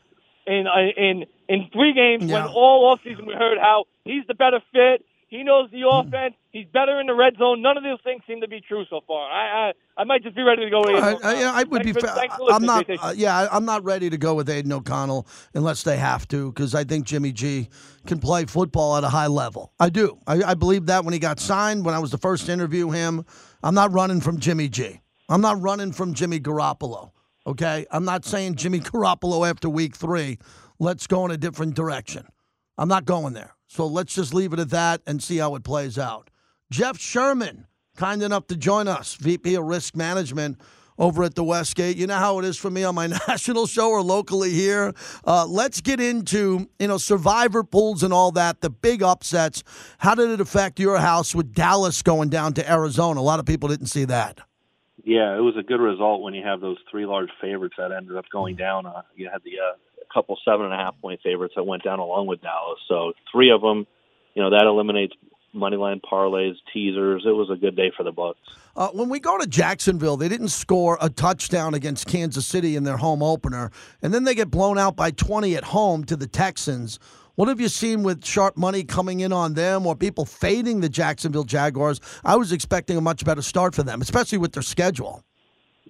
in 0.46 0.66
uh, 0.66 0.90
in 0.96 1.26
in 1.48 1.68
three 1.72 1.92
games. 1.92 2.24
Yeah. 2.26 2.34
When 2.34 2.44
all 2.46 2.88
offseason 2.96 3.26
we 3.26 3.34
heard 3.34 3.58
how 3.58 3.84
he's 4.04 4.24
the 4.26 4.34
better 4.34 4.60
fit. 4.72 5.04
He 5.28 5.44
knows 5.44 5.70
the 5.70 5.82
offense. 5.86 6.34
He's 6.52 6.66
better 6.72 6.98
in 7.00 7.06
the 7.06 7.14
red 7.14 7.34
zone. 7.38 7.60
None 7.60 7.76
of 7.76 7.82
those 7.82 7.98
things 8.02 8.22
seem 8.26 8.40
to 8.40 8.48
be 8.48 8.62
true 8.66 8.84
so 8.88 9.00
far. 9.06 9.30
I 9.30 9.68
I, 9.68 9.72
I 10.00 10.04
might 10.04 10.22
just 10.22 10.34
be 10.34 10.42
ready 10.42 10.64
to 10.64 10.70
go. 10.70 10.80
Aidan 10.88 11.02
I, 11.04 11.16
I, 11.22 11.40
yeah, 11.40 11.52
I 11.52 11.62
would 11.64 11.82
Thanks 11.82 11.96
be. 11.96 12.00
for- 12.00 12.06
fa- 12.06 12.28
I'm 12.50 12.64
not. 12.64 12.86
Uh, 12.88 13.12
yeah, 13.14 13.46
I'm 13.52 13.66
not 13.66 13.84
ready 13.84 14.08
to 14.08 14.16
go 14.16 14.34
with 14.34 14.48
Aidan 14.48 14.72
O'Connell 14.72 15.26
unless 15.52 15.82
they 15.82 15.98
have 15.98 16.26
to, 16.28 16.50
because 16.50 16.74
I 16.74 16.84
think 16.84 17.04
Jimmy 17.04 17.32
G 17.32 17.68
can 18.06 18.20
play 18.20 18.46
football 18.46 18.96
at 18.96 19.04
a 19.04 19.10
high 19.10 19.26
level. 19.26 19.72
I 19.78 19.90
do. 19.90 20.18
I, 20.26 20.42
I 20.42 20.54
believe 20.54 20.86
that 20.86 21.04
when 21.04 21.12
he 21.12 21.18
got 21.18 21.40
signed, 21.40 21.84
when 21.84 21.94
I 21.94 21.98
was 21.98 22.10
the 22.10 22.18
first 22.18 22.46
to 22.46 22.52
interview 22.52 22.88
him, 22.90 23.26
I'm 23.62 23.74
not 23.74 23.92
running 23.92 24.22
from 24.22 24.40
Jimmy 24.40 24.68
G. 24.70 25.00
I'm 25.28 25.42
not 25.42 25.60
running 25.60 25.92
from 25.92 26.14
Jimmy 26.14 26.40
Garoppolo. 26.40 27.10
Okay, 27.46 27.84
I'm 27.90 28.06
not 28.06 28.24
saying 28.24 28.54
Jimmy 28.54 28.80
Garoppolo 28.80 29.48
after 29.48 29.68
week 29.68 29.94
three. 29.94 30.38
Let's 30.78 31.06
go 31.06 31.26
in 31.26 31.32
a 31.32 31.36
different 31.36 31.74
direction. 31.74 32.26
I'm 32.78 32.88
not 32.88 33.04
going 33.04 33.34
there. 33.34 33.54
So 33.68 33.86
let's 33.86 34.14
just 34.14 34.34
leave 34.34 34.52
it 34.52 34.58
at 34.58 34.70
that 34.70 35.02
and 35.06 35.22
see 35.22 35.36
how 35.36 35.54
it 35.54 35.62
plays 35.62 35.98
out. 35.98 36.30
Jeff 36.70 36.98
Sherman, 36.98 37.66
kind 37.96 38.22
enough 38.22 38.46
to 38.48 38.56
join 38.56 38.88
us, 38.88 39.14
VP 39.14 39.54
of 39.54 39.64
Risk 39.64 39.94
Management 39.94 40.58
over 40.98 41.22
at 41.22 41.34
the 41.34 41.44
Westgate. 41.44 41.96
You 41.96 42.06
know 42.06 42.16
how 42.16 42.38
it 42.38 42.44
is 42.44 42.56
for 42.56 42.70
me 42.70 42.82
on 42.82 42.94
my 42.94 43.06
national 43.28 43.66
show 43.66 43.90
or 43.90 44.02
locally 44.02 44.50
here. 44.50 44.92
Uh, 45.24 45.46
let's 45.46 45.80
get 45.80 46.00
into 46.00 46.68
you 46.78 46.88
know 46.88 46.98
survivor 46.98 47.62
pools 47.62 48.02
and 48.02 48.12
all 48.12 48.32
that. 48.32 48.62
The 48.62 48.70
big 48.70 49.02
upsets. 49.02 49.62
How 49.98 50.14
did 50.14 50.30
it 50.30 50.40
affect 50.40 50.80
your 50.80 50.98
house 50.98 51.34
with 51.34 51.54
Dallas 51.54 52.02
going 52.02 52.30
down 52.30 52.54
to 52.54 52.70
Arizona? 52.70 53.20
A 53.20 53.22
lot 53.22 53.38
of 53.38 53.46
people 53.46 53.68
didn't 53.68 53.86
see 53.86 54.06
that. 54.06 54.40
Yeah, 55.04 55.36
it 55.36 55.40
was 55.40 55.56
a 55.56 55.62
good 55.62 55.80
result 55.80 56.22
when 56.22 56.34
you 56.34 56.44
have 56.44 56.60
those 56.60 56.76
three 56.90 57.06
large 57.06 57.30
favorites 57.40 57.76
that 57.78 57.92
ended 57.92 58.16
up 58.16 58.24
going 58.32 58.56
down. 58.56 58.86
Uh, 58.86 59.02
you 59.14 59.28
had 59.32 59.42
the 59.44 59.52
uh, 59.58 59.76
couple 60.18 60.36
seven 60.44 60.66
and 60.66 60.74
a 60.74 60.76
half 60.76 60.94
point 61.00 61.20
favorites 61.22 61.54
that 61.56 61.62
went 61.62 61.84
down 61.84 62.00
along 62.00 62.26
with 62.26 62.40
Dallas. 62.42 62.78
So 62.88 63.12
three 63.30 63.50
of 63.50 63.60
them, 63.60 63.86
you 64.34 64.42
know, 64.42 64.50
that 64.50 64.64
eliminates 64.66 65.14
money 65.52 65.76
line 65.76 66.00
parlays, 66.00 66.54
teasers. 66.72 67.22
It 67.24 67.30
was 67.30 67.50
a 67.50 67.56
good 67.56 67.76
day 67.76 67.92
for 67.96 68.02
the 68.02 68.10
Bucks. 68.10 68.38
Uh, 68.76 68.88
when 68.88 69.08
we 69.08 69.20
go 69.20 69.38
to 69.38 69.46
Jacksonville, 69.46 70.16
they 70.16 70.28
didn't 70.28 70.48
score 70.48 70.98
a 71.00 71.08
touchdown 71.08 71.74
against 71.74 72.06
Kansas 72.06 72.46
City 72.46 72.74
in 72.74 72.84
their 72.84 72.96
home 72.96 73.22
opener, 73.22 73.70
and 74.02 74.12
then 74.12 74.24
they 74.24 74.34
get 74.34 74.50
blown 74.50 74.76
out 74.76 74.96
by 74.96 75.10
20 75.10 75.56
at 75.56 75.64
home 75.64 76.04
to 76.04 76.16
the 76.16 76.26
Texans. 76.26 76.98
What 77.36 77.46
have 77.46 77.60
you 77.60 77.68
seen 77.68 78.02
with 78.02 78.24
sharp 78.24 78.56
money 78.56 78.82
coming 78.82 79.20
in 79.20 79.32
on 79.32 79.54
them 79.54 79.86
or 79.86 79.94
people 79.94 80.24
fading 80.24 80.80
the 80.80 80.88
Jacksonville 80.88 81.44
Jaguars? 81.44 82.00
I 82.24 82.34
was 82.34 82.50
expecting 82.50 82.96
a 82.96 83.00
much 83.00 83.24
better 83.24 83.42
start 83.42 83.76
for 83.76 83.84
them, 83.84 84.00
especially 84.00 84.38
with 84.38 84.52
their 84.52 84.62
schedule. 84.64 85.22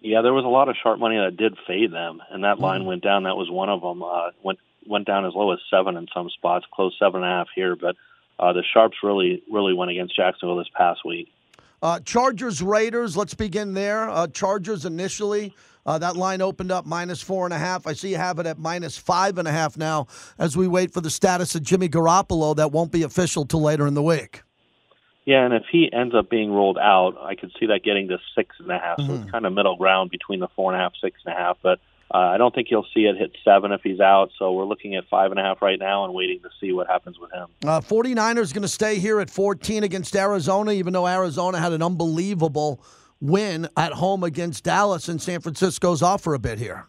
Yeah, 0.03 0.23
there 0.23 0.33
was 0.33 0.45
a 0.45 0.49
lot 0.49 0.69
of 0.69 0.77
sharp 0.83 0.99
money 0.99 1.17
that 1.17 1.37
did 1.37 1.57
fade 1.67 1.93
them, 1.93 2.21
and 2.31 2.45
that 2.45 2.59
line 2.59 2.85
went 2.85 3.03
down. 3.03 3.25
That 3.25 3.37
was 3.37 3.51
one 3.51 3.69
of 3.69 3.81
them. 3.81 4.03
Uh, 4.03 4.31
went 4.43 4.59
went 4.87 5.07
down 5.07 5.27
as 5.27 5.35
low 5.35 5.53
as 5.53 5.59
seven 5.71 5.97
in 5.97 6.07
some 6.15 6.31
spots, 6.31 6.65
close 6.73 6.95
seven 6.99 7.23
and 7.23 7.31
a 7.31 7.35
half 7.35 7.49
here. 7.55 7.77
But 7.77 7.97
uh, 8.39 8.53
the 8.53 8.63
sharps 8.73 8.99
really 9.03 9.43
really 9.51 9.75
went 9.75 9.91
against 9.91 10.17
Jacksonville 10.17 10.57
this 10.57 10.69
past 10.75 11.01
week. 11.05 11.33
Uh, 11.83 12.01
Chargers 12.01 12.63
Raiders. 12.63 13.17
Let's 13.17 13.35
begin 13.35 13.75
there. 13.75 14.09
Uh, 14.09 14.27
Chargers 14.29 14.85
initially. 14.85 15.55
Uh, 15.87 15.99
that 15.99 16.17
line 16.17 16.43
opened 16.43 16.71
up 16.71 16.85
minus 16.85 17.23
four 17.23 17.47
and 17.47 17.55
a 17.55 17.59
half. 17.59 17.87
I 17.87 17.95
see 17.95 18.11
you 18.11 18.17
have 18.17 18.39
it 18.39 18.47
at 18.47 18.59
minus 18.59 18.99
five 18.99 19.39
and 19.39 19.49
a 19.49 19.53
half 19.53 19.77
now 19.77 20.07
as 20.39 20.57
we 20.57 20.69
wait 20.69 20.93
for 20.93 21.01
the 21.01 21.11
status 21.11 21.55
of 21.55 21.63
Jimmy 21.63 21.89
Garoppolo. 21.89 22.55
That 22.57 22.73
won't 22.73 22.93
be 22.93 23.05
official 23.05 23.47
till 23.47 23.63
later 23.63 23.87
in 23.87 23.95
the 23.95 24.03
week. 24.03 24.43
Yeah, 25.29 25.45
and 25.45 25.53
if 25.53 25.65
he 25.71 25.91
ends 25.93 26.15
up 26.15 26.31
being 26.31 26.51
rolled 26.51 26.79
out, 26.79 27.19
I 27.21 27.35
could 27.35 27.53
see 27.61 27.67
that 27.67 27.85
getting 27.85 28.09
to 28.09 28.17
six 28.35 28.57
and 28.61 28.71
a 28.71 28.79
half. 28.79 28.99
So 28.99 29.13
it's 29.13 29.31
kind 29.31 29.45
of 29.45 29.53
middle 29.53 29.77
ground 29.77 30.11
between 30.11 30.41
the 30.41 30.49
four 30.57 30.73
and 30.73 30.81
a 30.81 30.83
half, 30.83 30.95
six 31.03 31.21
and 31.27 31.35
a 31.35 31.37
half. 31.37 31.59
But 31.63 31.81
uh, 32.15 32.17
I 32.17 32.39
don't 32.39 32.55
think 32.55 32.69
you'll 32.71 32.87
see 32.95 33.01
it 33.01 33.15
hit 33.19 33.37
seven 33.45 33.71
if 33.73 33.83
he's 33.83 34.01
out. 34.01 34.31
So 34.39 34.53
we're 34.53 34.65
looking 34.65 34.95
at 34.95 35.05
five 35.11 35.31
and 35.31 35.39
a 35.39 35.43
half 35.43 35.61
right 35.61 35.79
now 35.79 36.07
and 36.07 36.15
waiting 36.15 36.41
to 36.41 36.49
see 36.59 36.73
what 36.73 36.87
happens 36.87 37.19
with 37.19 37.31
him. 37.31 37.49
Uh, 37.63 37.83
49ers 37.83 38.55
going 38.55 38.63
to 38.63 38.69
stay 38.69 38.99
here 38.99 39.21
at 39.21 39.29
14 39.29 39.83
against 39.83 40.17
Arizona, 40.17 40.73
even 40.73 40.95
though 40.95 41.07
Arizona 41.07 41.61
had 41.61 41.75
an 41.75 41.83
unbelievable 41.83 42.83
win 43.21 43.69
at 43.77 43.93
home 43.93 44.25
against 44.25 44.65
Dallas, 44.65 45.11
and 45.11 45.21
San 45.21 45.43
Francisco's 45.43 46.01
off 46.01 46.23
for 46.23 46.33
a 46.33 46.39
bit 46.39 46.59
here. 46.59 46.87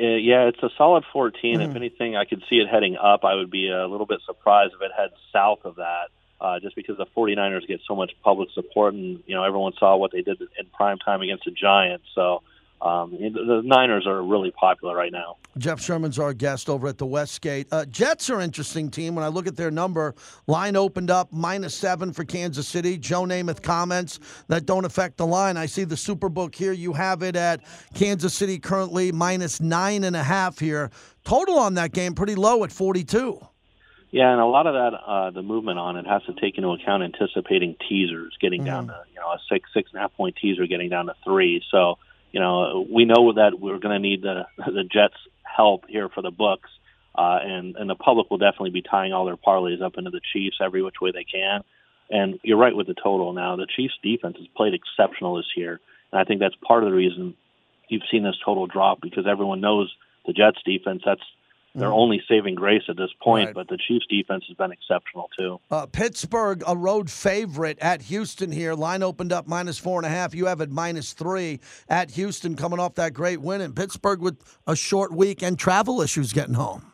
Uh, 0.00 0.16
yeah, 0.16 0.48
it's 0.48 0.62
a 0.64 0.70
solid 0.76 1.04
14. 1.12 1.60
If 1.60 1.76
anything, 1.76 2.16
I 2.16 2.24
could 2.24 2.42
see 2.50 2.56
it 2.56 2.66
heading 2.66 2.96
up. 2.96 3.24
I 3.24 3.34
would 3.36 3.52
be 3.52 3.70
a 3.70 3.86
little 3.86 4.06
bit 4.06 4.18
surprised 4.26 4.74
if 4.74 4.82
it 4.82 4.90
heads 4.96 5.14
south 5.32 5.60
of 5.64 5.76
that, 5.76 6.08
uh, 6.40 6.60
just 6.60 6.76
because 6.76 6.96
the 6.96 7.06
49ers 7.16 7.66
get 7.66 7.80
so 7.86 7.94
much 7.94 8.12
public 8.22 8.48
support, 8.54 8.94
and 8.94 9.22
you 9.26 9.34
know 9.34 9.44
everyone 9.44 9.72
saw 9.78 9.96
what 9.96 10.12
they 10.12 10.22
did 10.22 10.40
in 10.40 10.66
prime 10.74 10.98
time 10.98 11.22
against 11.22 11.44
the 11.44 11.50
Giants. 11.50 12.04
So 12.14 12.42
um, 12.82 13.12
the 13.12 13.62
Niners 13.64 14.06
are 14.06 14.22
really 14.22 14.50
popular 14.50 14.94
right 14.94 15.10
now. 15.10 15.36
Jeff 15.56 15.80
Sherman's 15.80 16.18
our 16.18 16.34
guest 16.34 16.68
over 16.68 16.86
at 16.88 16.98
the 16.98 17.06
Westgate. 17.06 17.68
Uh, 17.72 17.86
Jets 17.86 18.28
are 18.28 18.36
an 18.36 18.42
interesting 18.42 18.90
team. 18.90 19.14
When 19.14 19.24
I 19.24 19.28
look 19.28 19.46
at 19.46 19.56
their 19.56 19.70
number, 19.70 20.14
line 20.46 20.76
opened 20.76 21.10
up 21.10 21.32
minus 21.32 21.74
seven 21.74 22.12
for 22.12 22.24
Kansas 22.24 22.68
City. 22.68 22.98
Joe 22.98 23.22
Namath 23.22 23.62
comments 23.62 24.20
that 24.48 24.66
don't 24.66 24.84
affect 24.84 25.16
the 25.16 25.26
line. 25.26 25.56
I 25.56 25.66
see 25.66 25.84
the 25.84 25.94
Superbook 25.94 26.54
here. 26.54 26.72
You 26.72 26.92
have 26.92 27.22
it 27.22 27.34
at 27.34 27.62
Kansas 27.94 28.34
City 28.34 28.58
currently 28.58 29.10
minus 29.10 29.60
nine 29.60 30.04
and 30.04 30.14
a 30.14 30.22
half 30.22 30.58
here. 30.58 30.90
Total 31.24 31.58
on 31.58 31.74
that 31.74 31.92
game 31.92 32.14
pretty 32.14 32.34
low 32.34 32.62
at 32.62 32.70
42. 32.70 33.40
Yeah, 34.10 34.30
and 34.30 34.40
a 34.40 34.46
lot 34.46 34.66
of 34.66 34.74
that, 34.74 34.94
uh, 34.94 35.30
the 35.30 35.42
movement 35.42 35.78
on 35.78 35.96
it 35.96 36.06
has 36.06 36.22
to 36.24 36.32
take 36.40 36.56
into 36.56 36.68
account 36.70 37.02
anticipating 37.02 37.76
teasers 37.88 38.36
getting 38.40 38.64
down 38.64 38.86
to 38.86 39.02
you 39.12 39.20
know 39.20 39.28
a 39.28 39.38
six, 39.50 39.68
six 39.74 39.90
and 39.90 39.98
a 39.98 40.02
half 40.02 40.14
point 40.14 40.36
teaser 40.40 40.66
getting 40.66 40.88
down 40.88 41.06
to 41.06 41.14
three. 41.24 41.62
So 41.70 41.98
you 42.32 42.40
know 42.40 42.86
we 42.90 43.04
know 43.04 43.32
that 43.32 43.58
we're 43.58 43.78
going 43.78 43.94
to 43.94 44.08
need 44.08 44.22
the 44.22 44.46
the 44.58 44.84
Jets' 44.84 45.16
help 45.42 45.86
here 45.88 46.08
for 46.08 46.22
the 46.22 46.30
books, 46.30 46.70
uh, 47.16 47.38
and 47.42 47.76
and 47.76 47.90
the 47.90 47.96
public 47.96 48.30
will 48.30 48.38
definitely 48.38 48.70
be 48.70 48.82
tying 48.82 49.12
all 49.12 49.24
their 49.24 49.36
parlays 49.36 49.82
up 49.82 49.98
into 49.98 50.10
the 50.10 50.20
Chiefs 50.32 50.58
every 50.62 50.82
which 50.82 51.00
way 51.00 51.10
they 51.10 51.24
can. 51.24 51.62
And 52.08 52.38
you're 52.44 52.58
right 52.58 52.74
with 52.74 52.86
the 52.86 52.94
total. 52.94 53.32
Now 53.32 53.56
the 53.56 53.66
Chiefs' 53.66 53.94
defense 54.02 54.36
has 54.38 54.46
played 54.56 54.72
exceptional 54.72 55.36
this 55.36 55.52
year, 55.56 55.80
and 56.12 56.20
I 56.20 56.24
think 56.24 56.38
that's 56.40 56.54
part 56.66 56.84
of 56.84 56.90
the 56.90 56.96
reason 56.96 57.34
you've 57.88 58.02
seen 58.10 58.22
this 58.22 58.36
total 58.44 58.66
drop 58.66 59.00
because 59.00 59.26
everyone 59.26 59.60
knows 59.60 59.92
the 60.26 60.32
Jets' 60.32 60.58
defense. 60.64 61.02
That's 61.04 61.22
their 61.76 61.92
only 61.92 62.22
saving 62.28 62.54
grace 62.54 62.82
at 62.88 62.96
this 62.96 63.10
point, 63.20 63.46
Right. 63.48 63.54
but 63.54 63.68
the 63.68 63.76
Chiefs' 63.76 64.06
defense 64.08 64.44
has 64.48 64.56
been 64.56 64.72
exceptional 64.72 65.30
too. 65.38 65.60
Uh, 65.70 65.86
Pittsburgh, 65.86 66.62
a 66.66 66.76
road 66.76 67.10
favorite 67.10 67.78
at 67.80 68.02
Houston 68.02 68.50
here. 68.50 68.74
Line 68.74 69.02
opened 69.02 69.32
up 69.32 69.46
minus 69.46 69.78
four 69.78 69.98
and 69.98 70.06
a 70.06 70.08
half. 70.08 70.34
You 70.34 70.46
have 70.46 70.60
it 70.60 70.70
minus 70.70 71.12
three 71.12 71.60
at 71.88 72.10
Houston, 72.12 72.56
coming 72.56 72.80
off 72.80 72.94
that 72.94 73.12
great 73.12 73.40
win. 73.40 73.60
And 73.60 73.76
Pittsburgh 73.76 74.20
with 74.20 74.38
a 74.66 74.74
short 74.74 75.12
week 75.12 75.42
and 75.42 75.58
travel 75.58 76.00
issues 76.00 76.32
getting 76.32 76.54
home. 76.54 76.92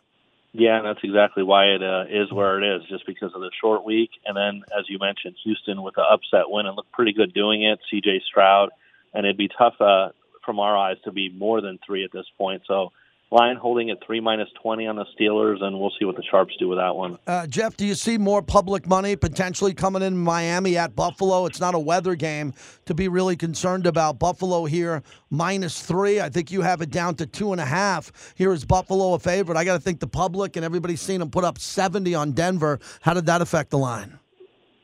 Yeah, 0.55 0.76
and 0.76 0.87
that's 0.87 1.01
exactly 1.03 1.43
why 1.43 1.66
it 1.66 1.83
uh, 1.83 2.05
is 2.11 2.30
where 2.30 2.62
it 2.62 2.76
is, 2.76 2.83
just 2.89 3.07
because 3.07 3.33
of 3.35 3.41
the 3.41 3.51
short 3.59 3.85
week. 3.85 4.11
And 4.26 4.37
then, 4.37 4.62
as 4.78 4.85
you 4.89 4.99
mentioned, 4.99 5.35
Houston 5.45 5.83
with 5.83 5.95
the 5.95 6.03
upset 6.03 6.51
win 6.51 6.66
and 6.66 6.76
looked 6.76 6.93
pretty 6.93 7.14
good 7.14 7.33
doing 7.33 7.62
it. 7.62 7.78
C.J. 7.91 8.20
Stroud, 8.28 8.68
and 9.14 9.24
it'd 9.24 9.39
be 9.39 9.49
tough 9.49 9.80
uh, 9.80 10.11
from 10.45 10.59
our 10.59 10.76
eyes 10.76 10.99
to 11.05 11.12
be 11.12 11.30
more 11.30 11.62
than 11.62 11.78
three 11.87 12.05
at 12.05 12.12
this 12.12 12.26
point. 12.37 12.62
So 12.66 12.93
line 13.33 13.57
holding 13.57 13.91
at 13.91 13.99
three 14.07 14.20
minus 14.20 14.49
twenty 14.61 14.87
on 14.87 14.97
the 14.97 15.07
Steelers, 15.18 15.62
and 15.62 15.80
we'll 15.80 15.93
see 15.99 16.05
what 16.05 16.16
the 16.16 16.22
sharps 16.30 16.55
do 16.59 16.68
with 16.68 16.78
that 16.78 16.95
one. 16.95 17.18
Uh, 17.26 17.47
Jeff, 17.47 17.76
do 17.76 17.87
you 17.87 17.95
see 17.95 18.18
more 18.18 18.43
public 18.43 18.87
money 18.87 19.16
potentially 19.16 19.72
coming 19.72 20.03
in 20.03 20.16
Miami 20.16 20.76
at 20.76 20.95
Buffalo? 20.95 21.47
It's 21.47 21.59
not 21.59 21.74
a 21.74 21.78
weather 21.78 22.14
game 22.14 22.53
to 22.85 22.95
be 22.95 23.09
really 23.09 23.35
concerned 23.35 23.87
about. 23.87 24.18
Buffalo 24.18 24.66
here 24.66 25.03
minus 25.30 25.80
three. 25.80 26.20
I 26.20 26.28
think 26.28 26.53
you 26.53 26.61
have 26.61 26.83
it 26.83 26.91
down 26.91 27.14
to 27.16 27.26
two 27.26 27.53
and 27.53 27.61
a 27.61 27.64
half. 27.64 28.35
Here 28.37 28.53
is 28.53 28.64
Buffalo 28.64 29.14
a 29.14 29.18
favorite. 29.18 29.57
I 29.57 29.64
got 29.64 29.74
to 29.74 29.80
think 29.80 30.01
the 30.01 30.07
public 30.07 30.57
and 30.57 30.64
everybody's 30.64 31.01
seen 31.01 31.20
them 31.20 31.30
put 31.30 31.45
up 31.45 31.59
seventy 31.59 32.14
on 32.14 32.33
Denver. 32.33 32.78
How 33.01 33.14
did 33.14 33.26
that 33.26 33.41
affect 33.41 33.70
the 33.70 33.78
line? 33.78 34.18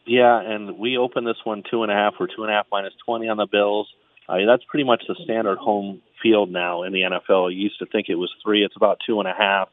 Yeah, 0.06 0.40
and 0.40 0.78
we 0.78 0.96
opened 0.96 1.26
this 1.26 1.36
one 1.44 1.62
two 1.70 1.82
and 1.82 1.92
a 1.92 1.94
half 1.94 2.14
or 2.18 2.26
two 2.26 2.42
and 2.42 2.50
a 2.50 2.54
half 2.54 2.66
minus 2.72 2.94
twenty 3.04 3.28
on 3.28 3.36
the 3.36 3.46
Bills. 3.46 3.86
Uh, 4.26 4.38
that's 4.46 4.64
pretty 4.64 4.84
much 4.84 5.02
the 5.06 5.16
standard 5.24 5.58
home 5.58 6.00
field 6.22 6.50
now 6.50 6.82
in 6.82 6.92
the 6.92 7.02
NFL. 7.02 7.52
You 7.52 7.60
used 7.60 7.78
to 7.78 7.86
think 7.86 8.08
it 8.08 8.16
was 8.16 8.32
three; 8.42 8.64
it's 8.64 8.76
about 8.76 8.98
two 9.06 9.20
and 9.20 9.28
a 9.28 9.34
half. 9.36 9.68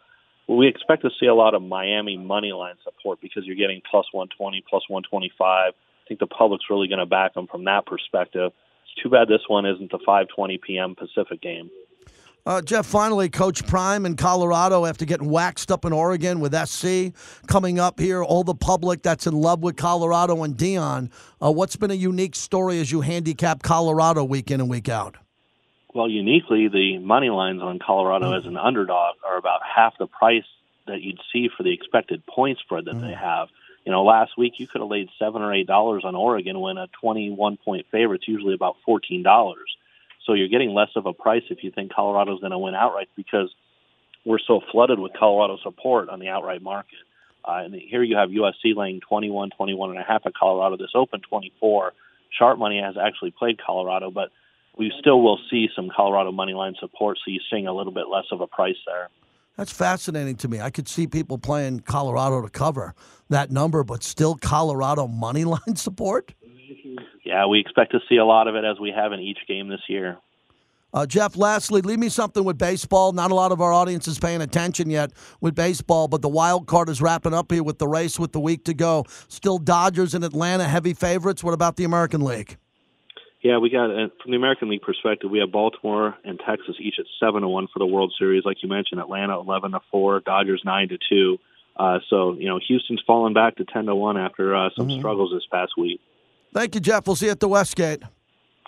We 0.47 0.67
expect 0.67 1.01
to 1.01 1.09
see 1.19 1.25
a 1.25 1.33
lot 1.33 1.55
of 1.55 1.61
Miami 1.61 2.17
money 2.17 2.51
line 2.51 2.75
support 2.83 3.19
because 3.19 3.45
you're 3.45 3.55
getting 3.55 3.81
plus 3.89 4.05
120, 4.11 4.63
plus 4.69 4.83
125. 4.87 5.73
I 5.73 6.07
think 6.07 6.19
the 6.19 6.27
public's 6.27 6.65
really 6.69 6.87
going 6.87 6.99
to 6.99 7.07
back 7.07 7.33
them 7.33 7.47
from 7.47 7.63
that 7.65 7.87
perspective. 7.87 8.51
It's 8.83 9.01
too 9.01 9.09
bad 9.09 9.27
this 9.27 9.41
one 9.47 9.65
isn't 9.65 9.91
the 9.91 9.99
5:20 9.99 10.61
p.m. 10.61 10.95
Pacific 10.95 11.41
game. 11.41 11.69
Uh, 12.47 12.61
Jeff, 12.61 12.85
finally, 12.85 13.27
Coach 13.27 13.65
Prime 13.65 14.05
in 14.05 14.15
Colorado 14.15 14.85
after 14.85 15.03
getting 15.03 15.29
waxed 15.29 15.71
up 15.71 15.83
in 15.83 15.91
Oregon 15.91 16.39
with 16.39 16.53
SC 16.53 17.11
coming 17.47 17.79
up 17.79 17.99
here. 17.99 18.23
All 18.23 18.43
the 18.43 18.53
public 18.53 19.01
that's 19.01 19.25
in 19.25 19.33
love 19.33 19.63
with 19.63 19.77
Colorado 19.77 20.43
and 20.43 20.55
Deion. 20.55 21.09
Uh, 21.41 21.51
what's 21.51 21.75
been 21.75 21.89
a 21.89 21.95
unique 21.95 22.35
story 22.35 22.79
as 22.79 22.91
you 22.91 23.01
handicap 23.01 23.63
Colorado 23.63 24.23
week 24.23 24.51
in 24.51 24.61
and 24.61 24.69
week 24.69 24.89
out? 24.89 25.17
Well, 25.95 26.09
uniquely, 26.09 26.67
the 26.67 26.97
money 26.97 27.29
lines 27.29 27.61
on 27.61 27.79
Colorado 27.79 28.37
as 28.37 28.45
an 28.45 28.57
underdog 28.57 29.15
are 29.25 29.37
about 29.37 29.61
half 29.63 29.97
the 29.97 30.07
price 30.07 30.43
that 30.87 31.01
you'd 31.01 31.21
see 31.31 31.47
for 31.55 31.63
the 31.63 31.73
expected 31.73 32.25
point 32.25 32.59
spread 32.59 32.83
that 32.85 32.95
mm. 32.95 33.01
they 33.01 33.13
have. 33.13 33.47
You 33.85 33.93
know, 33.93 34.03
last 34.03 34.37
week 34.37 34.59
you 34.59 34.67
could 34.67 34.81
have 34.81 34.89
laid 34.89 35.07
seven 35.17 35.41
or 35.41 35.53
eight 35.53 35.67
dollars 35.67 36.03
on 36.03 36.13
Oregon 36.13 36.59
when 36.59 36.77
a 36.77 36.87
twenty-one 36.99 37.55
point 37.63 37.85
favorite's 37.93 38.27
usually 38.27 38.53
about 38.53 38.75
fourteen 38.85 39.23
dollars. 39.23 39.77
So 40.25 40.33
you're 40.33 40.49
getting 40.49 40.73
less 40.73 40.89
of 40.97 41.05
a 41.05 41.13
price 41.13 41.43
if 41.49 41.63
you 41.63 41.71
think 41.71 41.93
Colorado's 41.93 42.41
going 42.41 42.51
to 42.51 42.57
win 42.59 42.75
outright 42.75 43.07
because 43.15 43.55
we're 44.25 44.39
so 44.39 44.59
flooded 44.73 44.99
with 44.99 45.13
Colorado 45.17 45.57
support 45.63 46.09
on 46.09 46.19
the 46.19 46.27
outright 46.27 46.61
market. 46.61 46.99
Uh, 47.47 47.61
and 47.63 47.73
here 47.73 48.03
you 48.03 48.17
have 48.17 48.31
USC 48.31 48.75
laying 48.75 48.99
21, 48.99 49.51
21 49.51 49.91
and 49.91 49.99
a 49.99 50.03
half 50.03 50.25
at 50.25 50.33
Colorado. 50.33 50.75
This 50.75 50.91
open 50.93 51.21
24. 51.21 51.93
Sharp 52.37 52.59
money 52.59 52.81
has 52.81 52.95
actually 52.97 53.31
played 53.31 53.61
Colorado, 53.65 54.11
but 54.11 54.31
we 54.78 54.91
still 54.99 55.21
will 55.21 55.39
see 55.49 55.69
some 55.76 55.89
Colorado 55.95 56.32
money 56.32 56.53
line 56.53 56.76
support. 56.80 57.17
So 57.17 57.32
you're 57.32 57.41
seeing 57.49 57.67
a 57.67 57.73
little 57.73 57.93
bit 57.93 58.07
less 58.11 58.26
of 58.32 58.41
a 58.41 58.47
price 58.47 58.76
there. 58.86 59.09
That's 59.57 59.71
fascinating 59.71 60.36
to 60.38 60.47
me. 60.47 60.59
I 60.59 60.69
could 60.69 60.88
see 60.88 61.07
people 61.07 61.38
playing 61.38 61.82
Colorado 61.82 62.41
to 62.41 62.49
cover 62.49 62.93
that 63.30 63.51
number, 63.51 63.84
but 63.84 64.03
still 64.03 64.36
Colorado 64.36 65.07
money 65.07 65.43
line 65.45 65.76
support. 65.76 66.34
Yeah, 67.23 67.45
we 67.47 67.59
expect 67.59 67.91
to 67.91 67.99
see 68.07 68.17
a 68.17 68.26
lot 68.26 68.47
of 68.47 68.55
it 68.55 68.63
as 68.65 68.80
we 68.80 68.91
have 68.95 69.11
in 69.11 69.19
each 69.19 69.39
game 69.47 69.69
this 69.69 69.82
year. 69.88 70.17
Uh, 70.93 71.05
Jeff, 71.05 71.36
lastly, 71.36 71.82
leave 71.82 71.99
me 71.99 72.07
something 72.07 72.45
with 72.45 72.57
baseball. 72.57 73.11
Not 73.11 73.30
a 73.30 73.36
lot 73.36 73.51
of 73.51 73.59
our 73.59 73.73
audience 73.73 74.07
is 74.07 74.17
paying 74.17 74.41
attention 74.41 74.89
yet 74.89 75.11
with 75.41 75.53
baseball, 75.53 76.07
but 76.07 76.21
the 76.21 76.30
wild 76.30 76.67
card 76.67 76.88
is 76.88 77.01
wrapping 77.01 77.34
up 77.34 77.51
here 77.51 77.63
with 77.63 77.80
the 77.80 77.88
race 77.88 78.17
with 78.17 78.32
the 78.32 78.39
week 78.39 78.63
to 78.65 78.73
go. 78.73 79.03
Still 79.28 79.57
Dodgers 79.57 80.13
and 80.13 80.23
Atlanta 80.23 80.65
heavy 80.65 80.93
favorites. 80.93 81.43
What 81.43 81.53
about 81.53 81.76
the 81.76 81.84
American 81.84 82.21
League? 82.21 82.57
Yeah, 83.45 83.59
we 83.59 83.69
got 83.69 83.91
uh, 83.91 84.07
from 84.23 84.31
the 84.31 84.37
American 84.37 84.69
League 84.69 84.81
perspective, 84.81 85.29
we 85.29 85.37
have 85.37 85.51
Baltimore 85.51 86.15
and 86.23 86.41
Texas 86.47 86.77
each 86.79 86.95
at 86.97 87.05
seven 87.19 87.43
to 87.43 87.47
one 87.47 87.67
for 87.71 87.77
the 87.77 87.85
World 87.85 88.11
Series, 88.17 88.43
like 88.43 88.57
you 88.63 88.69
mentioned. 88.69 88.99
Atlanta 88.99 89.39
eleven 89.39 89.73
to 89.73 89.81
four, 89.91 90.19
Dodgers 90.21 90.63
nine 90.65 90.89
to 90.89 90.97
two. 91.07 91.37
Uh, 91.77 91.99
so 92.09 92.33
you 92.33 92.47
know, 92.47 92.59
Houston's 92.67 93.03
fallen 93.05 93.35
back 93.35 93.57
to 93.57 93.65
ten 93.65 93.85
to 93.85 93.93
one 93.93 94.17
after 94.17 94.55
uh, 94.55 94.69
some 94.75 94.87
mm-hmm. 94.87 94.97
struggles 94.97 95.31
this 95.31 95.43
past 95.51 95.73
week. 95.77 96.01
Thank 96.55 96.73
you, 96.73 96.81
Jeff. 96.81 97.05
We'll 97.05 97.15
see 97.15 97.27
you 97.27 97.33
at 97.33 97.39
the 97.39 97.47
Westgate. 97.47 98.01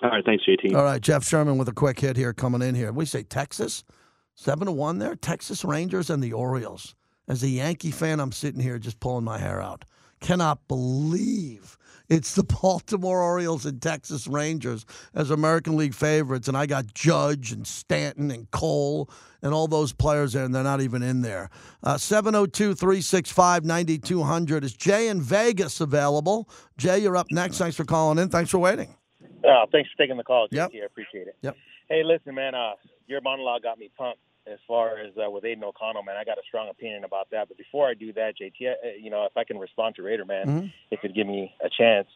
All 0.00 0.10
right, 0.10 0.24
thanks, 0.24 0.44
JT. 0.48 0.76
All 0.76 0.84
right, 0.84 1.00
Jeff 1.00 1.24
Sherman 1.24 1.58
with 1.58 1.66
a 1.66 1.72
quick 1.72 1.98
hit 1.98 2.16
here 2.16 2.32
coming 2.32 2.62
in 2.62 2.76
here. 2.76 2.92
We 2.92 3.04
say 3.04 3.24
Texas, 3.24 3.82
seven 4.36 4.66
to 4.66 4.72
one 4.72 5.00
there. 5.00 5.16
Texas 5.16 5.64
Rangers 5.64 6.08
and 6.08 6.22
the 6.22 6.32
Orioles. 6.34 6.94
As 7.26 7.42
a 7.42 7.48
Yankee 7.48 7.90
fan, 7.90 8.20
I'm 8.20 8.30
sitting 8.30 8.60
here 8.60 8.78
just 8.78 9.00
pulling 9.00 9.24
my 9.24 9.38
hair 9.38 9.60
out. 9.60 9.84
Cannot 10.20 10.68
believe 10.68 11.77
it's 12.08 12.34
the 12.34 12.42
Baltimore 12.62 13.22
Orioles 13.22 13.66
and 13.66 13.80
Texas 13.80 14.26
Rangers 14.26 14.84
as 15.14 15.30
American 15.30 15.76
League 15.76 15.94
favorites. 15.94 16.48
And 16.48 16.56
I 16.56 16.66
got 16.66 16.92
Judge 16.94 17.52
and 17.52 17.66
Stanton 17.66 18.30
and 18.30 18.50
Cole 18.50 19.10
and 19.42 19.54
all 19.54 19.68
those 19.68 19.92
players 19.92 20.32
there, 20.32 20.44
and 20.44 20.54
they're 20.54 20.64
not 20.64 20.80
even 20.80 21.02
in 21.02 21.22
there. 21.22 21.48
Uh, 21.82 21.96
702 21.96 22.74
365 22.74 23.64
9200. 23.64 24.64
Is 24.64 24.74
Jay 24.74 25.08
in 25.08 25.20
Vegas 25.20 25.80
available? 25.80 26.48
Jay, 26.76 26.98
you're 26.98 27.16
up 27.16 27.28
next. 27.30 27.58
Thanks 27.58 27.76
for 27.76 27.84
calling 27.84 28.18
in. 28.18 28.28
Thanks 28.28 28.50
for 28.50 28.58
waiting. 28.58 28.94
Uh, 29.44 29.66
thanks 29.70 29.88
for 29.90 30.02
taking 30.02 30.16
the 30.16 30.24
call, 30.24 30.48
JT. 30.48 30.56
Yep. 30.56 30.70
I 30.74 30.86
appreciate 30.86 31.28
it. 31.28 31.36
Yep. 31.42 31.56
Hey, 31.88 32.02
listen, 32.04 32.34
man, 32.34 32.54
uh, 32.54 32.72
your 33.06 33.20
monologue 33.20 33.62
got 33.62 33.78
me 33.78 33.90
pumped 33.96 34.18
as 34.50 34.58
far 34.66 34.98
as 34.98 35.12
uh, 35.16 35.30
with 35.30 35.44
Aidan 35.44 35.64
O'Connell, 35.64 36.02
man. 36.02 36.16
I 36.16 36.24
got 36.24 36.38
a 36.38 36.42
strong 36.46 36.68
opinion 36.68 37.04
about 37.04 37.30
that. 37.30 37.48
But 37.48 37.58
before 37.58 37.88
I 37.88 37.94
do 37.94 38.12
that, 38.14 38.34
JT, 38.40 38.68
uh, 38.70 38.74
you 39.00 39.10
know, 39.10 39.24
if 39.24 39.36
I 39.36 39.44
can 39.44 39.58
respond 39.58 39.96
to 39.96 40.02
Raider, 40.02 40.24
man, 40.24 40.46
mm-hmm. 40.46 40.66
if 40.90 41.04
it 41.04 41.14
give 41.14 41.26
me 41.26 41.54
a 41.64 41.68
chance. 41.68 42.08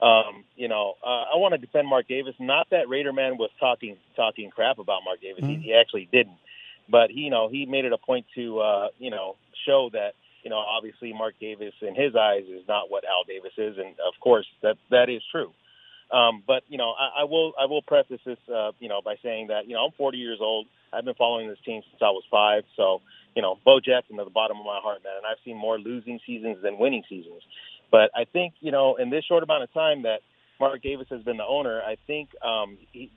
Um, 0.00 0.44
you 0.54 0.68
know, 0.68 0.94
uh, 1.04 1.24
I 1.34 1.36
want 1.36 1.52
to 1.54 1.58
defend 1.58 1.88
Mark 1.88 2.06
Davis. 2.06 2.34
Not 2.38 2.68
that 2.70 2.88
Raider 2.88 3.12
man 3.12 3.36
was 3.36 3.50
talking 3.58 3.96
talking 4.14 4.50
crap 4.50 4.78
about 4.78 5.02
Mark 5.04 5.20
Davis. 5.20 5.42
Mm-hmm. 5.42 5.62
He, 5.62 5.68
he 5.68 5.74
actually 5.74 6.08
didn't. 6.12 6.38
But 6.88 7.10
he, 7.10 7.22
you 7.22 7.30
know, 7.30 7.48
he 7.48 7.66
made 7.66 7.84
it 7.84 7.92
a 7.92 7.98
point 7.98 8.26
to 8.36 8.60
uh, 8.60 8.88
you 8.98 9.10
know 9.10 9.36
show 9.66 9.90
that 9.92 10.14
you 10.42 10.50
know 10.50 10.58
obviously 10.58 11.12
Mark 11.12 11.34
Davis 11.40 11.74
in 11.82 11.94
his 11.94 12.14
eyes 12.14 12.44
is 12.44 12.62
not 12.68 12.90
what 12.90 13.04
Al 13.04 13.24
Davis 13.26 13.52
is, 13.58 13.76
and 13.76 13.94
of 14.06 14.14
course 14.20 14.46
that 14.62 14.76
that 14.90 15.08
is 15.08 15.22
true. 15.32 15.52
Um, 16.10 16.42
but 16.46 16.62
you 16.68 16.78
know, 16.78 16.94
I, 16.98 17.22
I 17.22 17.24
will 17.24 17.52
I 17.60 17.66
will 17.66 17.82
preface 17.82 18.20
this 18.24 18.38
uh, 18.52 18.72
you 18.80 18.88
know 18.88 19.00
by 19.04 19.16
saying 19.22 19.48
that 19.48 19.66
you 19.68 19.74
know 19.74 19.84
I'm 19.84 19.92
40 19.92 20.18
years 20.18 20.38
old. 20.40 20.66
I've 20.92 21.04
been 21.04 21.14
following 21.14 21.48
this 21.48 21.58
team 21.66 21.82
since 21.90 22.00
I 22.00 22.10
was 22.10 22.24
five. 22.30 22.64
So 22.76 23.02
you 23.36 23.42
know, 23.42 23.58
Bo 23.64 23.78
Jackson 23.80 24.16
to 24.16 24.24
the 24.24 24.30
bottom 24.30 24.58
of 24.58 24.64
my 24.64 24.80
heart, 24.82 25.04
man. 25.04 25.12
And 25.18 25.26
I've 25.26 25.38
seen 25.44 25.56
more 25.56 25.78
losing 25.78 26.18
seasons 26.26 26.58
than 26.62 26.78
winning 26.78 27.04
seasons. 27.08 27.42
But 27.90 28.10
I 28.16 28.24
think 28.24 28.54
you 28.60 28.72
know, 28.72 28.96
in 28.96 29.10
this 29.10 29.24
short 29.24 29.42
amount 29.42 29.64
of 29.64 29.72
time 29.72 30.02
that 30.02 30.20
Mark 30.58 30.82
Davis 30.82 31.06
has 31.10 31.22
been 31.22 31.36
the 31.36 31.44
owner, 31.44 31.80
I 31.82 31.96
think 32.06 32.30
um, 32.42 32.78
he, 32.92 33.10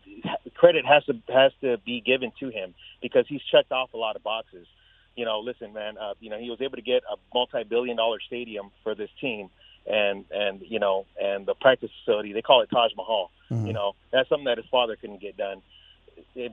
credit 0.56 0.86
has 0.86 1.06
to 1.06 1.14
has 1.34 1.54
to 1.62 1.78
be 1.86 2.02
given 2.06 2.32
to 2.42 2.50
him 2.50 2.74
because 3.02 3.26
he's 3.28 3.42
checked 3.52 3.72
off 3.72 3.94
a 3.94 3.98
lot 3.98 4.18
of 4.18 4.24
boxes. 4.24 4.68
You 5.16 5.26
know, 5.26 5.39
listen, 5.39 5.72
man. 5.74 5.98
Uh, 5.98 6.14
you 6.20 6.30
know, 6.30 6.39
he 6.39 6.50
was 6.50 6.60
able 6.62 6.76
to 6.76 6.82
get 6.82 7.04
a 7.12 7.16
multi-billion-dollar 7.34 8.20
stadium 8.28 8.72
for 8.84 8.96
this 8.96 9.10
team 9.20 9.50
and 9.86 10.26
and 10.32 10.62
you 10.68 10.80
know 10.80 11.06
and 11.22 11.46
the 11.46 11.56
practice 11.56 11.90
facility 12.04 12.34
they 12.34 12.42
call 12.42 12.62
it 12.62 12.70
Taj 12.70 12.92
Mahal. 12.96 13.32
Mm-hmm. 13.50 13.68
You 13.68 13.74
know 13.74 13.94
that's 14.12 14.30
something 14.30 14.46
that 14.46 14.58
his 14.58 14.68
father 14.70 14.96
couldn't 14.96 15.22
get 15.22 15.38
done, 15.38 15.62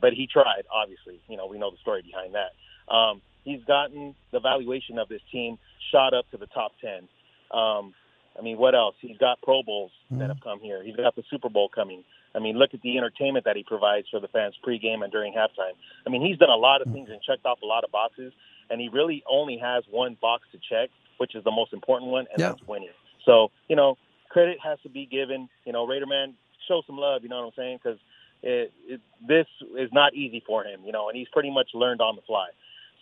but 0.00 0.12
he 0.12 0.26
tried. 0.26 0.62
Obviously, 0.72 1.20
you 1.28 1.36
know 1.36 1.46
we 1.46 1.58
know 1.58 1.70
the 1.70 1.78
story 1.78 2.02
behind 2.02 2.34
that. 2.34 2.92
Um, 2.92 3.20
he's 3.44 3.62
gotten 3.64 4.14
the 4.32 4.40
valuation 4.40 4.98
of 4.98 5.08
this 5.08 5.22
team 5.30 5.58
shot 5.90 6.14
up 6.14 6.30
to 6.30 6.36
the 6.36 6.46
top 6.46 6.72
ten. 6.80 7.08
Um, 7.50 7.94
I 8.38 8.42
mean, 8.42 8.56
what 8.56 8.74
else? 8.74 8.94
He's 9.00 9.16
got 9.18 9.42
Pro 9.42 9.62
Bowls 9.62 9.90
mm-hmm. 10.06 10.20
that 10.20 10.28
have 10.28 10.40
come 10.40 10.60
here. 10.60 10.82
He's 10.82 10.96
got 10.96 11.16
the 11.16 11.24
Super 11.30 11.48
Bowl 11.48 11.68
coming. 11.68 12.04
I 12.34 12.40
mean, 12.40 12.56
look 12.56 12.74
at 12.74 12.82
the 12.82 12.96
entertainment 12.96 13.46
that 13.46 13.56
he 13.56 13.64
provides 13.64 14.06
for 14.10 14.20
the 14.20 14.28
fans 14.28 14.54
pregame 14.64 15.02
and 15.02 15.10
during 15.10 15.32
halftime. 15.32 15.74
I 16.06 16.10
mean, 16.10 16.24
he's 16.24 16.38
done 16.38 16.50
a 16.50 16.56
lot 16.56 16.82
of 16.82 16.92
things 16.92 17.08
and 17.10 17.20
checked 17.22 17.44
off 17.46 17.62
a 17.62 17.66
lot 17.66 17.84
of 17.84 17.90
boxes, 17.90 18.32
and 18.70 18.80
he 18.80 18.88
really 18.90 19.24
only 19.28 19.58
has 19.58 19.82
one 19.90 20.16
box 20.20 20.44
to 20.52 20.58
check, 20.58 20.90
which 21.16 21.34
is 21.34 21.42
the 21.42 21.50
most 21.50 21.72
important 21.72 22.10
one, 22.10 22.26
and 22.30 22.38
yeah. 22.38 22.50
that's 22.50 22.62
winning. 22.66 22.90
So, 23.28 23.50
you 23.68 23.76
know, 23.76 23.96
credit 24.30 24.56
has 24.64 24.78
to 24.84 24.88
be 24.88 25.04
given. 25.06 25.48
You 25.66 25.72
know, 25.74 25.86
Raider 25.86 26.06
man, 26.06 26.34
show 26.66 26.80
some 26.86 26.96
love. 26.96 27.22
You 27.22 27.28
know 27.28 27.40
what 27.40 27.46
I'm 27.46 27.52
saying? 27.56 27.78
Because 27.82 27.98
it, 28.42 28.72
it, 28.88 29.00
this 29.26 29.46
is 29.78 29.90
not 29.92 30.14
easy 30.14 30.42
for 30.46 30.64
him. 30.64 30.80
You 30.84 30.92
know, 30.92 31.08
and 31.08 31.16
he's 31.18 31.28
pretty 31.32 31.50
much 31.50 31.68
learned 31.74 32.00
on 32.00 32.16
the 32.16 32.22
fly. 32.22 32.48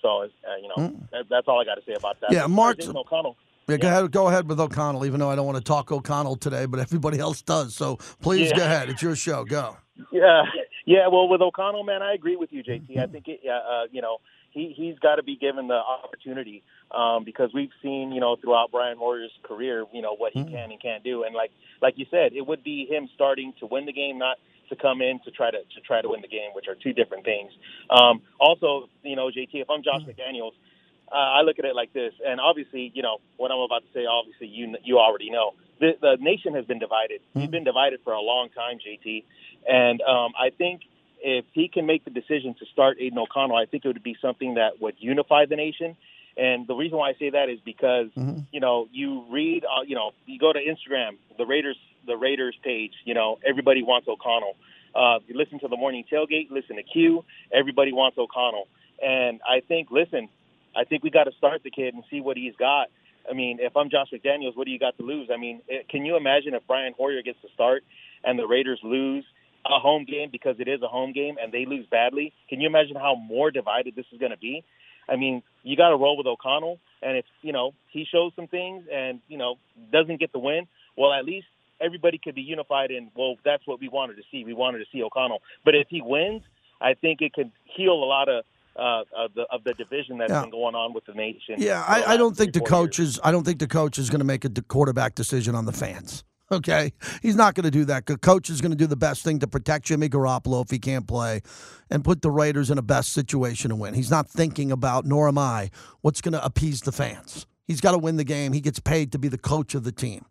So, 0.03 0.23
uh, 0.23 0.27
you 0.61 0.69
know, 0.69 0.89
Mm. 0.89 1.11
that, 1.13 1.25
that's 1.31 1.47
all 1.49 1.61
I 1.61 1.65
got 1.65 1.77
to 1.77 1.83
say 1.87 1.95
about 1.95 2.21
that. 2.21 2.33
Yeah, 2.33 2.45
As 2.45 2.51
far 2.55 2.71
as 2.79 2.87
Mark- 2.89 2.97
O'Connell. 3.07 3.37
Yeah, 3.69 3.79
go 3.79 3.89
ahead. 3.89 4.11
Go 4.13 4.29
ahead 4.29 4.49
with 4.49 4.61
O'Connell. 4.61 5.05
Even 5.07 5.19
though 5.21 5.31
I 5.31 5.35
don't 5.37 5.47
want 5.47 5.59
to 5.59 5.65
talk 5.65 5.91
O'Connell 5.91 6.37
today, 6.37 6.67
but 6.67 6.79
everybody 6.81 7.19
else 7.19 7.43
does. 7.43 7.75
So 7.75 7.97
please 8.21 8.51
Yeah. 8.51 8.57
go 8.59 8.65
ahead. 8.65 8.89
It's 8.91 9.03
your 9.03 9.17
show. 9.17 9.45
Go. 9.45 9.77
Yeah, 10.13 10.43
yeah. 10.87 11.09
Well, 11.09 11.29
with 11.29 11.41
O'Connell, 11.41 11.83
man, 11.83 12.03
I 12.03 12.13
agree 12.15 12.37
with 12.37 12.53
you, 12.53 12.63
JT. 12.63 12.99
I 12.99 13.07
think 13.07 13.27
it, 13.27 13.41
uh, 13.49 13.85
you 13.91 14.03
know 14.03 14.19
he 14.57 14.73
he's 14.75 14.99
got 14.99 15.17
to 15.17 15.23
be 15.23 15.37
given 15.37 15.69
the 15.69 15.75
opportunity 16.05 16.63
um, 16.91 17.25
because 17.25 17.51
we've 17.53 17.71
seen 17.83 18.11
you 18.11 18.21
know 18.21 18.37
throughout 18.37 18.71
Brian 18.73 18.97
Hoyer's 18.97 19.31
career, 19.43 19.85
you 19.93 20.01
know 20.01 20.17
what 20.17 20.33
he 20.33 20.41
Mhm. 20.41 20.51
can 20.51 20.71
and 20.73 20.81
can't 20.81 21.05
do, 21.05 21.23
and 21.25 21.35
like 21.35 21.53
like 21.83 21.99
you 21.99 22.07
said, 22.11 22.33
it 22.33 22.47
would 22.47 22.65
be 22.65 22.87
him 22.87 23.09
starting 23.15 23.53
to 23.61 23.67
win 23.67 23.85
the 23.85 23.93
game, 23.93 24.17
not 24.19 24.39
to 24.71 24.75
come 24.77 25.03
in 25.03 25.21
to 25.21 25.31
try 25.31 25.51
to 25.51 25.59
to 25.59 25.81
try 25.83 26.01
to 26.01 26.09
win 26.09 26.23
the 26.23 26.29
game, 26.29 26.51
which 26.55 26.69
are 26.69 26.75
two 26.75 26.95
different 26.95 27.25
things. 27.25 27.53
Um, 27.91 28.23
also, 28.41 28.89
you 29.05 29.15
know, 29.15 29.27
JT, 29.31 29.61
if 29.61 29.71
I'm 29.71 29.83
Josh 29.83 30.03
McDaniels. 30.03 30.53
Uh, 31.09 31.39
I 31.39 31.43
look 31.43 31.61
at 31.61 31.65
it 31.65 31.77
like 31.77 31.93
this, 31.93 32.13
and 32.27 32.41
obviously, 32.41 32.91
you 32.93 33.01
know 33.01 33.19
what 33.37 33.53
I'm 33.53 33.61
about 33.61 33.83
to 33.87 33.93
say. 33.95 34.07
Obviously, 34.07 34.49
you 34.49 34.75
you 34.83 34.99
already 34.99 35.31
know 35.31 35.55
the 35.79 35.97
the 36.01 36.17
nation 36.19 36.53
has 36.55 36.65
been 36.65 36.81
divided. 36.81 37.21
We've 37.33 37.49
been 37.51 37.63
divided 37.63 38.01
for 38.03 38.13
a 38.13 38.21
long 38.21 38.49
time, 38.49 38.79
JT, 38.85 39.23
and 39.69 40.03
um, 40.03 40.33
I 40.37 40.51
think 40.51 40.81
if 41.21 41.45
he 41.53 41.69
can 41.69 41.87
make 41.87 42.05
the 42.05 42.11
decision 42.11 42.55
to 42.59 42.67
start 42.73 42.99
Aidan 43.01 43.19
O'Connell, 43.19 43.57
I 43.57 43.67
think 43.67 43.85
it 43.85 43.89
would 43.89 44.03
be 44.03 44.17
something 44.21 44.55
that 44.55 44.81
would 44.81 44.95
unify 44.99 45.47
the 45.47 45.57
nation. 45.57 45.97
And 46.37 46.67
the 46.67 46.75
reason 46.75 46.99
why 46.99 47.11
I 47.11 47.15
say 47.19 47.31
that 47.31 47.49
is 47.49 47.59
because 47.65 48.09
Mm-hmm. 48.17 48.41
you 48.53 48.61
know 48.61 48.89
you 48.93 49.25
read, 49.31 49.65
uh, 49.65 49.83
you 49.87 49.95
know, 49.95 50.13
you 50.27 50.39
go 50.39 50.53
to 50.53 50.59
Instagram, 50.61 51.17
the 51.39 51.47
Raiders, 51.47 51.79
the 52.07 52.17
Raiders 52.17 52.57
page. 52.63 52.93
You 53.05 53.15
know, 53.15 53.39
everybody 53.47 53.83
wants 53.83 54.07
O'Connell. 54.09 54.57
Uh, 54.95 55.19
you 55.27 55.37
listen 55.37 55.59
to 55.61 55.69
the 55.69 55.77
morning 55.77 56.05
tailgate, 56.11 56.51
listen 56.51 56.77
to 56.77 56.83
Q. 56.83 57.25
Everybody 57.53 57.93
wants 57.93 58.17
O'Connell, 58.19 58.69
and 59.03 59.41
I 59.49 59.61
think, 59.61 59.91
listen, 59.91 60.29
I 60.75 60.85
think 60.85 61.03
we 61.03 61.11
got 61.11 61.25
to 61.25 61.33
start 61.37 61.63
the 61.63 61.71
kid 61.71 61.95
and 61.95 62.03
see 62.11 62.21
what 62.21 62.37
he's 62.37 62.55
got. 62.57 62.89
I 63.29 63.35
mean, 63.35 63.59
if 63.61 63.77
I'm 63.77 63.91
Josh 63.91 64.09
McDaniels, 64.13 64.57
what 64.57 64.67
do 64.67 64.71
you 64.71 64.79
got 64.79 64.97
to 64.99 65.03
lose? 65.03 65.29
I 65.33 65.37
mean, 65.37 65.61
it, 65.69 65.89
can 65.89 66.05
you 66.05 66.17
imagine 66.17 66.55
if 66.55 66.67
Brian 66.67 66.95
Hoyer 66.97 67.23
gets 67.23 67.41
to 67.43 67.49
start 67.55 67.83
and 68.25 68.39
the 68.39 68.47
Raiders 68.47 68.81
lose 68.83 69.25
a 69.71 69.79
home 69.79 70.05
game 70.05 70.29
because 70.31 70.57
it 70.59 70.69
is 70.69 70.81
a 70.83 70.89
home 70.89 71.13
game 71.13 71.37
and 71.43 71.53
they 71.53 71.67
lose 71.67 71.87
badly? 71.91 72.33
Can 72.49 72.61
you 72.61 72.69
imagine 72.69 72.97
how 72.97 73.15
more 73.15 73.51
divided 73.51 73.95
this 73.97 74.07
is 74.13 74.19
going 74.19 74.33
to 74.33 74.39
be? 74.39 74.65
I 75.09 75.17
mean, 75.17 75.43
you 75.63 75.77
got 75.77 75.91
to 75.91 75.97
roll 75.97 76.17
with 76.17 76.27
O'Connell, 76.27 76.79
and 77.03 77.17
if 77.17 77.25
you 77.43 77.53
know 77.53 77.73
he 77.93 78.05
shows 78.11 78.33
some 78.35 78.49
things 78.49 78.85
and 78.93 79.21
you 79.29 79.39
know 79.39 79.57
doesn't 79.93 80.19
get 80.19 80.33
the 80.33 80.39
win, 80.39 80.67
well, 80.97 81.13
at 81.13 81.25
least 81.25 81.47
everybody 81.81 82.19
could 82.19 82.35
be 82.35 82.43
unified 82.43 82.91
in. 82.91 83.11
Well, 83.17 83.37
that's 83.45 83.67
what 83.67 83.81
we 83.81 83.89
wanted 83.89 84.17
to 84.17 84.23
see. 84.31 84.45
We 84.45 84.53
wanted 84.55 84.79
to 84.79 84.87
see 84.93 85.03
O'Connell, 85.03 85.43
but 85.65 85.75
if 85.75 85.87
he 85.89 86.03
wins, 86.03 86.43
I 86.81 86.95
think 86.95 87.21
it 87.23 87.33
could 87.33 87.53
heal 87.65 87.93
a 87.93 88.05
lot 88.05 88.29
of 88.29 88.45
uh, 88.77 89.03
of 89.17 89.35
the 89.35 89.43
of 89.51 89.63
the 89.65 89.75
division 89.75 90.19
that's 90.19 90.31
Yeah. 90.31 90.43
been 90.43 90.51
going 90.51 90.75
on 90.75 90.93
with 90.93 91.07
the 91.07 91.15
nation. 91.15 91.55
Yeah, 91.59 91.85
I, 91.87 92.15
I 92.15 92.17
don't 92.17 92.37
think 92.37 92.53
the 92.53 92.61
coach 92.61 92.99
is. 92.99 93.21
I 93.23 93.31
don't 93.31 93.45
think 93.45 93.61
the 93.61 93.69
coach 93.69 93.99
is 93.99 94.11
going 94.11 94.19
to 94.21 94.25
make 94.27 94.45
a 94.45 94.51
quarterback 94.51 95.15
decision 95.15 95.55
on 95.55 95.67
the 95.67 95.73
fans. 95.73 96.25
Okay, 96.53 96.93
he's 97.23 97.35
not 97.35 97.55
going 97.55 97.65
to 97.65 97.73
do 97.73 97.85
that. 97.87 98.07
The 98.07 98.17
coach 98.17 98.51
is 98.51 98.61
going 98.61 98.71
to 98.71 98.77
do 98.77 98.87
the 98.87 98.97
best 98.97 99.25
thing 99.25 99.41
to 99.41 99.49
protect 99.49 99.87
Jimmy 99.87 100.09
Garoppolo 100.09 100.65
if 100.65 100.71
he 100.71 100.79
can't 100.79 101.07
play, 101.07 101.43
and 101.91 102.05
put 102.05 102.23
the 102.23 102.31
Raiders 102.31 102.71
in 102.71 102.79
a 102.79 102.83
best 102.83 103.13
situation 103.13 103.71
to 103.71 103.77
win. 103.77 103.95
He's 103.95 104.13
not 104.13 104.29
thinking 104.31 104.71
about, 104.71 105.05
nor 105.07 105.27
am 105.27 105.39
I, 105.39 105.71
what's 106.03 106.21
going 106.21 106.35
to 106.35 106.45
appease 106.45 106.83
the 106.83 106.93
fans. 106.93 107.47
He's 107.67 107.81
got 107.81 107.93
to 107.93 107.99
win 107.99 108.17
the 108.17 108.25
game. 108.25 108.53
He 108.53 108.61
gets 108.61 108.79
paid 108.79 109.11
to 109.11 109.19
be 109.19 109.27
the 109.27 109.39
coach 109.39 109.75
of 109.75 109.83
the 109.83 109.91
team. 109.91 110.25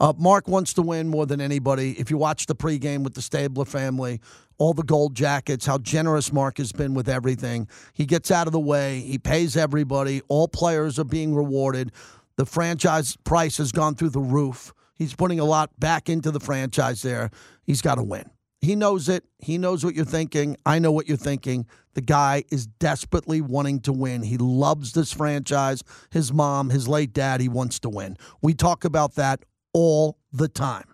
Uh, 0.00 0.14
Mark 0.16 0.48
wants 0.48 0.72
to 0.74 0.82
win 0.82 1.08
more 1.08 1.26
than 1.26 1.40
anybody. 1.40 1.98
If 1.98 2.10
you 2.10 2.16
watch 2.16 2.46
the 2.46 2.54
pregame 2.54 3.02
with 3.02 3.12
the 3.14 3.20
Stabler 3.20 3.66
family, 3.66 4.20
all 4.56 4.72
the 4.72 4.84
gold 4.84 5.14
jackets, 5.14 5.66
how 5.66 5.78
generous 5.78 6.32
Mark 6.32 6.58
has 6.58 6.72
been 6.72 6.94
with 6.94 7.10
everything. 7.10 7.68
He 7.92 8.06
gets 8.06 8.30
out 8.30 8.46
of 8.46 8.52
the 8.52 8.60
way. 8.60 9.00
He 9.00 9.18
pays 9.18 9.56
everybody. 9.56 10.22
All 10.28 10.48
players 10.48 10.98
are 10.98 11.04
being 11.04 11.34
rewarded. 11.34 11.92
The 12.36 12.46
franchise 12.46 13.16
price 13.24 13.58
has 13.58 13.72
gone 13.72 13.96
through 13.96 14.10
the 14.10 14.20
roof. 14.20 14.72
He's 14.98 15.14
putting 15.14 15.38
a 15.38 15.44
lot 15.44 15.70
back 15.78 16.08
into 16.08 16.32
the 16.32 16.40
franchise 16.40 17.02
there. 17.02 17.30
He's 17.62 17.80
got 17.80 17.94
to 17.94 18.02
win. 18.02 18.28
He 18.60 18.74
knows 18.74 19.08
it. 19.08 19.24
He 19.38 19.56
knows 19.56 19.84
what 19.84 19.94
you're 19.94 20.04
thinking. 20.04 20.56
I 20.66 20.80
know 20.80 20.90
what 20.90 21.06
you're 21.06 21.16
thinking. 21.16 21.66
The 21.94 22.00
guy 22.00 22.42
is 22.50 22.66
desperately 22.66 23.40
wanting 23.40 23.80
to 23.82 23.92
win. 23.92 24.22
He 24.22 24.36
loves 24.36 24.92
this 24.92 25.12
franchise. 25.12 25.84
His 26.10 26.32
mom, 26.32 26.70
his 26.70 26.88
late 26.88 27.12
dad, 27.12 27.40
he 27.40 27.48
wants 27.48 27.78
to 27.80 27.88
win. 27.88 28.16
We 28.42 28.54
talk 28.54 28.84
about 28.84 29.14
that 29.14 29.44
all 29.72 30.18
the 30.32 30.48
time. 30.48 30.86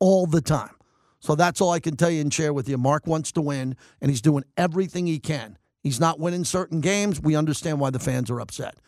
All 0.00 0.26
the 0.26 0.40
time. 0.40 0.74
So 1.20 1.34
that's 1.34 1.60
all 1.60 1.70
I 1.70 1.80
can 1.80 1.96
tell 1.96 2.10
you 2.10 2.22
and 2.22 2.32
share 2.32 2.54
with 2.54 2.68
you. 2.68 2.78
Mark 2.78 3.06
wants 3.06 3.30
to 3.32 3.42
win, 3.42 3.76
and 4.00 4.10
he's 4.10 4.22
doing 4.22 4.44
everything 4.56 5.06
he 5.06 5.20
can. 5.20 5.58
He's 5.82 6.00
not 6.00 6.18
winning 6.18 6.44
certain 6.44 6.80
games. 6.80 7.20
We 7.20 7.36
understand 7.36 7.78
why 7.78 7.90
the 7.90 7.98
fans 7.98 8.30
are 8.30 8.40
upset. 8.40 8.78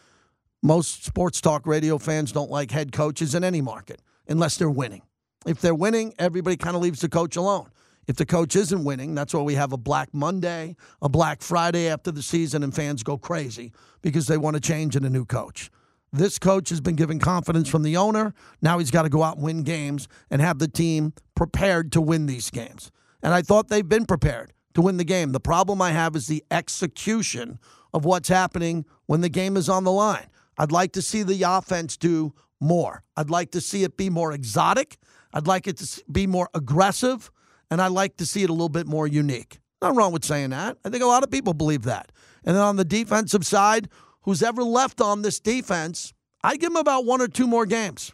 Most 0.63 1.05
sports 1.05 1.43
talk 1.43 1.67
radio 1.67 1.99
fans 1.99 2.33
don't 2.33 2.51
like 2.51 2.71
head 2.71 2.91
coaches 2.91 3.35
in 3.35 3.45
any 3.45 3.61
market 3.61 4.01
unless 4.29 4.57
they're 4.57 4.71
winning. 4.71 5.03
If 5.47 5.61
they're 5.61 5.75
winning, 5.75 6.15
everybody 6.19 6.57
kind 6.57 6.77
of 6.77 6.83
leaves 6.83 7.01
the 7.01 7.09
coach 7.09 7.37
alone. 7.37 7.71
If 8.07 8.17
the 8.17 8.27
coach 8.27 8.55
isn't 8.55 8.85
winning, 8.85 9.15
that's 9.15 9.33
why 9.33 9.43
we 9.43 9.55
have 9.55 9.73
a 9.73 9.79
Black 9.79 10.13
Monday, 10.13 10.77
a 11.01 11.09
Black 11.09 11.43
Friday 11.43 11.89
after 11.89 12.11
the 12.11 12.23
season, 12.23 12.63
and 12.63 12.75
fans 12.75 13.03
go 13.03 13.17
crazy 13.17 13.73
because 14.03 14.27
they 14.27 14.37
want 14.37 14.55
to 14.55 14.61
change 14.61 14.95
in 14.95 15.05
a 15.05 15.11
new 15.11 15.25
coach. 15.25 15.71
This 16.13 16.39
coach 16.39 16.69
has 16.69 16.81
been 16.81 16.97
given 16.97 17.19
confidence 17.19 17.69
from 17.69 17.83
the 17.83 17.97
owner. 17.97 18.35
Now 18.63 18.79
he's 18.79 18.91
got 18.91 19.03
to 19.03 19.09
go 19.09 19.23
out 19.23 19.37
and 19.37 19.45
win 19.45 19.63
games 19.63 20.07
and 20.31 20.41
have 20.41 20.59
the 20.59 20.69
team 20.69 21.13
prepared 21.35 21.91
to 21.93 22.01
win 22.01 22.27
these 22.27 22.51
games. 22.51 22.93
And 23.23 23.35
I 23.35 23.43
thought 23.43 23.69
they've 23.69 23.89
been 23.89 24.07
prepared 24.07 24.53
to 24.75 24.83
win 24.83 24.97
the 24.97 25.05
game. 25.05 25.33
The 25.33 25.41
problem 25.41 25.81
I 25.81 25.91
have 25.91 26.15
is 26.15 26.27
the 26.27 26.45
execution 26.51 27.59
of 27.93 28.05
what's 28.05 28.29
happening 28.29 28.85
when 29.07 29.23
the 29.23 29.29
game 29.29 29.57
is 29.57 29.69
on 29.69 29.85
the 29.85 29.93
line. 29.93 30.27
I'd 30.57 30.73
like 30.73 30.93
to 30.93 31.03
see 31.03 31.23
the 31.23 31.43
offense 31.43 31.97
do 31.97 32.33
more. 32.65 33.05
I'd 33.17 33.31
like 33.31 33.53
to 33.53 33.61
see 33.61 33.85
it 33.85 33.97
be 33.97 34.11
more 34.11 34.33
exotic. 34.33 34.97
I'd 35.33 35.47
like 35.47 35.67
it 35.67 35.77
to 35.79 36.03
be 36.11 36.27
more 36.27 36.49
aggressive. 36.55 37.31
And 37.71 37.81
I'd 37.81 37.89
like 37.93 38.17
to 38.17 38.27
see 38.27 38.43
it 38.43 38.51
a 38.51 38.53
little 38.53 38.69
bit 38.69 38.87
more 38.87 39.07
unique. 39.07 39.61
Nothing 39.81 39.97
wrong 39.97 40.13
with 40.13 40.25
saying 40.25 40.51
that. 40.51 40.79
I 40.85 40.91
think 40.91 41.03
a 41.03 41.07
lot 41.07 41.23
of 41.23 41.31
people 41.31 41.55
believe 41.55 41.83
that. 41.83 42.11
And 42.45 42.57
then 42.57 42.63
on 42.63 42.77
the 42.77 42.85
defensive 42.85 43.47
side, 43.47 43.89
who's 44.23 44.43
ever 44.43 44.63
left 44.63 45.01
on 45.01 45.23
this 45.23 45.41
defense, 45.41 46.13
I'd 46.43 46.61
give 46.61 46.71
him 46.71 46.77
about 46.77 47.05
one 47.05 47.21
or 47.21 47.29
two 47.29 47.47
more 47.47 47.67
games. 47.67 48.13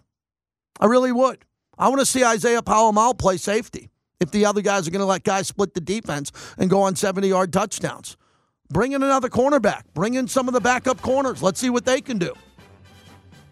I 0.80 0.86
really 0.86 1.12
would. 1.12 1.44
I 1.78 1.88
want 1.88 2.00
to 2.00 2.06
see 2.06 2.24
Isaiah 2.24 2.62
Pola-Mao 2.62 3.14
play 3.14 3.36
safety 3.36 3.90
if 4.20 4.30
the 4.30 4.44
other 4.44 4.60
guys 4.60 4.86
are 4.86 4.90
going 4.90 5.00
to 5.00 5.06
let 5.06 5.24
guys 5.24 5.48
split 5.48 5.74
the 5.74 5.80
defense 5.80 6.30
and 6.58 6.68
go 6.68 6.82
on 6.82 6.94
70 6.94 7.28
yard 7.28 7.52
touchdowns. 7.52 8.16
Bring 8.68 8.92
in 8.92 9.02
another 9.02 9.28
cornerback. 9.28 9.82
Bring 9.94 10.14
in 10.14 10.28
some 10.28 10.46
of 10.46 10.54
the 10.54 10.60
backup 10.60 11.02
corners. 11.02 11.42
Let's 11.42 11.58
see 11.58 11.70
what 11.70 11.84
they 11.84 12.00
can 12.00 12.18
do. 12.18 12.34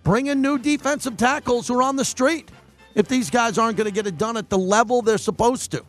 Bring 0.09 0.29
in 0.29 0.41
new 0.41 0.57
defensive 0.57 1.19
tackles 1.19 1.69
who 1.69 1.79
are 1.79 1.83
on 1.83 1.97
the 1.97 2.05
street 2.05 2.51
if 2.95 3.09
these 3.09 3.29
guys 3.29 3.59
aren't 3.59 3.77
going 3.77 3.85
to 3.85 3.93
get 3.93 4.07
it 4.07 4.17
done 4.17 4.39
at 4.39 4.49
the 4.49 4.57
level 4.57 5.03
they're 5.03 5.19
supposed 5.19 5.71
to. 5.73 5.85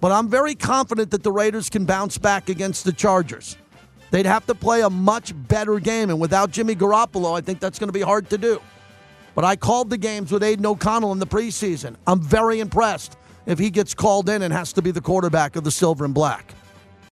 But 0.00 0.10
I'm 0.10 0.28
very 0.28 0.56
confident 0.56 1.12
that 1.12 1.22
the 1.22 1.30
Raiders 1.30 1.70
can 1.70 1.84
bounce 1.84 2.18
back 2.18 2.48
against 2.48 2.82
the 2.84 2.92
Chargers. 2.92 3.56
They'd 4.10 4.26
have 4.26 4.44
to 4.46 4.56
play 4.56 4.80
a 4.80 4.90
much 4.90 5.34
better 5.46 5.78
game, 5.78 6.10
and 6.10 6.18
without 6.18 6.50
Jimmy 6.50 6.74
Garoppolo, 6.74 7.38
I 7.38 7.42
think 7.42 7.60
that's 7.60 7.78
going 7.78 7.90
to 7.90 7.92
be 7.92 8.00
hard 8.00 8.28
to 8.30 8.38
do. 8.38 8.60
But 9.36 9.44
I 9.44 9.54
called 9.54 9.90
the 9.90 9.98
games 9.98 10.32
with 10.32 10.42
Aidan 10.42 10.66
O'Connell 10.66 11.12
in 11.12 11.20
the 11.20 11.26
preseason. 11.28 11.94
I'm 12.08 12.20
very 12.20 12.58
impressed 12.58 13.16
if 13.46 13.56
he 13.56 13.70
gets 13.70 13.94
called 13.94 14.28
in 14.30 14.42
and 14.42 14.52
has 14.52 14.72
to 14.72 14.82
be 14.82 14.90
the 14.90 15.00
quarterback 15.00 15.54
of 15.54 15.62
the 15.62 15.70
Silver 15.70 16.04
and 16.04 16.12
Black. 16.12 16.54